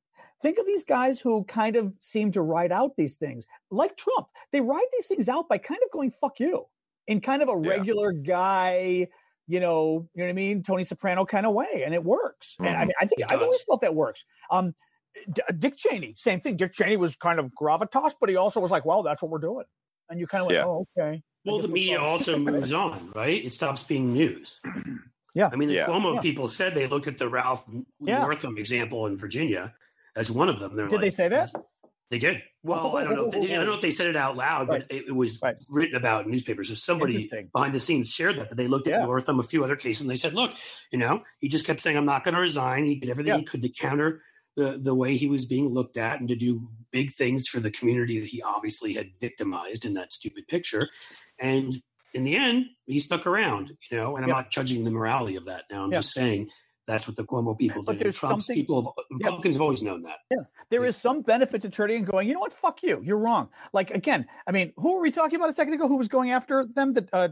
Think 0.40 0.58
of 0.58 0.66
these 0.66 0.84
guys 0.84 1.20
who 1.20 1.44
kind 1.44 1.76
of 1.76 1.92
seem 2.00 2.32
to 2.32 2.42
ride 2.42 2.72
out 2.72 2.96
these 2.96 3.16
things, 3.16 3.44
like 3.70 3.96
Trump. 3.96 4.28
They 4.50 4.60
ride 4.60 4.86
these 4.92 5.06
things 5.06 5.28
out 5.28 5.48
by 5.48 5.58
kind 5.58 5.80
of 5.84 5.90
going 5.92 6.10
"fuck 6.10 6.40
you" 6.40 6.66
in 7.06 7.20
kind 7.20 7.42
of 7.42 7.48
a 7.48 7.56
regular 7.56 8.12
yeah. 8.12 8.22
guy, 8.22 9.08
you 9.46 9.60
know, 9.60 10.08
you 10.14 10.22
know 10.22 10.24
what 10.24 10.30
I 10.30 10.32
mean, 10.32 10.62
Tony 10.62 10.84
Soprano 10.84 11.24
kind 11.24 11.46
of 11.46 11.52
way, 11.52 11.82
and 11.84 11.94
it 11.94 12.04
works. 12.04 12.54
Mm-hmm. 12.54 12.66
And 12.66 12.76
I 12.76 12.80
mm-hmm. 12.80 12.86
mean, 12.88 12.94
I 13.00 13.06
think 13.06 13.22
I've 13.28 13.42
always 13.42 13.62
felt 13.62 13.80
that 13.82 13.94
works. 13.94 14.24
Um, 14.50 14.74
D- 15.32 15.42
Dick 15.58 15.76
Cheney, 15.76 16.14
same 16.16 16.40
thing. 16.40 16.56
Dick 16.56 16.72
Cheney 16.72 16.96
was 16.96 17.16
kind 17.16 17.38
of 17.38 17.50
gravitas, 17.60 18.14
but 18.20 18.28
he 18.28 18.36
also 18.36 18.60
was 18.60 18.70
like, 18.70 18.84
"Well, 18.84 19.02
that's 19.02 19.22
what 19.22 19.30
we're 19.30 19.38
doing," 19.38 19.66
and 20.08 20.18
you 20.18 20.26
kind 20.26 20.42
of 20.42 20.46
went, 20.46 20.56
yeah. 20.56 20.64
"Oh, 20.64 20.86
okay." 20.96 21.22
Well, 21.44 21.58
the 21.58 21.68
media 21.68 22.00
also 22.00 22.38
moves 22.38 22.72
on, 22.72 23.10
right? 23.14 23.44
It 23.44 23.52
stops 23.52 23.82
being 23.82 24.12
news. 24.12 24.60
Yeah, 25.34 25.50
I 25.52 25.56
mean, 25.56 25.68
the 25.68 25.76
yeah. 25.76 25.86
Cuomo 25.86 26.14
yeah. 26.14 26.20
people 26.20 26.48
said 26.48 26.74
they 26.74 26.86
looked 26.86 27.06
at 27.06 27.18
the 27.18 27.28
Ralph 27.28 27.66
Northam 28.00 28.58
example 28.58 29.06
in 29.06 29.16
Virginia 29.16 29.74
as 30.16 30.30
one 30.30 30.48
of 30.48 30.58
them. 30.58 30.76
They're 30.76 30.88
did 30.88 30.96
like, 30.96 31.02
they 31.02 31.10
say 31.10 31.28
that? 31.28 31.52
They 32.12 32.18
did. 32.18 32.42
Well, 32.62 32.92
oh, 32.92 32.96
I 32.96 33.04
don't 33.04 33.14
know. 33.14 33.24
If 33.24 33.32
they, 33.32 33.54
I 33.54 33.56
don't 33.56 33.64
know 33.64 33.72
if 33.72 33.80
they 33.80 33.90
said 33.90 34.06
it 34.06 34.16
out 34.16 34.36
loud, 34.36 34.68
right. 34.68 34.86
but 34.86 34.94
it, 34.94 35.06
it 35.08 35.12
was 35.12 35.40
right. 35.42 35.56
written 35.70 35.96
about 35.96 36.26
in 36.26 36.30
newspapers. 36.30 36.68
So 36.68 36.74
somebody 36.74 37.30
behind 37.54 37.74
the 37.74 37.80
scenes 37.80 38.10
shared 38.10 38.36
that 38.36 38.50
that 38.50 38.56
they 38.56 38.68
looked 38.68 38.86
at 38.86 39.00
yeah. 39.00 39.06
Northam 39.06 39.40
a 39.40 39.42
few 39.42 39.64
other 39.64 39.76
cases 39.76 40.02
and 40.02 40.10
they 40.10 40.16
said, 40.16 40.34
"Look, 40.34 40.52
you 40.90 40.98
know, 40.98 41.22
he 41.38 41.48
just 41.48 41.64
kept 41.64 41.80
saying 41.80 41.96
I'm 41.96 42.04
not 42.04 42.22
going 42.22 42.34
to 42.34 42.40
resign. 42.40 42.84
He 42.84 42.96
did 42.96 43.08
everything 43.08 43.32
yeah. 43.32 43.38
he 43.38 43.44
could 43.44 43.62
to 43.62 43.70
counter 43.70 44.20
the 44.56 44.78
the 44.78 44.94
way 44.94 45.16
he 45.16 45.26
was 45.26 45.46
being 45.46 45.70
looked 45.70 45.96
at 45.96 46.20
and 46.20 46.28
to 46.28 46.36
do 46.36 46.68
big 46.90 47.14
things 47.14 47.48
for 47.48 47.60
the 47.60 47.70
community 47.70 48.20
that 48.20 48.28
he 48.28 48.42
obviously 48.42 48.92
had 48.92 49.08
victimized 49.18 49.86
in 49.86 49.94
that 49.94 50.12
stupid 50.12 50.46
picture." 50.48 50.90
And 51.38 51.72
in 52.12 52.24
the 52.24 52.36
end, 52.36 52.66
he 52.84 52.98
stuck 52.98 53.26
around. 53.26 53.72
You 53.90 53.96
know, 53.96 54.16
and 54.16 54.24
I'm 54.26 54.28
yeah. 54.28 54.34
not 54.34 54.50
judging 54.50 54.84
the 54.84 54.90
morality 54.90 55.36
of 55.36 55.46
that. 55.46 55.64
Now 55.70 55.82
I'm 55.82 55.90
just 55.90 56.12
saying 56.12 56.50
that's 56.86 57.06
what 57.06 57.16
the 57.16 57.24
Cuomo 57.24 57.56
people 57.56 57.82
but 57.82 57.98
There's 57.98 58.18
Trump's 58.18 58.46
people, 58.46 58.82
have, 58.82 59.04
Republicans 59.10 59.54
yeah. 59.54 59.56
have 59.56 59.62
always 59.62 59.82
known 59.82 60.02
that. 60.02 60.18
Yeah, 60.30 60.38
there 60.70 60.82
yeah. 60.82 60.88
is 60.88 60.96
some 60.96 61.22
benefit 61.22 61.62
to 61.62 61.70
turning 61.70 61.98
and 61.98 62.06
going. 62.06 62.26
You 62.26 62.34
know 62.34 62.40
what? 62.40 62.52
Fuck 62.52 62.82
you. 62.82 63.00
You're 63.04 63.18
wrong. 63.18 63.48
Like 63.72 63.90
again, 63.92 64.26
I 64.46 64.52
mean, 64.52 64.72
who 64.76 64.94
were 64.94 65.00
we 65.00 65.10
talking 65.10 65.36
about 65.36 65.50
a 65.50 65.54
second 65.54 65.74
ago? 65.74 65.86
Who 65.86 65.96
was 65.96 66.08
going 66.08 66.32
after 66.32 66.66
them? 66.66 66.94
That 66.94 67.08
uh, 67.12 67.28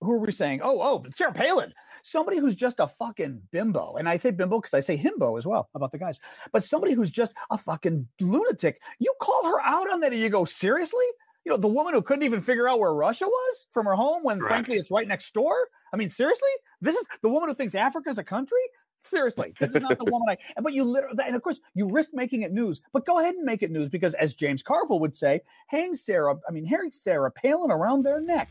who 0.00 0.08
were 0.12 0.18
we 0.18 0.32
saying? 0.32 0.60
Oh, 0.62 0.80
oh, 0.80 1.04
Sarah 1.10 1.32
Palin. 1.32 1.72
Somebody 2.02 2.38
who's 2.38 2.54
just 2.54 2.80
a 2.80 2.88
fucking 2.88 3.42
bimbo, 3.50 3.96
and 3.96 4.08
I 4.08 4.16
say 4.16 4.30
bimbo 4.30 4.60
because 4.60 4.74
I 4.74 4.80
say 4.80 4.96
himbo 4.96 5.36
as 5.36 5.46
well 5.46 5.68
about 5.74 5.92
the 5.92 5.98
guys. 5.98 6.18
But 6.52 6.64
somebody 6.64 6.94
who's 6.94 7.10
just 7.10 7.32
a 7.50 7.58
fucking 7.58 8.08
lunatic. 8.20 8.80
You 8.98 9.12
call 9.20 9.44
her 9.44 9.60
out 9.60 9.90
on 9.90 10.00
that, 10.00 10.12
and 10.12 10.20
you 10.20 10.30
go 10.30 10.44
seriously. 10.44 11.04
You 11.44 11.52
know, 11.52 11.58
the 11.58 11.68
woman 11.68 11.94
who 11.94 12.02
couldn't 12.02 12.24
even 12.24 12.40
figure 12.40 12.68
out 12.68 12.80
where 12.80 12.92
Russia 12.92 13.26
was 13.26 13.66
from 13.70 13.86
her 13.86 13.94
home 13.94 14.22
when, 14.22 14.40
frankly, 14.40 14.76
it's 14.76 14.90
right 14.90 15.08
next 15.08 15.32
door. 15.32 15.68
I 15.92 15.96
mean, 15.96 16.10
seriously, 16.10 16.50
this 16.80 16.94
is 16.96 17.04
the 17.22 17.28
woman 17.28 17.48
who 17.48 17.54
thinks 17.54 17.74
Africa 17.74 18.10
is 18.10 18.18
a 18.18 18.24
country. 18.24 18.58
Seriously, 19.04 19.54
this 19.60 19.70
is 19.70 19.80
not 19.80 19.98
the 19.98 20.04
woman 20.04 20.28
I. 20.28 20.60
But 20.60 20.72
you 20.72 20.84
literally, 20.84 21.16
and 21.26 21.34
of 21.34 21.42
course, 21.42 21.60
you 21.74 21.88
risk 21.88 22.10
making 22.12 22.42
it 22.42 22.52
news. 22.52 22.80
But 22.92 23.06
go 23.06 23.18
ahead 23.20 23.34
and 23.34 23.44
make 23.44 23.62
it 23.62 23.70
news 23.70 23.88
because, 23.88 24.14
as 24.14 24.34
James 24.34 24.62
Carville 24.62 25.00
would 25.00 25.16
say, 25.16 25.40
hang 25.66 25.94
Sarah. 25.94 26.36
I 26.48 26.52
mean, 26.52 26.64
hang 26.64 26.90
Sarah 26.90 27.30
Palin 27.30 27.70
around 27.70 28.04
their 28.04 28.20
neck. 28.20 28.48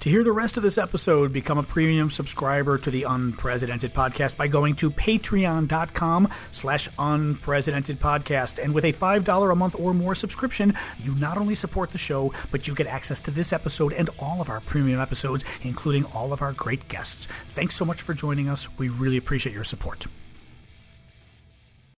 To 0.00 0.10
hear 0.10 0.22
the 0.22 0.32
rest 0.32 0.58
of 0.58 0.62
this 0.62 0.76
episode, 0.76 1.32
become 1.32 1.56
a 1.56 1.62
premium 1.62 2.10
subscriber 2.10 2.76
to 2.76 2.90
the 2.90 3.04
Unprecedented 3.04 3.94
Podcast 3.94 4.36
by 4.36 4.48
going 4.48 4.76
to 4.76 4.90
patreon.com 4.90 6.28
slash 6.50 6.90
unprecedented 6.98 8.00
podcast. 8.00 8.62
And 8.62 8.74
with 8.74 8.84
a 8.84 8.92
$5 8.92 9.52
a 9.52 9.54
month 9.54 9.74
or 9.78 9.94
more 9.94 10.14
subscription, 10.14 10.74
you 11.02 11.14
not 11.14 11.38
only 11.38 11.54
support 11.54 11.92
the 11.92 11.98
show, 11.98 12.34
but 12.50 12.68
you 12.68 12.74
get 12.74 12.86
access 12.86 13.18
to 13.20 13.30
this 13.30 13.50
episode 13.50 13.94
and 13.94 14.10
all 14.18 14.42
of 14.42 14.50
our 14.50 14.60
premium 14.60 15.00
episodes, 15.00 15.42
including 15.62 16.04
all 16.06 16.34
of 16.34 16.42
our 16.42 16.52
great 16.52 16.86
guests. 16.88 17.26
Thanks 17.54 17.74
so 17.74 17.86
much 17.86 18.02
for 18.02 18.12
joining 18.12 18.46
us. 18.46 18.68
We 18.76 18.90
really 18.90 19.16
appreciate 19.16 19.54
your 19.54 19.64
support. 19.64 20.06